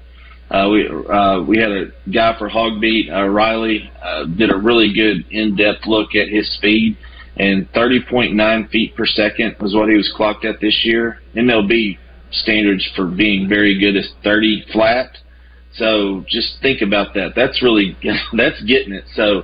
Uh, 0.50 0.68
we 0.70 0.88
uh, 0.88 1.42
we 1.44 1.58
had 1.58 1.72
a 1.72 1.86
guy 2.12 2.38
for 2.38 2.50
Hogbeat, 2.50 3.10
uh, 3.10 3.28
Riley, 3.28 3.90
uh, 4.04 4.26
did 4.26 4.52
a 4.52 4.58
really 4.58 4.94
good 4.94 5.26
in-depth 5.32 5.86
look 5.86 6.14
at 6.14 6.28
his 6.28 6.54
speed, 6.56 6.98
and 7.38 7.72
30.9 7.74 8.70
feet 8.70 8.96
per 8.96 9.06
second 9.06 9.56
was 9.60 9.74
what 9.74 9.90
he 9.90 9.96
was 9.96 10.12
clocked 10.16 10.46
at 10.46 10.60
this 10.60 10.82
year. 10.84 11.20
MLB 11.36 11.98
standards 12.32 12.88
for 12.96 13.08
being 13.08 13.48
very 13.48 13.80
good 13.80 13.96
is 13.96 14.10
30 14.24 14.66
flat. 14.72 15.18
So 15.74 16.26
just 16.28 16.62
think 16.62 16.82
about 16.82 17.14
that. 17.14 17.34
That's 17.36 17.62
really 17.64 17.98
that's 18.34 18.62
getting 18.64 18.94
it. 18.94 19.06
So 19.16 19.44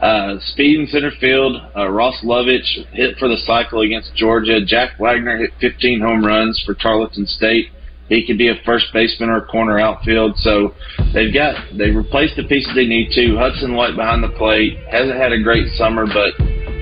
uh, 0.00 0.38
speed 0.52 0.80
in 0.80 0.86
center 0.86 1.12
field. 1.20 1.56
Uh, 1.76 1.88
Ross 1.88 2.16
Lovich 2.24 2.86
hit 2.92 3.16
for 3.18 3.28
the 3.28 3.38
cycle 3.46 3.82
against 3.82 4.14
Georgia. 4.14 4.64
Jack 4.64 4.98
Wagner 5.00 5.38
hit 5.38 5.50
15 5.60 6.00
home 6.00 6.24
runs 6.24 6.62
for 6.64 6.74
Tarleton 6.74 7.26
State. 7.26 7.70
He 8.08 8.26
could 8.26 8.38
be 8.38 8.48
a 8.48 8.54
first 8.64 8.86
baseman 8.94 9.28
or 9.28 9.38
a 9.38 9.46
corner 9.46 9.78
outfield. 9.78 10.36
So 10.38 10.74
they've 11.12 11.34
got 11.34 11.56
they 11.76 11.90
replaced 11.90 12.36
the 12.36 12.44
pieces 12.44 12.72
they 12.74 12.86
need 12.86 13.10
to. 13.12 13.36
Hudson 13.36 13.74
White 13.74 13.96
behind 13.96 14.22
the 14.22 14.30
plate 14.30 14.78
hasn't 14.90 15.18
had 15.18 15.32
a 15.32 15.42
great 15.42 15.68
summer, 15.76 16.06
but 16.06 16.32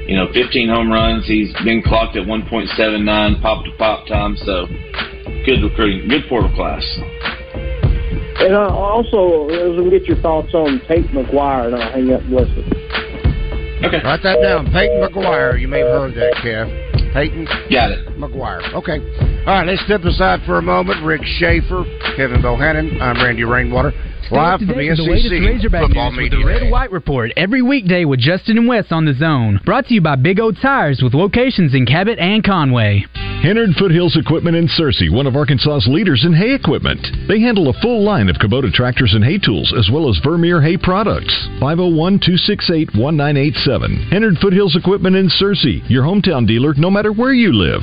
you 0.07 0.17
know 0.17 0.27
15 0.33 0.69
home 0.69 0.91
runs. 0.91 1.27
He's 1.27 1.53
been 1.65 1.83
clocked 1.83 2.17
at 2.17 2.27
1.79 2.27 3.43
pop 3.43 3.65
to 3.65 3.71
pop 3.79 4.07
time. 4.07 4.37
So 4.45 4.67
good 5.45 5.63
recruiting, 5.63 6.09
good 6.09 6.23
portal 6.29 6.51
class. 6.55 6.85
And 8.39 8.55
I 8.55 8.69
also, 8.69 9.49
I 9.49 9.67
was 9.67 9.91
get 9.91 10.05
your 10.05 10.19
thoughts 10.19 10.53
on 10.53 10.81
Tate 10.87 11.07
McGuire, 11.07 11.67
and 11.67 11.77
I'll 11.77 11.93
hang 11.93 12.13
up 12.13 12.21
and 12.21 12.31
listen. 12.31 12.87
Okay. 13.85 14.01
Write 14.05 14.23
that 14.23 14.41
down. 14.43 14.67
Peyton 14.73 15.01
McGuire. 15.01 15.61
You 15.61 15.69
may 15.69 15.81
have 15.81 15.89
heard 15.89 16.15
that, 16.15 16.35
Kev. 16.45 17.13
Peyton? 17.13 17.47
Got 17.71 17.93
it. 17.93 18.09
McGuire. 18.19 18.61
Okay. 18.75 19.01
All 19.47 19.55
right, 19.55 19.67
let's 19.67 19.83
step 19.85 20.03
aside 20.05 20.41
for 20.45 20.59
a 20.59 20.63
moment. 20.63 21.05
Rick 21.05 21.23
Shaeffer, 21.41 21.85
Kevin 22.17 22.43
Bohannon. 22.43 23.01
I'm 23.01 23.17
Randy 23.17 23.45
Rainwater. 23.45 23.93
Live 24.31 24.59
from 24.59 24.69
the 24.69 24.75
Today 24.75 24.89
for 24.91 24.97
the 24.97 25.03
latest 25.05 25.29
SEC 25.29 25.39
Razorback 25.39 25.87
Football 25.87 26.11
news 26.11 26.31
with 26.31 26.41
the 26.41 26.45
Red 26.45 26.71
White 26.71 26.91
Report 26.91 27.31
every 27.37 27.63
weekday 27.63 28.05
with 28.05 28.19
Justin 28.19 28.59
and 28.59 28.67
Wes 28.67 28.87
on 28.91 29.05
the 29.05 29.15
Zone. 29.15 29.61
Brought 29.65 29.87
to 29.87 29.95
you 29.95 30.01
by 30.01 30.17
Big 30.17 30.41
O 30.41 30.51
Tires 30.51 31.01
with 31.01 31.15
locations 31.15 31.75
in 31.75 31.87
Cabot 31.87 32.19
and 32.19 32.43
Conway. 32.43 33.07
Hennard 33.15 33.71
Foothills 33.79 34.17
Equipment 34.17 34.57
in 34.57 34.67
Searcy, 34.67 35.13
one 35.13 35.29
of 35.29 35.37
Arkansas's 35.37 35.87
leaders 35.87 36.25
in 36.25 36.35
hay 36.35 36.55
equipment. 36.55 37.07
They 37.29 37.39
handle 37.41 37.69
a 37.69 37.81
full 37.81 38.03
line 38.03 38.29
of 38.29 38.37
Kubota 38.37 38.73
tractors 38.73 39.15
and 39.15 39.23
hay 39.23 39.39
tools, 39.39 39.73
as 39.79 39.91
well 39.93 40.11
as 40.11 40.19
Vermeer 40.25 40.61
hay 40.61 40.77
products. 40.77 41.33
501 41.61 42.19
268 42.19 42.99
1987. 42.99 44.11
Hennard 44.11 44.39
Foothills 44.43 44.75
Equipment 44.75 45.15
in 45.15 45.29
Searcy, 45.29 45.89
your 45.89 46.03
hometown 46.03 46.49
dealer 46.49 46.75
no 46.75 46.91
matter 46.91 47.13
where 47.13 47.33
you 47.33 47.53
live. 47.53 47.83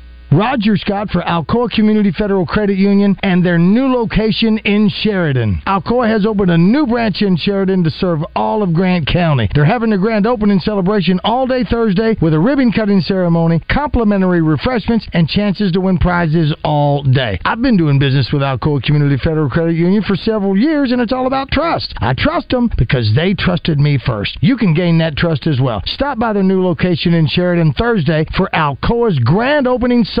Roger 0.33 0.77
Scott 0.77 1.09
for 1.09 1.21
Alcoa 1.21 1.69
Community 1.69 2.09
Federal 2.09 2.45
Credit 2.45 2.77
Union 2.77 3.17
and 3.21 3.45
their 3.45 3.57
new 3.57 3.93
location 3.93 4.59
in 4.59 4.89
Sheridan. 4.89 5.61
Alcoa 5.67 6.09
has 6.09 6.25
opened 6.25 6.49
a 6.49 6.57
new 6.57 6.87
branch 6.87 7.21
in 7.21 7.35
Sheridan 7.35 7.83
to 7.83 7.89
serve 7.89 8.19
all 8.33 8.63
of 8.63 8.73
Grant 8.73 9.07
County. 9.07 9.49
They're 9.53 9.65
having 9.65 9.91
a 9.91 9.97
grand 9.97 10.25
opening 10.25 10.59
celebration 10.59 11.19
all 11.25 11.47
day 11.47 11.65
Thursday 11.69 12.15
with 12.21 12.33
a 12.33 12.39
ribbon 12.39 12.71
cutting 12.71 13.01
ceremony, 13.01 13.61
complimentary 13.69 14.41
refreshments, 14.41 15.05
and 15.11 15.27
chances 15.27 15.73
to 15.73 15.81
win 15.81 15.97
prizes 15.97 16.55
all 16.63 17.03
day. 17.03 17.37
I've 17.43 17.61
been 17.61 17.75
doing 17.75 17.99
business 17.99 18.29
with 18.31 18.41
Alcoa 18.41 18.81
Community 18.83 19.17
Federal 19.21 19.49
Credit 19.49 19.73
Union 19.73 20.01
for 20.01 20.15
several 20.15 20.55
years, 20.55 20.93
and 20.93 21.01
it's 21.01 21.11
all 21.11 21.27
about 21.27 21.51
trust. 21.51 21.93
I 21.97 22.13
trust 22.17 22.47
them 22.47 22.71
because 22.77 23.11
they 23.17 23.33
trusted 23.33 23.81
me 23.81 23.99
first. 24.05 24.37
You 24.39 24.55
can 24.55 24.73
gain 24.73 24.97
that 24.99 25.17
trust 25.17 25.45
as 25.45 25.59
well. 25.59 25.81
Stop 25.87 26.19
by 26.19 26.31
their 26.31 26.41
new 26.41 26.63
location 26.65 27.13
in 27.13 27.27
Sheridan 27.27 27.73
Thursday 27.73 28.25
for 28.37 28.49
Alcoa's 28.53 29.19
grand 29.19 29.67
opening 29.67 30.05
celebration 30.05 30.20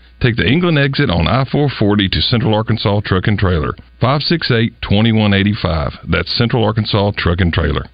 Take 0.21 0.35
the 0.35 0.45
England 0.45 0.77
exit 0.77 1.09
on 1.09 1.27
I 1.27 1.45
440 1.45 2.07
to 2.09 2.21
Central 2.21 2.53
Arkansas 2.53 3.01
Truck 3.03 3.25
and 3.25 3.39
Trailer. 3.39 3.73
568 3.99 4.79
2185. 4.83 5.93
That's 6.07 6.37
Central 6.37 6.63
Arkansas 6.63 7.13
Truck 7.17 7.41
and 7.41 7.51
Trailer. 7.51 7.89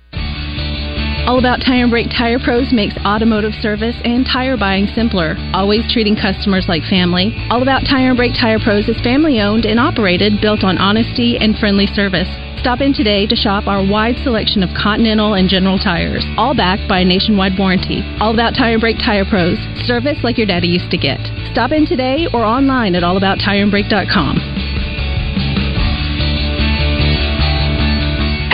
All 1.28 1.40
About 1.40 1.60
Tire 1.60 1.84
and 1.84 1.92
Brake 1.92 2.08
Tire 2.08 2.40
Pros 2.40 2.72
makes 2.72 2.96
automotive 3.04 3.52
service 3.60 4.00
and 4.08 4.24
tire 4.24 4.56
buying 4.56 4.88
simpler, 4.96 5.36
always 5.52 5.84
treating 5.92 6.16
customers 6.16 6.72
like 6.72 6.88
family. 6.88 7.36
All 7.52 7.62
About 7.62 7.84
Tire 7.84 8.16
and 8.16 8.18
Brake 8.18 8.32
Tire 8.32 8.64
Pros 8.64 8.88
is 8.88 8.96
family 9.04 9.42
owned 9.44 9.66
and 9.66 9.78
operated, 9.78 10.40
built 10.40 10.64
on 10.64 10.78
honesty 10.78 11.36
and 11.36 11.60
friendly 11.60 11.86
service. 11.86 12.32
Stop 12.64 12.80
in 12.80 12.94
today 12.94 13.28
to 13.28 13.36
shop 13.36 13.68
our 13.68 13.84
wide 13.84 14.16
selection 14.24 14.64
of 14.64 14.70
Continental 14.72 15.34
and 15.34 15.50
General 15.50 15.78
tires, 15.78 16.24
all 16.38 16.56
backed 16.56 16.88
by 16.88 17.04
a 17.04 17.06
nationwide 17.06 17.60
warranty. 17.60 18.00
All 18.24 18.32
About 18.32 18.56
Tire 18.56 18.80
and 18.80 18.82
Brake 18.82 19.04
Tire 19.04 19.28
Pros, 19.28 19.60
service 19.84 20.24
like 20.24 20.38
your 20.38 20.48
daddy 20.48 20.72
used 20.72 20.92
to 20.92 20.98
get. 20.98 21.20
Stop 21.52 21.76
in 21.76 21.86
today 21.86 22.32
or 22.32 22.48
online 22.48 22.96
at 22.96 23.04
allabouttireandbrake.com. 23.04 24.40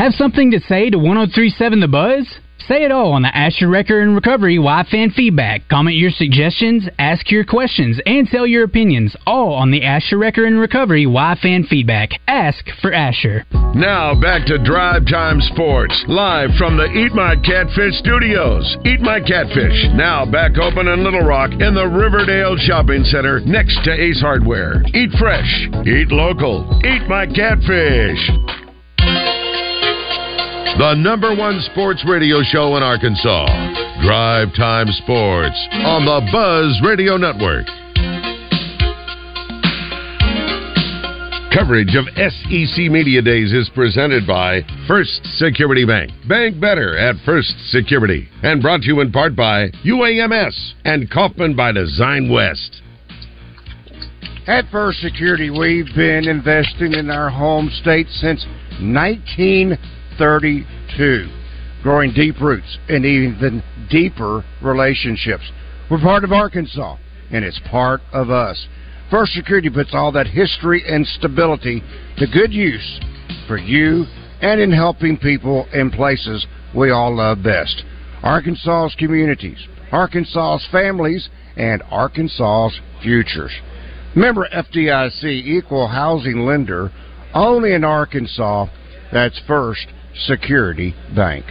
Have 0.01 0.13
something 0.17 0.49
to 0.49 0.59
say 0.59 0.89
to 0.89 0.97
1037 0.97 1.79
The 1.79 1.87
Buzz? 1.87 2.39
Say 2.67 2.85
it 2.85 2.91
all 2.91 3.11
on 3.11 3.23
the 3.23 3.35
Asher 3.35 3.67
Wrecker 3.67 3.99
and 3.99 4.15
Recovery 4.15 4.57
Y 4.57 4.83
Fan 4.89 5.09
Feedback. 5.11 5.67
Comment 5.67 5.97
your 5.97 6.11
suggestions, 6.11 6.87
ask 6.97 7.29
your 7.29 7.43
questions, 7.43 7.99
and 8.05 8.25
tell 8.25 8.47
your 8.47 8.63
opinions, 8.63 9.17
all 9.27 9.53
on 9.53 9.69
the 9.69 9.83
Asher 9.83 10.17
Wrecker 10.17 10.45
and 10.45 10.57
Recovery 10.57 11.05
Y 11.05 11.37
Fan 11.41 11.65
Feedback. 11.65 12.11
Ask 12.25 12.63
for 12.81 12.93
Asher. 12.93 13.45
Now 13.75 14.15
back 14.15 14.45
to 14.47 14.63
Drive 14.63 15.05
Time 15.07 15.41
Sports, 15.41 16.05
live 16.07 16.51
from 16.57 16.77
the 16.77 16.85
Eat 16.85 17.11
My 17.11 17.35
Catfish 17.35 17.95
studios. 17.99 18.77
Eat 18.85 19.01
My 19.01 19.19
Catfish, 19.19 19.91
now 19.93 20.25
back 20.25 20.57
open 20.57 20.87
in 20.87 21.03
Little 21.03 21.25
Rock 21.25 21.51
in 21.51 21.75
the 21.75 21.87
Riverdale 21.87 22.55
Shopping 22.55 23.03
Center 23.03 23.41
next 23.41 23.83
to 23.83 23.91
Ace 23.91 24.21
Hardware. 24.21 24.81
Eat 24.93 25.11
fresh, 25.19 25.67
eat 25.85 26.11
local, 26.11 26.79
eat 26.85 27.09
my 27.09 27.25
catfish 27.27 28.62
the 30.77 30.95
number 30.95 31.35
one 31.35 31.61
sports 31.71 32.03
radio 32.07 32.41
show 32.41 32.75
in 32.77 32.83
Arkansas. 32.83 33.45
Drive 34.01 34.49
Time 34.55 34.87
Sports 35.03 35.67
on 35.85 36.03
the 36.03 36.19
Buzz 36.31 36.81
Radio 36.83 37.15
Network. 37.15 37.67
Coverage 41.53 41.95
of 41.95 42.05
SEC 42.17 42.89
Media 42.89 43.21
Days 43.21 43.53
is 43.53 43.69
presented 43.75 44.25
by 44.25 44.61
First 44.87 45.21
Security 45.37 45.85
Bank. 45.85 46.11
Bank 46.27 46.59
better 46.59 46.97
at 46.97 47.15
First 47.23 47.53
Security. 47.69 48.27
And 48.41 48.59
brought 48.59 48.81
to 48.81 48.87
you 48.87 48.99
in 49.01 49.11
part 49.11 49.35
by 49.35 49.69
UAMS 49.85 50.73
and 50.85 51.09
Kaufman 51.11 51.55
by 51.55 51.71
Design 51.71 52.31
West. 52.31 52.81
At 54.47 54.65
First 54.71 54.99
Security, 55.01 55.51
we've 55.51 55.93
been 55.95 56.27
investing 56.27 56.93
in 56.93 57.11
our 57.11 57.29
home 57.29 57.69
state 57.79 58.07
since 58.09 58.43
19- 58.81 59.77
32. 60.17 61.29
Growing 61.81 62.13
deep 62.13 62.39
roots 62.39 62.77
and 62.87 63.05
even 63.05 63.61
deeper 63.89 64.45
relationships. 64.61 65.43
We're 65.91 65.99
part 65.99 66.23
of 66.23 66.31
Arkansas, 66.31 66.97
and 67.31 67.43
it's 67.43 67.59
part 67.69 68.01
of 68.13 68.29
us. 68.29 68.67
First 69.11 69.33
Security 69.33 69.69
puts 69.69 69.93
all 69.93 70.11
that 70.13 70.27
history 70.27 70.83
and 70.87 71.05
stability 71.05 71.83
to 72.17 72.27
good 72.27 72.53
use 72.53 72.99
for 73.47 73.57
you 73.57 74.05
and 74.41 74.59
in 74.59 74.71
helping 74.71 75.17
people 75.17 75.67
in 75.73 75.91
places 75.91 76.45
we 76.75 76.91
all 76.91 77.15
love 77.15 77.43
best. 77.43 77.83
Arkansas's 78.23 78.95
communities, 78.97 79.57
Arkansas's 79.91 80.67
families, 80.71 81.29
and 81.57 81.83
Arkansas's 81.91 82.79
futures. 83.01 83.51
Member 84.15 84.47
FDIC 84.53 85.23
equal 85.23 85.87
housing 85.87 86.45
lender 86.45 86.91
only 87.33 87.73
in 87.73 87.83
Arkansas. 87.83 88.67
That's 89.11 89.39
first 89.47 89.87
Security 90.15 90.95
Bank. 91.15 91.45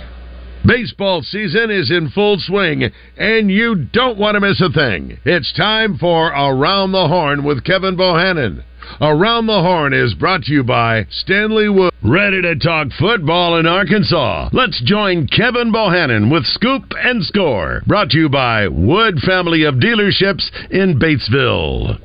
Baseball 0.64 1.22
season 1.22 1.70
is 1.70 1.90
in 1.90 2.08
full 2.10 2.38
swing, 2.38 2.84
and 3.16 3.50
you 3.50 3.74
don't 3.74 4.18
want 4.18 4.36
to 4.36 4.40
miss 4.40 4.60
a 4.60 4.70
thing. 4.70 5.18
It's 5.24 5.52
time 5.54 5.98
for 5.98 6.28
Around 6.28 6.92
the 6.92 7.08
Horn 7.08 7.42
with 7.42 7.64
Kevin 7.64 7.96
Bohannon. 7.96 8.62
Around 9.00 9.46
the 9.46 9.60
Horn 9.60 9.92
is 9.92 10.14
brought 10.14 10.42
to 10.44 10.52
you 10.52 10.62
by 10.62 11.06
Stanley 11.10 11.68
Wood. 11.68 11.92
Ready 12.02 12.42
to 12.42 12.56
talk 12.56 12.88
football 12.98 13.58
in 13.58 13.66
Arkansas? 13.66 14.50
Let's 14.52 14.80
join 14.84 15.26
Kevin 15.26 15.72
Bohannon 15.72 16.30
with 16.30 16.44
Scoop 16.46 16.92
and 16.96 17.24
Score. 17.24 17.82
Brought 17.86 18.10
to 18.10 18.18
you 18.18 18.28
by 18.28 18.68
Wood 18.68 19.18
Family 19.26 19.64
of 19.64 19.76
Dealerships 19.76 20.48
in 20.70 20.98
Batesville. 20.98 21.98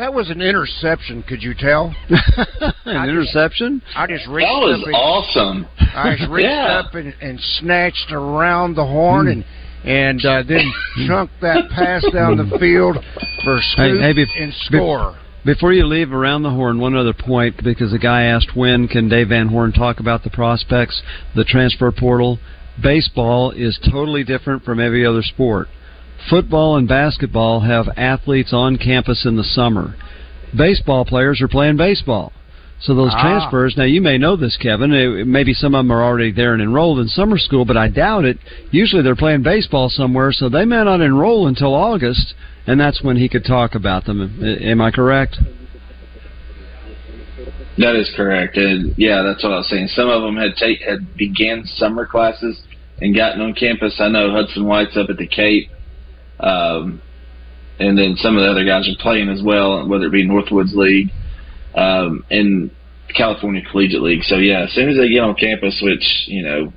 That 0.00 0.14
was 0.14 0.30
an 0.30 0.40
interception. 0.40 1.22
Could 1.22 1.42
you 1.42 1.52
tell? 1.52 1.94
an 2.08 3.08
interception? 3.10 3.82
I 3.94 4.06
just 4.06 4.26
reached 4.28 4.48
that 4.48 4.58
was 4.58 4.80
up 4.80 4.86
and, 4.86 4.94
awesome. 4.96 5.66
I 5.78 6.16
just 6.16 6.30
reached 6.30 6.48
yeah. 6.48 6.80
up 6.80 6.94
and, 6.94 7.14
and 7.20 7.38
snatched 7.58 8.10
around 8.10 8.76
the 8.76 8.86
horn 8.86 9.26
Hmm. 9.26 9.32
and 9.32 9.44
and 9.84 10.24
uh, 10.24 10.42
then 10.48 10.72
chunked 11.06 11.34
that 11.42 11.68
pass 11.68 12.02
down 12.14 12.38
the 12.38 12.58
field 12.58 12.96
for 13.44 13.60
scoop 13.60 14.00
Hey, 14.00 14.14
hey, 14.14 14.14
bef- 14.14 14.42
and 14.42 14.54
score. 14.64 15.18
Before 15.44 15.72
you 15.74 15.84
leave 15.86 16.12
around 16.12 16.44
the 16.44 16.50
horn, 16.50 16.80
one 16.80 16.96
other 16.96 17.12
point 17.12 17.62
because 17.62 17.90
the 17.90 17.98
guy 17.98 18.22
asked 18.22 18.56
when 18.56 18.88
can 18.88 19.10
Dave 19.10 19.28
Van 19.28 19.48
Horn 19.48 19.72
talk 19.72 20.00
about 20.00 20.22
the 20.22 20.30
prospects, 20.30 21.02
the 21.36 21.44
transfer 21.44 21.92
portal. 21.92 22.38
Baseball 22.82 23.50
is 23.50 23.78
totally 23.92 24.24
different 24.24 24.64
from 24.64 24.80
every 24.80 25.04
other 25.04 25.22
sport. 25.22 25.68
Football 26.28 26.76
and 26.76 26.86
basketball 26.86 27.60
have 27.60 27.88
athletes 27.96 28.52
on 28.52 28.76
campus 28.76 29.24
in 29.24 29.36
the 29.36 29.44
summer. 29.44 29.94
Baseball 30.56 31.04
players 31.04 31.40
are 31.40 31.48
playing 31.48 31.76
baseball. 31.76 32.32
So 32.80 32.94
those 32.94 33.12
Ah. 33.14 33.20
transfers. 33.20 33.76
Now 33.76 33.84
you 33.84 34.00
may 34.00 34.16
know 34.16 34.36
this, 34.36 34.56
Kevin. 34.56 34.90
Maybe 35.30 35.52
some 35.52 35.74
of 35.74 35.84
them 35.84 35.92
are 35.92 36.02
already 36.02 36.30
there 36.30 36.54
and 36.54 36.62
enrolled 36.62 36.98
in 36.98 37.08
summer 37.08 37.36
school, 37.36 37.64
but 37.64 37.76
I 37.76 37.88
doubt 37.88 38.24
it. 38.24 38.38
Usually 38.70 39.02
they're 39.02 39.14
playing 39.16 39.42
baseball 39.42 39.90
somewhere, 39.90 40.32
so 40.32 40.48
they 40.48 40.64
may 40.64 40.82
not 40.82 41.00
enroll 41.02 41.46
until 41.46 41.74
August, 41.74 42.34
and 42.66 42.80
that's 42.80 43.02
when 43.02 43.16
he 43.16 43.28
could 43.28 43.44
talk 43.44 43.74
about 43.74 44.06
them. 44.06 44.42
Am 44.42 44.80
I 44.80 44.90
correct? 44.90 45.38
That 47.76 47.96
is 47.96 48.10
correct, 48.16 48.56
and 48.56 48.94
yeah, 48.96 49.22
that's 49.22 49.42
what 49.42 49.52
I 49.52 49.58
was 49.58 49.68
saying. 49.68 49.88
Some 49.88 50.08
of 50.08 50.22
them 50.22 50.36
had 50.36 50.56
take 50.56 50.80
had 50.82 51.16
began 51.16 51.64
summer 51.64 52.06
classes 52.06 52.60
and 53.00 53.14
gotten 53.14 53.40
on 53.40 53.54
campus. 53.54 54.00
I 54.00 54.08
know 54.08 54.30
Hudson 54.30 54.64
White's 54.66 54.96
up 54.96 55.08
at 55.08 55.16
the 55.18 55.26
Cape, 55.26 55.70
um, 56.42 57.00
and 57.78 57.96
then 57.96 58.16
some 58.16 58.36
of 58.36 58.42
the 58.42 58.50
other 58.50 58.64
guys 58.64 58.88
are 58.88 59.02
playing 59.02 59.28
as 59.28 59.42
well, 59.42 59.86
whether 59.88 60.06
it 60.06 60.12
be 60.12 60.26
Northwoods 60.26 60.74
League 60.74 61.10
um, 61.74 62.24
and 62.30 62.70
California 63.16 63.62
Collegiate 63.70 64.02
League. 64.02 64.22
So 64.24 64.36
yeah, 64.36 64.64
as 64.64 64.72
soon 64.74 64.88
as 64.88 64.96
they 64.96 65.08
get 65.08 65.20
on 65.20 65.34
campus, 65.34 65.80
which 65.82 66.24
you 66.26 66.42
know, 66.42 66.72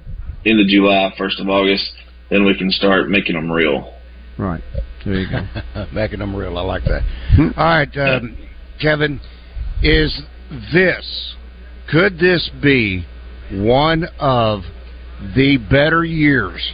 end 0.46 0.60
of 0.60 0.68
July, 0.68 1.14
first 1.18 1.40
of 1.40 1.50
August, 1.50 1.92
then 2.30 2.46
we 2.46 2.58
can 2.58 2.72
start 2.72 3.10
making 3.10 3.36
them 3.36 3.52
real. 3.52 3.94
Right. 4.38 4.64
There 5.06 5.16
you 5.16 5.28
go. 5.30 5.86
Making 5.94 6.20
them 6.20 6.36
real. 6.36 6.58
I 6.58 6.62
like 6.62 6.84
that. 6.86 7.02
All 7.58 7.66
right, 7.66 7.98
um, 7.98 8.38
Kevin, 8.82 9.20
is 9.82 10.24
this, 10.74 11.36
could 11.92 12.18
this 12.18 12.50
be 12.62 13.06
one 13.52 14.06
of 14.18 14.62
the 15.36 15.58
better 15.70 16.06
years 16.06 16.74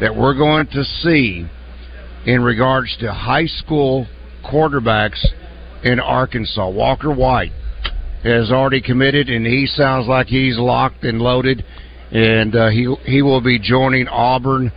that 0.00 0.14
we're 0.14 0.36
going 0.36 0.66
to 0.68 0.82
see 0.82 1.46
in 2.26 2.42
regards 2.42 2.96
to 2.98 3.12
high 3.12 3.46
school 3.46 4.06
quarterbacks 4.44 5.24
in 5.84 6.00
Arkansas? 6.00 6.68
Walker 6.70 7.12
White 7.12 7.52
has 8.22 8.50
already 8.50 8.80
committed, 8.80 9.28
and 9.28 9.44
he 9.44 9.66
sounds 9.66 10.06
like 10.06 10.26
he's 10.26 10.58
locked 10.58 11.04
and 11.04 11.20
loaded, 11.20 11.64
and 12.12 12.54
uh, 12.54 12.68
he 12.68 12.94
he 13.04 13.22
will 13.22 13.40
be 13.40 13.58
joining 13.58 14.06
Auburn, 14.08 14.70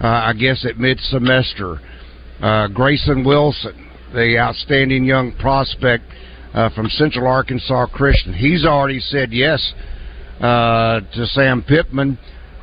uh, 0.00 0.06
I 0.06 0.32
guess, 0.34 0.66
at 0.68 0.78
mid 0.78 0.98
semester. 1.00 1.80
Uh, 2.40 2.68
Grayson 2.68 3.24
Wilson, 3.24 3.90
the 4.12 4.38
outstanding 4.38 5.04
young 5.04 5.32
prospect 5.38 6.04
uh, 6.54 6.70
from 6.70 6.88
Central 6.88 7.26
Arkansas 7.26 7.86
Christian, 7.86 8.32
he's 8.32 8.64
already 8.64 9.00
said 9.00 9.32
yes 9.32 9.74
uh, 10.40 11.00
to 11.00 11.26
Sam 11.26 11.62
Pittman. 11.62 12.18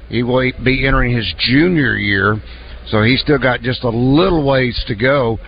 He 0.09 0.23
will 0.23 0.51
be 0.63 0.87
entering 0.87 1.15
his 1.15 1.31
junior 1.39 1.95
year, 1.95 2.41
so 2.89 3.03
he's 3.03 3.21
still 3.21 3.39
got 3.39 3.61
just 3.61 3.83
a 3.83 3.89
little 3.89 4.45
ways 4.45 4.81
to 4.87 4.95
go. 4.95 5.39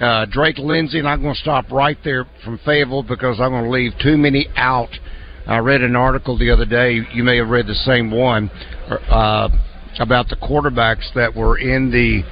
Uh, 0.00 0.26
Drake 0.30 0.58
Lindsay, 0.58 0.98
and 0.98 1.08
I'm 1.08 1.22
going 1.22 1.34
to 1.34 1.40
stop 1.40 1.70
right 1.72 1.98
there 2.04 2.24
from 2.44 2.58
Fayetteville 2.64 3.02
because 3.02 3.40
I'm 3.40 3.50
going 3.50 3.64
to 3.64 3.70
leave 3.70 3.92
too 4.00 4.16
many 4.16 4.46
out. 4.54 4.90
I 5.46 5.58
read 5.58 5.80
an 5.80 5.96
article 5.96 6.38
the 6.38 6.50
other 6.50 6.66
day. 6.66 7.00
You 7.12 7.24
may 7.24 7.38
have 7.38 7.48
read 7.48 7.66
the 7.66 7.74
same 7.74 8.10
one 8.10 8.50
uh, 8.88 9.48
about 9.98 10.28
the 10.28 10.36
quarterbacks 10.36 11.12
that 11.14 11.34
were 11.34 11.58
in 11.58 11.90
the 11.90 12.22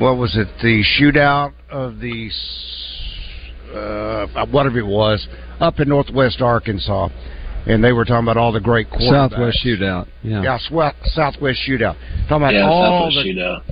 what 0.00 0.16
was 0.16 0.36
it? 0.36 0.48
The 0.62 0.82
shootout 0.98 1.52
of 1.70 2.00
the 2.00 2.30
uh, 3.74 4.46
whatever 4.46 4.78
it 4.78 4.86
was 4.86 5.26
up 5.60 5.80
in 5.80 5.88
Northwest 5.88 6.40
Arkansas, 6.40 7.08
and 7.66 7.82
they 7.82 7.92
were 7.92 8.04
talking 8.04 8.24
about 8.24 8.36
all 8.36 8.52
the 8.52 8.60
great 8.60 8.88
quarterbacks. 8.90 9.30
Southwest 9.30 9.58
Shootout. 9.64 10.06
Yeah. 10.22 10.42
Yeah, 10.42 10.58
swe- 10.58 10.94
Southwest 11.04 11.60
Shootout. 11.68 11.96
Talking 12.28 12.36
about 12.36 12.54
yeah, 12.54 12.68
all 12.68 13.10
Southwest 13.10 13.24
the 13.24 13.32
Shootout. 13.32 13.62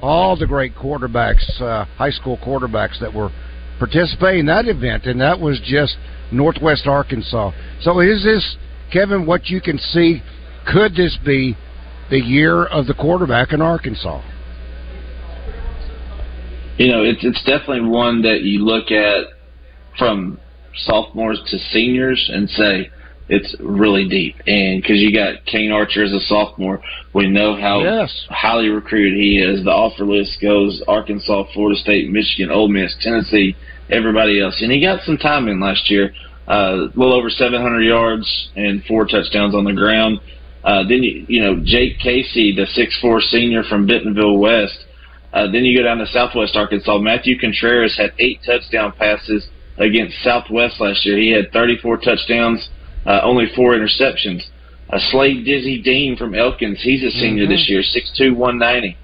all 0.00 0.36
the 0.36 0.46
great 0.46 0.74
quarterbacks, 0.74 1.60
uh, 1.60 1.84
high 1.96 2.10
school 2.10 2.38
quarterbacks 2.38 3.00
that 3.00 3.12
were 3.12 3.30
participating 3.78 4.40
in 4.40 4.46
that 4.46 4.66
event, 4.68 5.04
and 5.06 5.20
that 5.20 5.38
was 5.38 5.60
just 5.64 5.96
Northwest 6.32 6.86
Arkansas. 6.86 7.52
So, 7.80 8.00
is 8.00 8.22
this 8.24 8.56
Kevin? 8.92 9.26
What 9.26 9.46
you 9.46 9.60
can 9.60 9.78
see? 9.78 10.22
Could 10.66 10.94
this 10.94 11.16
be 11.24 11.56
the 12.10 12.20
year 12.20 12.64
of 12.64 12.86
the 12.86 12.94
quarterback 12.94 13.52
in 13.52 13.60
Arkansas? 13.60 14.22
you 16.78 16.88
know, 16.88 17.02
it's 17.02 17.24
it's 17.24 17.42
definitely 17.44 17.88
one 17.88 18.22
that 18.22 18.42
you 18.42 18.64
look 18.64 18.90
at 18.90 19.26
from 19.98 20.38
sophomores 20.74 21.40
to 21.46 21.58
seniors 21.58 22.30
and 22.32 22.48
say 22.50 22.90
it's 23.28 23.54
really 23.60 24.08
deep. 24.08 24.36
And 24.46 24.80
because 24.80 24.98
you 24.98 25.12
got 25.12 25.44
Kane 25.46 25.72
Archer 25.72 26.04
as 26.04 26.12
a 26.12 26.20
sophomore, 26.20 26.80
we 27.12 27.28
know 27.28 27.56
how 27.56 27.82
Yes. 27.82 28.26
highly 28.30 28.68
recruited 28.68 29.18
he 29.18 29.38
is. 29.38 29.64
The 29.64 29.72
offer 29.72 30.04
list 30.04 30.40
goes 30.40 30.82
Arkansas, 30.86 31.44
Florida 31.52 31.78
State, 31.78 32.10
Michigan, 32.10 32.50
Ole 32.50 32.68
Miss, 32.68 32.94
Tennessee, 33.00 33.56
everybody 33.90 34.40
else. 34.40 34.60
And 34.62 34.70
he 34.70 34.80
got 34.80 35.02
some 35.02 35.18
time 35.18 35.48
in 35.48 35.60
last 35.60 35.90
year, 35.90 36.12
uh, 36.46 36.88
well 36.94 37.12
over 37.12 37.28
700 37.30 37.80
yards 37.82 38.50
and 38.54 38.84
four 38.84 39.06
touchdowns 39.06 39.54
on 39.54 39.64
the 39.64 39.72
ground. 39.72 40.20
Uh, 40.62 40.82
then 40.82 41.02
you, 41.02 41.24
you 41.28 41.40
know 41.40 41.60
Jake 41.64 41.98
Casey, 42.00 42.54
the 42.54 42.66
6'4 42.66 43.20
senior 43.22 43.62
from 43.64 43.86
Bentonville 43.86 44.38
West. 44.38 44.84
Uh, 45.32 45.50
then 45.50 45.64
you 45.64 45.76
go 45.76 45.84
down 45.84 45.98
to 45.98 46.06
Southwest 46.06 46.56
Arkansas. 46.56 46.98
Matthew 46.98 47.38
Contreras 47.38 47.96
had 47.96 48.12
eight 48.18 48.40
touchdown 48.44 48.92
passes 48.98 49.46
against 49.78 50.16
Southwest 50.22 50.80
last 50.80 51.04
year. 51.04 51.18
He 51.18 51.30
had 51.30 51.52
34 51.52 51.98
touchdowns, 51.98 52.68
uh, 53.06 53.20
only 53.22 53.46
four 53.54 53.74
interceptions. 53.74 54.42
Uh, 54.90 54.98
Slade 55.10 55.44
Dizzy 55.44 55.82
Dean 55.82 56.16
from 56.16 56.34
Elkins, 56.34 56.80
he's 56.82 57.02
a 57.02 57.10
senior 57.10 57.46
Mhm. 57.46 57.48
this 57.48 57.68
year, 57.68 57.82
6'2", 57.82 58.34
190. 58.34 58.96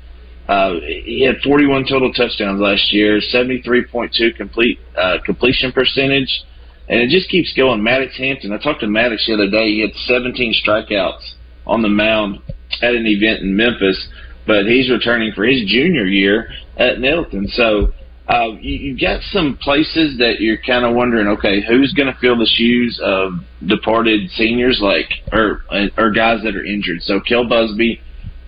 Uh, 0.49 0.75
he 1.05 1.23
had 1.23 1.41
41 1.43 1.85
total 1.87 2.13
touchdowns 2.13 2.61
last 2.61 2.93
year, 2.93 3.21
73.2 3.21 4.33
complete 4.33 4.79
uh, 4.97 5.19
completion 5.25 5.73
percentage, 5.73 6.43
and 6.89 7.01
it 7.01 7.09
just 7.11 7.29
keeps 7.31 7.53
going. 7.55 7.83
Maddox 7.83 8.17
Hampton, 8.17 8.53
I 8.53 8.59
talked 8.59 8.81
to 8.81 8.87
Maddox 8.89 9.25
the 9.27 9.35
other 9.35 9.49
day. 9.49 9.71
He 9.73 9.81
had 9.81 9.95
17 10.07 10.55
strikeouts 10.65 11.35
on 11.67 11.83
the 11.83 11.89
mound 11.89 12.41
at 12.83 12.95
an 12.95 13.07
event 13.07 13.41
in 13.43 13.55
Memphis, 13.57 14.09
but 14.47 14.67
he's 14.67 14.91
returning 14.91 15.33
for 15.33 15.45
his 15.45 15.63
junior 15.65 16.05
year 16.07 16.49
at 16.77 16.99
Nettleton. 17.01 17.47
So 17.49 17.93
uh, 18.29 18.53
you, 18.61 18.75
you've 18.75 19.01
got 19.01 19.21
some 19.33 19.59
places 19.61 20.19
that 20.19 20.37
you're 20.41 20.59
kind 20.59 20.85
of 20.85 20.95
wondering, 20.95 21.27
okay, 21.27 21.61
who's 21.67 21.93
going 21.93 22.13
to 22.13 22.19
fill 22.21 22.39
the 22.39 22.47
shoes 22.47 23.01
of 23.03 23.33
departed 23.67 24.31
seniors, 24.31 24.81
like 24.81 25.11
or 25.33 25.63
or 25.99 26.11
guys 26.11 26.43
that 26.45 26.55
are 26.55 26.65
injured. 26.65 27.03
So 27.03 27.21
Kel 27.21 27.49
Busby 27.49 28.01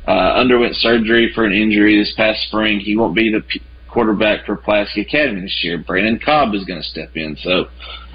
uh, 0.06 0.10
underwent 0.10 0.76
surgery 0.76 1.32
for 1.34 1.44
an 1.44 1.52
injury 1.52 1.98
this 1.98 2.12
past 2.16 2.46
spring. 2.46 2.78
He 2.78 2.96
won't 2.96 3.16
be 3.16 3.32
the 3.32 3.40
p- 3.40 3.62
quarterback 3.88 4.46
for 4.46 4.56
Pulaski 4.56 5.00
Academy 5.00 5.40
this 5.42 5.60
year. 5.62 5.78
Brandon 5.78 6.20
Cobb 6.24 6.54
is 6.54 6.64
going 6.64 6.80
to 6.80 6.88
step 6.88 7.10
in. 7.16 7.36
So 7.42 7.66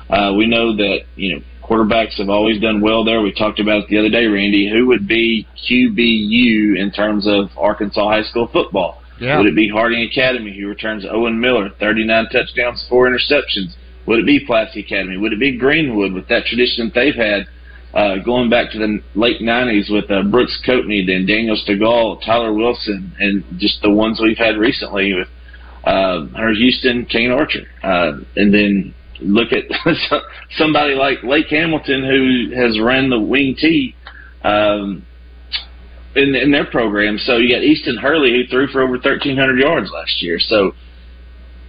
uh, 0.10 0.34
we 0.34 0.48
know 0.48 0.76
that 0.78 1.00
you 1.16 1.36
know 1.36 1.42
quarterbacks 1.62 2.18
have 2.20 2.30
always 2.30 2.62
done 2.62 2.80
well 2.80 3.04
there. 3.04 3.22
We 3.22 3.34
talked 3.34 3.60
about 3.60 3.84
it 3.84 3.90
the 3.90 3.98
other 3.98 4.10
day, 4.10 4.26
Randy. 4.28 4.72
Who 4.72 4.88
would 4.88 5.08
be 5.08 5.46
QBU 5.70 6.80
in 6.80 6.92
terms 6.96 7.28
of 7.28 7.50
Arkansas 7.58 8.08
high 8.08 8.24
school 8.24 8.48
football? 8.48 8.99
Yeah. 9.20 9.38
Would 9.38 9.48
it 9.48 9.56
be 9.56 9.70
Harding 9.70 10.08
Academy 10.10 10.58
who 10.58 10.68
returns 10.68 11.06
Owen 11.10 11.40
Miller, 11.40 11.70
39 11.80 12.30
touchdowns, 12.32 12.86
four 12.90 13.10
interceptions? 13.10 13.76
Would 14.06 14.20
it 14.20 14.26
be 14.26 14.46
Pulaski 14.46 14.82
Academy? 14.82 15.18
Would 15.18 15.34
it 15.34 15.40
be 15.40 15.58
Greenwood 15.58 16.14
with 16.14 16.28
that 16.30 16.46
tradition 16.46 16.92
they've 16.96 17.16
had 17.16 17.48
uh, 17.94 18.18
going 18.24 18.50
back 18.50 18.72
to 18.72 18.78
the 18.78 19.02
late 19.16 19.42
90s 19.42 19.92
with 19.92 20.10
uh, 20.12 20.24
Brooks 20.24 20.62
Coatney, 20.66 21.06
then 21.06 21.26
Daniel 21.26 21.58
Stegall, 21.58 22.24
Tyler 22.24 22.54
Wilson, 22.54 23.14
and 23.20 23.44
just 23.58 23.82
the 23.82 23.90
ones 23.90 24.20
we've 24.22 24.38
had 24.38 24.58
recently 24.58 25.14
with 25.14 25.28
uh, 25.84 26.26
Hunter 26.28 26.54
Houston, 26.54 27.06
Kane 27.06 27.32
Archer. 27.32 27.66
Uh, 27.84 28.20
and 28.36 28.54
then 28.54 28.94
look 29.22 29.50
at 29.52 29.66
somebody 30.58 30.96
like 30.96 31.24
Lake 31.24 31.48
Hamilton 31.50 32.04
who 32.04 32.56
has 32.56 32.80
ran 32.80 33.10
the 33.10 33.20
wing 33.20 33.56
T 33.60 33.96
um, 34.44 35.06
in, 36.16 36.36
in 36.36 36.52
their 36.52 36.66
program. 36.66 37.18
So 37.18 37.38
you 37.38 37.54
got 37.54 37.64
Easton 37.64 37.98
Hurley 37.98 38.32
who 38.32 38.48
threw 38.48 38.68
for 38.68 38.82
over 38.82 38.94
1,300 38.94 39.60
yards 39.60 39.90
last 39.92 40.22
year. 40.22 40.40
So 40.40 40.74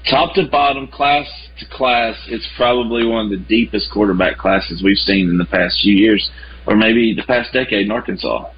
top 0.08 0.34
to 0.34 0.48
bottom, 0.48 0.88
class 0.88 1.26
to 1.58 1.66
class, 1.66 2.16
it's 2.28 2.48
probably 2.56 3.04
one 3.04 3.26
of 3.26 3.30
the 3.30 3.44
deepest 3.48 3.90
quarterback 3.92 4.38
classes 4.38 4.82
we've 4.82 4.96
seen 4.96 5.28
in 5.28 5.38
the 5.38 5.44
past 5.44 5.80
few 5.82 5.94
years, 5.94 6.30
or 6.66 6.76
maybe 6.76 7.14
the 7.14 7.24
past 7.24 7.52
decade 7.52 7.86
in 7.86 7.90
Arkansas. 7.90 8.50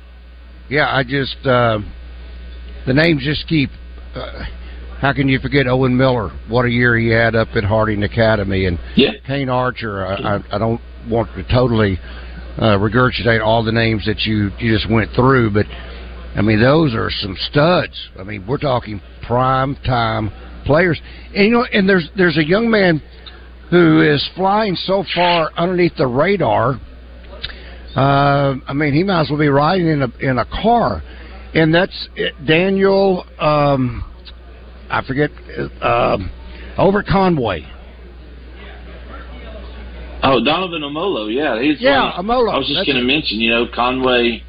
Yeah, 0.69 0.95
I 0.95 1.03
just 1.03 1.45
uh, 1.45 1.81
the 2.87 2.95
names 2.95 3.23
just 3.25 3.47
keep. 3.49 3.71
Uh, 4.15 4.45
how 5.01 5.13
can 5.13 5.29
you 5.29 5.41
forget 5.41 5.67
Owen 5.67 5.97
Miller? 5.97 6.31
What 6.49 6.65
a 6.65 6.71
year 6.71 6.97
he 6.97 7.09
had 7.09 7.35
up 7.35 7.49
at 7.57 7.65
Harding 7.65 8.05
Academy, 8.05 8.67
and 8.67 8.79
yeah. 8.97 9.11
Kane 9.27 9.49
Archer. 9.49 10.07
I, 10.07 10.37
I, 10.37 10.45
I 10.53 10.59
don't 10.59 10.81
want 11.09 11.35
to 11.35 11.43
totally 11.43 11.99
uh, 12.59 12.77
regurgitate 12.79 13.45
all 13.45 13.63
the 13.65 13.73
names 13.73 14.05
that 14.07 14.21
you 14.21 14.51
you 14.59 14.73
just 14.73 14.91
went 14.91 15.11
through, 15.15 15.51
but 15.51 15.67
I 16.37 16.43
mean 16.43 16.61
those 16.61 16.95
are 16.95 17.11
some 17.11 17.37
studs. 17.51 18.11
I 18.19 18.25
mean 18.25 18.47
we're 18.47 18.59
talking 18.59 19.01
prime 19.23 19.77
time 19.85 20.31
players, 20.65 21.01
and 21.35 21.45
you 21.45 21.51
know, 21.51 21.65
and 21.73 21.89
there's 21.89 22.09
there's 22.17 22.37
a 22.37 22.45
young 22.45 22.71
man 22.71 23.03
who 23.71 24.03
is 24.03 24.29
flying 24.37 24.77
so 24.77 25.05
far 25.15 25.51
underneath 25.57 25.97
the 25.97 26.07
radar. 26.07 26.79
Uh, 27.97 28.57
I 28.67 28.73
mean, 28.75 28.95
he 28.95 29.03
might 29.03 29.23
as 29.23 29.31
well 29.31 29.39
be 29.39 29.49
riding 29.49 29.87
in 29.87 30.03
a 30.03 30.09
in 30.21 30.39
a 30.39 30.45
car, 30.45 31.03
and 31.55 31.75
that's 31.75 32.09
it, 32.17 32.35
Daniel. 32.47 33.27
Um, 33.39 34.05
I 34.91 35.03
forget. 35.07 35.31
Um, 35.81 36.31
over 36.79 37.03
Conway. 37.03 37.67
Oh, 40.23 40.43
Donovan 40.43 40.83
Omolo, 40.83 41.33
yeah, 41.33 41.61
he's 41.61 41.81
Yeah, 41.81 42.17
one- 42.17 42.27
Omolo, 42.27 42.55
I 42.55 42.59
was 42.59 42.69
just 42.69 42.87
going 42.87 42.99
to 42.99 43.05
mention, 43.05 43.41
you 43.41 43.51
know, 43.51 43.67
Conway, 43.67 44.43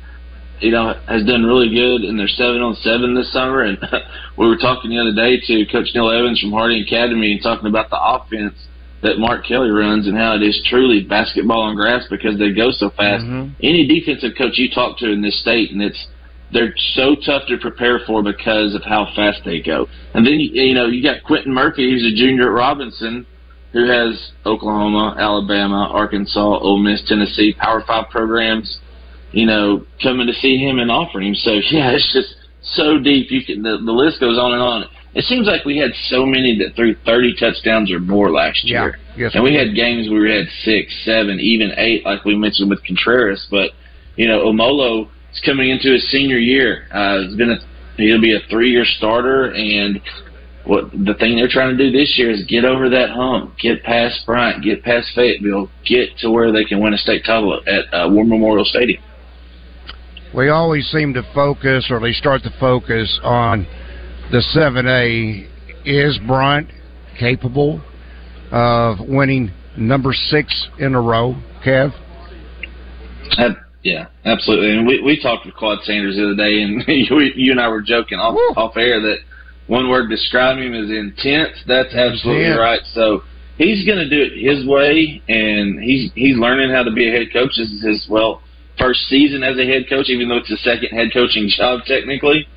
you 0.60 0.72
know, 0.72 0.94
has 1.08 1.26
done 1.26 1.44
really 1.44 1.70
good 1.70 2.04
in 2.04 2.16
their 2.16 2.28
seven 2.28 2.62
on 2.62 2.76
seven 2.76 3.16
this 3.16 3.32
summer, 3.34 3.62
and 3.62 3.78
we 4.38 4.48
were 4.48 4.58
talking 4.58 4.92
the 4.92 5.00
other 5.00 5.14
day 5.14 5.40
to 5.40 5.66
Coach 5.72 5.90
Neil 5.96 6.12
Evans 6.12 6.40
from 6.40 6.52
Harding 6.52 6.84
Academy 6.84 7.34
and 7.34 7.42
talking 7.42 7.68
about 7.68 7.90
the 7.90 8.00
offense 8.00 8.54
that 9.02 9.20
Mark 9.20 9.46
Kelly 9.46 9.70
runs 9.70 10.08
and 10.08 10.16
how 10.16 10.36
it 10.36 10.44
is 10.44 10.60
truly 10.70 11.04
basketball 11.04 11.62
on 11.62 11.76
grass 11.76 12.06
because 12.10 12.40
they 12.40 12.52
go 12.52 12.72
so 12.72 12.90
fast. 12.92 13.24
Mm-hmm. 13.26 13.54
Any 13.62 13.86
defensive 13.86 14.32
coach 14.38 14.58
you 14.58 14.70
talk 14.70 14.98
to 15.00 15.12
in 15.12 15.22
this 15.22 15.40
state, 15.42 15.72
and 15.72 15.82
it's 15.82 16.08
they're 16.54 16.74
so 16.94 17.16
tough 17.26 17.48
to 17.48 17.58
prepare 17.58 18.00
for 18.06 18.22
because 18.22 18.76
of 18.76 18.84
how 18.84 19.12
fast 19.16 19.42
they 19.44 19.60
go. 19.60 19.88
And 20.14 20.26
then 20.26 20.40
you 20.40 20.74
know 20.74 20.86
you 20.86 21.04
got 21.04 21.24
Quentin 21.24 21.54
Murphy, 21.54 21.92
who's 21.92 22.06
a 22.06 22.16
junior 22.16 22.48
at 22.48 22.54
Robinson, 22.54 23.26
who 23.74 23.90
has 23.90 24.32
Oklahoma, 24.46 25.16
Alabama, 25.18 25.90
Arkansas, 25.92 26.40
Ole 26.60 26.78
Miss, 26.78 27.04
Tennessee, 27.08 27.54
Power 27.60 27.84
Five 27.86 28.10
programs, 28.10 28.80
you 29.32 29.46
know, 29.46 29.86
coming 30.02 30.28
to 30.28 30.34
see 30.34 30.58
him 30.58 30.80
and 30.80 30.90
offering 30.90 31.30
him. 31.30 31.36
So 31.36 31.52
yeah, 31.72 31.92
it's 31.92 32.14
just 32.14 32.36
so 32.62 33.00
deep. 33.00 33.32
You 33.32 33.44
can 33.44 33.64
the, 33.64 33.78
the 33.84 33.92
list 33.92 34.20
goes 34.20 34.38
on 34.38 34.54
and 34.54 34.62
on. 34.62 34.86
It 35.16 35.26
seems 35.26 35.46
like 35.46 35.66
we 35.66 35.78
had 35.78 35.92
so 36.08 36.26
many 36.26 36.58
that 36.60 36.76
threw 36.76 36.96
30 37.06 37.36
touchdowns 37.40 37.92
or 37.92 38.00
more 38.00 38.32
last 38.32 38.64
year. 38.64 38.98
Yes, 39.16 39.36
and 39.36 39.44
we 39.44 39.54
had 39.54 39.76
games 39.76 40.10
where 40.10 40.22
we 40.22 40.32
had 40.36 40.48
six, 40.64 40.92
seven, 41.06 41.40
even 41.40 41.72
eight, 41.78 42.04
like 42.04 42.26
we 42.26 42.36
mentioned 42.36 42.70
with 42.70 42.84
Contreras. 42.84 43.46
But 43.52 43.72
you 44.16 44.28
know, 44.28 44.46
Omolo 44.46 45.10
is 45.32 45.42
coming 45.46 45.70
into 45.70 45.92
his 45.92 46.10
senior 46.12 46.38
year. 46.38 46.88
Uh, 46.92 47.26
it's 47.26 47.36
been 47.36 47.52
a, 47.52 47.58
he'll 47.98 48.22
be 48.22 48.36
a 48.36 48.40
three-year 48.50 48.86
starter, 48.86 49.52
and 49.54 50.02
what 50.66 50.92
the 50.92 51.14
thing 51.20 51.36
they're 51.36 51.50
trying 51.50 51.78
to 51.78 51.92
do 51.92 51.92
this 51.92 52.16
year 52.18 52.32
is 52.32 52.46
get 52.46 52.64
over 52.64 52.90
that 52.90 53.10
hump, 53.10 53.58
get 53.58 53.84
past 53.84 54.26
Bryant, 54.26 54.64
get 54.64 54.84
past 54.84 55.10
Fayetteville, 55.14 55.70
get 55.86 56.18
to 56.20 56.32
where 56.32 56.52
they 56.52 56.64
can 56.64 56.80
win 56.80 56.94
a 56.94 56.98
state 56.98 57.24
title 57.26 57.62
at 57.68 57.94
uh, 57.94 58.10
War 58.10 58.24
Memorial 58.24 58.66
Stadium. 58.66 59.04
We 60.34 60.50
always 60.50 60.88
seem 60.90 61.14
to 61.14 61.24
focus, 61.34 61.88
or 61.90 61.98
at 61.98 62.02
least 62.02 62.20
start 62.20 62.44
to 62.44 62.54
focus 62.60 63.20
on 63.24 63.68
the 64.32 64.42
7A. 64.56 65.50
Is 65.86 66.18
Bryant 66.26 66.70
capable 67.20 67.82
of 68.52 68.98
winning 69.02 69.52
number 69.78 70.14
six 70.14 70.68
in 70.80 70.96
a 70.96 71.02
row, 71.02 71.36
Kev? 71.66 71.92
Ab- 73.38 73.58
yeah, 73.84 74.08
absolutely. 74.24 74.78
And 74.78 74.88
we 74.88 75.02
we 75.02 75.22
talked 75.22 75.46
with 75.46 75.56
Claude 75.56 75.80
Sanders 75.84 76.16
the 76.16 76.24
other 76.24 76.36
day, 76.36 76.62
and 76.62 76.84
you, 76.88 77.20
you 77.36 77.52
and 77.52 77.60
I 77.60 77.68
were 77.68 77.82
joking 77.82 78.18
off 78.18 78.38
off 78.56 78.78
air 78.78 79.02
that 79.02 79.18
one 79.68 79.90
word 79.90 80.10
to 80.10 80.16
describe 80.16 80.58
him 80.58 80.74
is 80.74 80.90
intense. 80.90 81.58
That's 81.68 81.94
absolutely 81.94 82.50
right. 82.58 82.82
So 82.94 83.24
he's 83.58 83.86
going 83.86 84.00
to 84.00 84.10
do 84.10 84.22
it 84.22 84.34
his 84.36 84.66
way, 84.68 85.22
and 85.28 85.82
he's 85.82 86.12
he's 86.16 86.38
learning 86.38 86.72
how 86.72 86.84
to 86.84 86.92
be 86.92 87.08
a 87.08 87.12
head 87.12 87.28
coach. 87.32 87.52
This 87.58 87.70
is 87.70 87.84
his 87.84 88.08
well 88.10 88.42
first 88.78 89.02
season 89.08 89.44
as 89.44 89.58
a 89.58 89.66
head 89.66 89.84
coach, 89.90 90.10
even 90.10 90.30
though 90.30 90.38
it's 90.38 90.50
his 90.50 90.64
second 90.64 90.90
head 90.90 91.10
coaching 91.14 91.50
job 91.58 91.82
technically. 91.86 92.48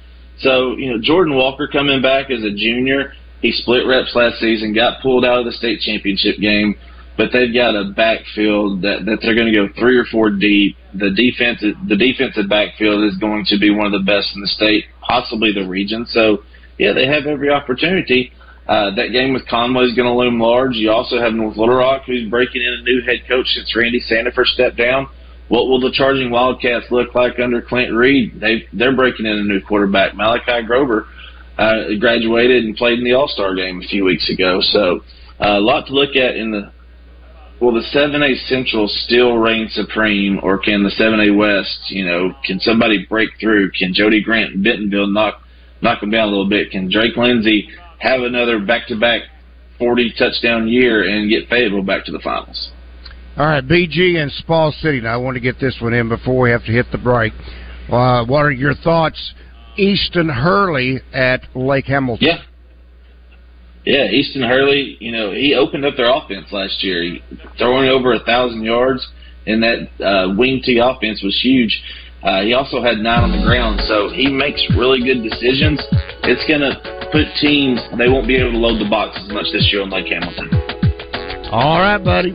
So 0.41 0.77
you 0.77 0.91
know, 0.91 1.01
Jordan 1.01 1.35
Walker 1.37 1.69
coming 1.69 2.03
back 2.03 2.31
as 2.31 2.43
a 2.43 2.51
junior, 2.51 3.13
he 3.41 3.53
split 3.53 3.87
reps 3.87 4.15
last 4.15 4.41
season, 4.41 4.75
got 4.75 5.01
pulled 5.01 5.25
out 5.25 5.39
of 5.39 5.45
the 5.47 5.53
state 5.53 5.81
championship 5.81 6.39
game 6.39 6.77
but 7.17 7.31
they've 7.33 7.53
got 7.53 7.75
a 7.75 7.93
backfield 7.97 8.83
that, 8.83 9.07
that 9.07 9.19
they're 9.23 9.35
going 9.35 9.51
to 9.51 9.57
go 9.57 9.69
three 9.79 9.97
or 9.97 10.05
four 10.05 10.31
deep. 10.31 10.77
The 10.95 11.11
defense, 11.11 11.61
the 11.61 11.97
defensive 11.97 12.49
backfield 12.49 13.05
is 13.05 13.17
going 13.19 13.47
to 13.47 13.59
be 13.59 13.71
one 13.71 13.87
of 13.87 13.93
the 13.93 14.05
best 14.05 14.35
in 14.35 14.41
the 14.41 14.47
state, 14.47 14.85
possibly 15.01 15.53
the 15.53 15.67
region. 15.67 16.07
So, 16.09 16.45
yeah, 16.79 16.93
they 16.93 17.07
have 17.07 17.27
every 17.27 17.51
opportunity. 17.51 18.33
Uh, 18.69 18.95
that 18.97 19.13
game 19.13 19.33
with 19.33 19.47
Conway 19.47 19.85
is 19.85 19.95
going 19.95 20.09
to 20.09 20.15
loom 20.15 20.41
large. 20.41 20.75
You 20.75 20.91
also 20.91 21.21
have 21.21 21.33
North 21.33 21.57
Little 21.57 21.77
Rock, 21.77 22.03
who's 22.07 22.29
breaking 22.29 22.63
in 22.63 22.73
a 22.73 22.83
new 22.83 23.01
head 23.03 23.27
coach 23.29 23.47
since 23.55 23.75
Randy 23.77 24.01
Sandifer 24.01 24.45
stepped 24.45 24.77
down. 24.77 25.09
What 25.49 25.69
will 25.69 25.81
the 25.81 25.93
Charging 25.93 26.31
Wildcats 26.31 26.87
look 26.91 27.15
like 27.15 27.39
under 27.39 27.63
Clint 27.63 27.93
Reed? 27.93 28.41
They 28.41 28.67
they're 28.73 28.97
breaking 28.97 29.27
in 29.27 29.39
a 29.39 29.45
new 29.45 29.61
quarterback. 29.61 30.17
Malachi 30.17 30.67
Grover 30.67 31.07
uh, 31.57 31.95
graduated 32.01 32.65
and 32.65 32.77
played 32.77 32.99
in 32.99 33.05
the 33.05 33.13
All 33.13 33.29
Star 33.29 33.55
game 33.55 33.81
a 33.81 33.87
few 33.87 34.05
weeks 34.05 34.29
ago. 34.29 34.59
So 34.61 35.03
uh, 35.41 35.59
a 35.59 35.61
lot 35.61 35.87
to 35.87 35.93
look 35.93 36.17
at 36.17 36.37
in 36.37 36.51
the 36.51 36.73
will 37.61 37.73
the 37.73 37.87
7A 37.95 38.49
Central 38.49 38.89
still 38.89 39.37
reign 39.37 39.69
supreme, 39.71 40.41
or 40.43 40.59
can 40.59 40.83
the 40.83 40.91
7A 40.91 41.37
West, 41.37 41.91
you 41.91 42.05
know, 42.05 42.35
can 42.45 42.61
somebody 42.61 43.07
break 43.09 43.31
through? 43.41 43.71
Can 43.71 43.95
Jody 43.95 44.23
Grant 44.23 44.63
Bentonville 44.63 45.07
knock 45.07 45.41
knock 45.83 46.01
them 46.01 46.11
down 46.11 46.29
a 46.29 46.31
little 46.31 46.49
bit? 46.49 46.71
Can 46.71 46.91
Drake 46.91 47.17
Lindsay 47.17 47.69
have 47.99 48.23
another 48.23 48.59
back-to-back 48.59 49.23
40 49.79 50.15
touchdown 50.19 50.69
year 50.69 51.05
and 51.09 51.31
get 51.31 51.49
Fayetteville 51.49 51.83
back 51.83 52.05
to 52.07 52.13
the 52.13 52.21
finals? 52.21 52.71
All 53.37 53.47
right, 53.47 53.67
BG 53.67 54.17
and 54.17 54.33
Spall 54.33 54.73
City. 54.81 55.01
Now, 55.01 55.13
I 55.13 55.17
want 55.19 55.35
to 55.35 55.41
get 55.41 55.61
this 55.61 55.77
one 55.81 55.93
in 55.93 56.09
before 56.09 56.41
we 56.41 56.51
have 56.51 56.65
to 56.65 56.73
hit 56.73 56.87
the 56.91 56.99
break. 56.99 57.35
Uh, 57.91 58.25
what 58.25 58.41
are 58.41 58.51
your 58.51 58.75
thoughts? 58.75 59.35
Easton 59.77 60.29
Hurley 60.29 61.01
at 61.13 61.43
Lake 61.55 61.85
Hamilton. 61.85 62.27
Yeah. 62.27 62.43
Yeah, 63.85 64.11
Easton 64.11 64.43
Hurley, 64.43 64.97
you 64.99 65.13
know, 65.13 65.31
he 65.31 65.55
opened 65.55 65.85
up 65.85 65.97
their 65.97 66.13
offense 66.13 66.47
last 66.51 66.83
year. 66.83 67.03
He, 67.05 67.23
throwing 67.57 67.89
over 67.89 68.15
a 68.15 68.19
thousand 68.25 68.65
yards, 68.65 69.07
and 69.47 69.63
that 69.63 70.05
uh, 70.05 70.35
wing 70.37 70.61
T 70.65 70.79
offense 70.83 71.23
was 71.23 71.39
huge. 71.41 71.81
Uh, 72.27 72.43
he 72.43 72.53
also 72.55 72.83
had 72.83 72.99
nine 72.99 73.23
on 73.23 73.31
the 73.31 73.43
ground, 73.47 73.79
so 73.87 74.11
he 74.11 74.27
makes 74.27 74.59
really 74.75 74.99
good 74.99 75.23
decisions. 75.23 75.79
It's 76.27 76.43
going 76.51 76.59
to 76.59 76.75
put 77.15 77.31
teams, 77.39 77.79
they 77.95 78.11
won't 78.11 78.27
be 78.27 78.35
able 78.35 78.51
to 78.53 78.59
load 78.59 78.83
the 78.83 78.91
box 78.91 79.15
as 79.15 79.31
much 79.31 79.47
this 79.55 79.71
year 79.71 79.87
on 79.87 79.95
Lake 79.95 80.11
Hamilton. 80.11 80.51
All 81.55 81.79
right, 81.79 82.03
buddy. 82.03 82.35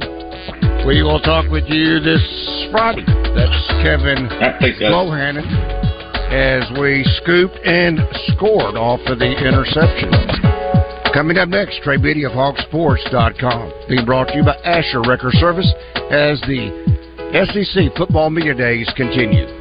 We 0.88 1.04
will 1.04 1.20
talk 1.20 1.52
with 1.52 1.68
you 1.68 2.00
this 2.00 2.24
Friday. 2.72 3.04
That's 3.36 3.60
Kevin. 3.84 4.32
Bohannon 4.80 5.44
as 6.32 6.64
we 6.80 7.04
scooped 7.22 7.60
and 7.66 8.00
scored 8.32 8.80
off 8.80 9.02
of 9.06 9.20
the 9.20 9.28
interception. 9.28 10.10
Coming 11.14 11.38
up 11.38 11.50
next, 11.50 11.84
Trey 11.84 11.98
Biddy 11.98 12.24
of 12.24 12.32
HogSports.com. 12.32 13.74
Being 13.89 14.06
brought 14.06 14.30
to 14.30 14.36
you 14.36 14.44
by 14.44 14.56
Asher 14.64 15.02
Wrecker 15.04 15.32
Service 15.32 15.68
as 16.10 16.39
the 16.48 16.72
SEC 17.52 17.92
Football 17.98 18.30
Media 18.30 18.56
Days 18.56 18.89
continue. 18.96 19.61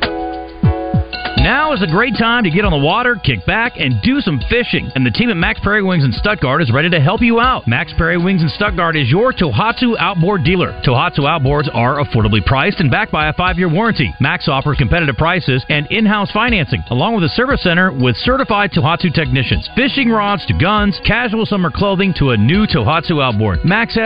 Now 1.43 1.73
is 1.73 1.81
a 1.81 1.87
great 1.87 2.19
time 2.19 2.45
to 2.45 2.51
get 2.51 2.67
on 2.67 2.71
the 2.71 2.85
water, 2.85 3.17
kick 3.17 3.47
back, 3.47 3.81
and 3.81 3.97
do 4.03 4.21
some 4.21 4.41
fishing. 4.51 4.93
And 4.95 5.07
the 5.07 5.11
team 5.11 5.31
at 5.31 5.39
Mack's 5.39 5.61
Prairie 5.61 5.83
Wings 5.83 6.05
in 6.05 6.13
Stuttgart 6.13 6.61
is 6.61 6.71
ready 6.71 6.91
to 6.91 7.01
help 7.01 7.23
you 7.23 7.41
out. 7.41 7.67
Mack's 7.67 7.95
Prairie 7.97 8.19
Wings 8.19 8.43
in 8.43 8.51
Stuttgart 8.51 8.95
is 8.95 9.09
your 9.09 9.33
Tohatsu 9.33 9.97
outboard 9.99 10.45
dealer. 10.45 10.79
Tohatsu 10.85 11.21
outboards 11.21 11.75
are 11.75 12.05
affordably 12.05 12.45
priced 12.45 12.81
and 12.81 12.91
backed 12.91 13.11
by 13.11 13.29
a 13.29 13.33
five-year 13.33 13.73
warranty. 13.73 14.13
Mack's 14.21 14.49
offers 14.49 14.77
competitive 14.77 15.17
prices 15.17 15.65
and 15.71 15.87
in-house 15.91 16.31
financing, 16.31 16.85
along 16.91 17.15
with 17.15 17.25
a 17.25 17.31
service 17.31 17.63
center 17.63 17.91
with 17.91 18.17
certified 18.17 18.71
Tohatsu 18.73 19.15
technicians. 19.15 19.67
Fishing 19.75 20.11
rods 20.11 20.45
to 20.45 20.53
guns, 20.53 21.01
casual 21.07 21.47
summer 21.47 21.71
clothing 21.75 22.13
to 22.19 22.31
a 22.31 22.37
new 22.37 22.67
Tohatsu 22.67 23.23
outboard. 23.25 23.65
Max 23.65 23.97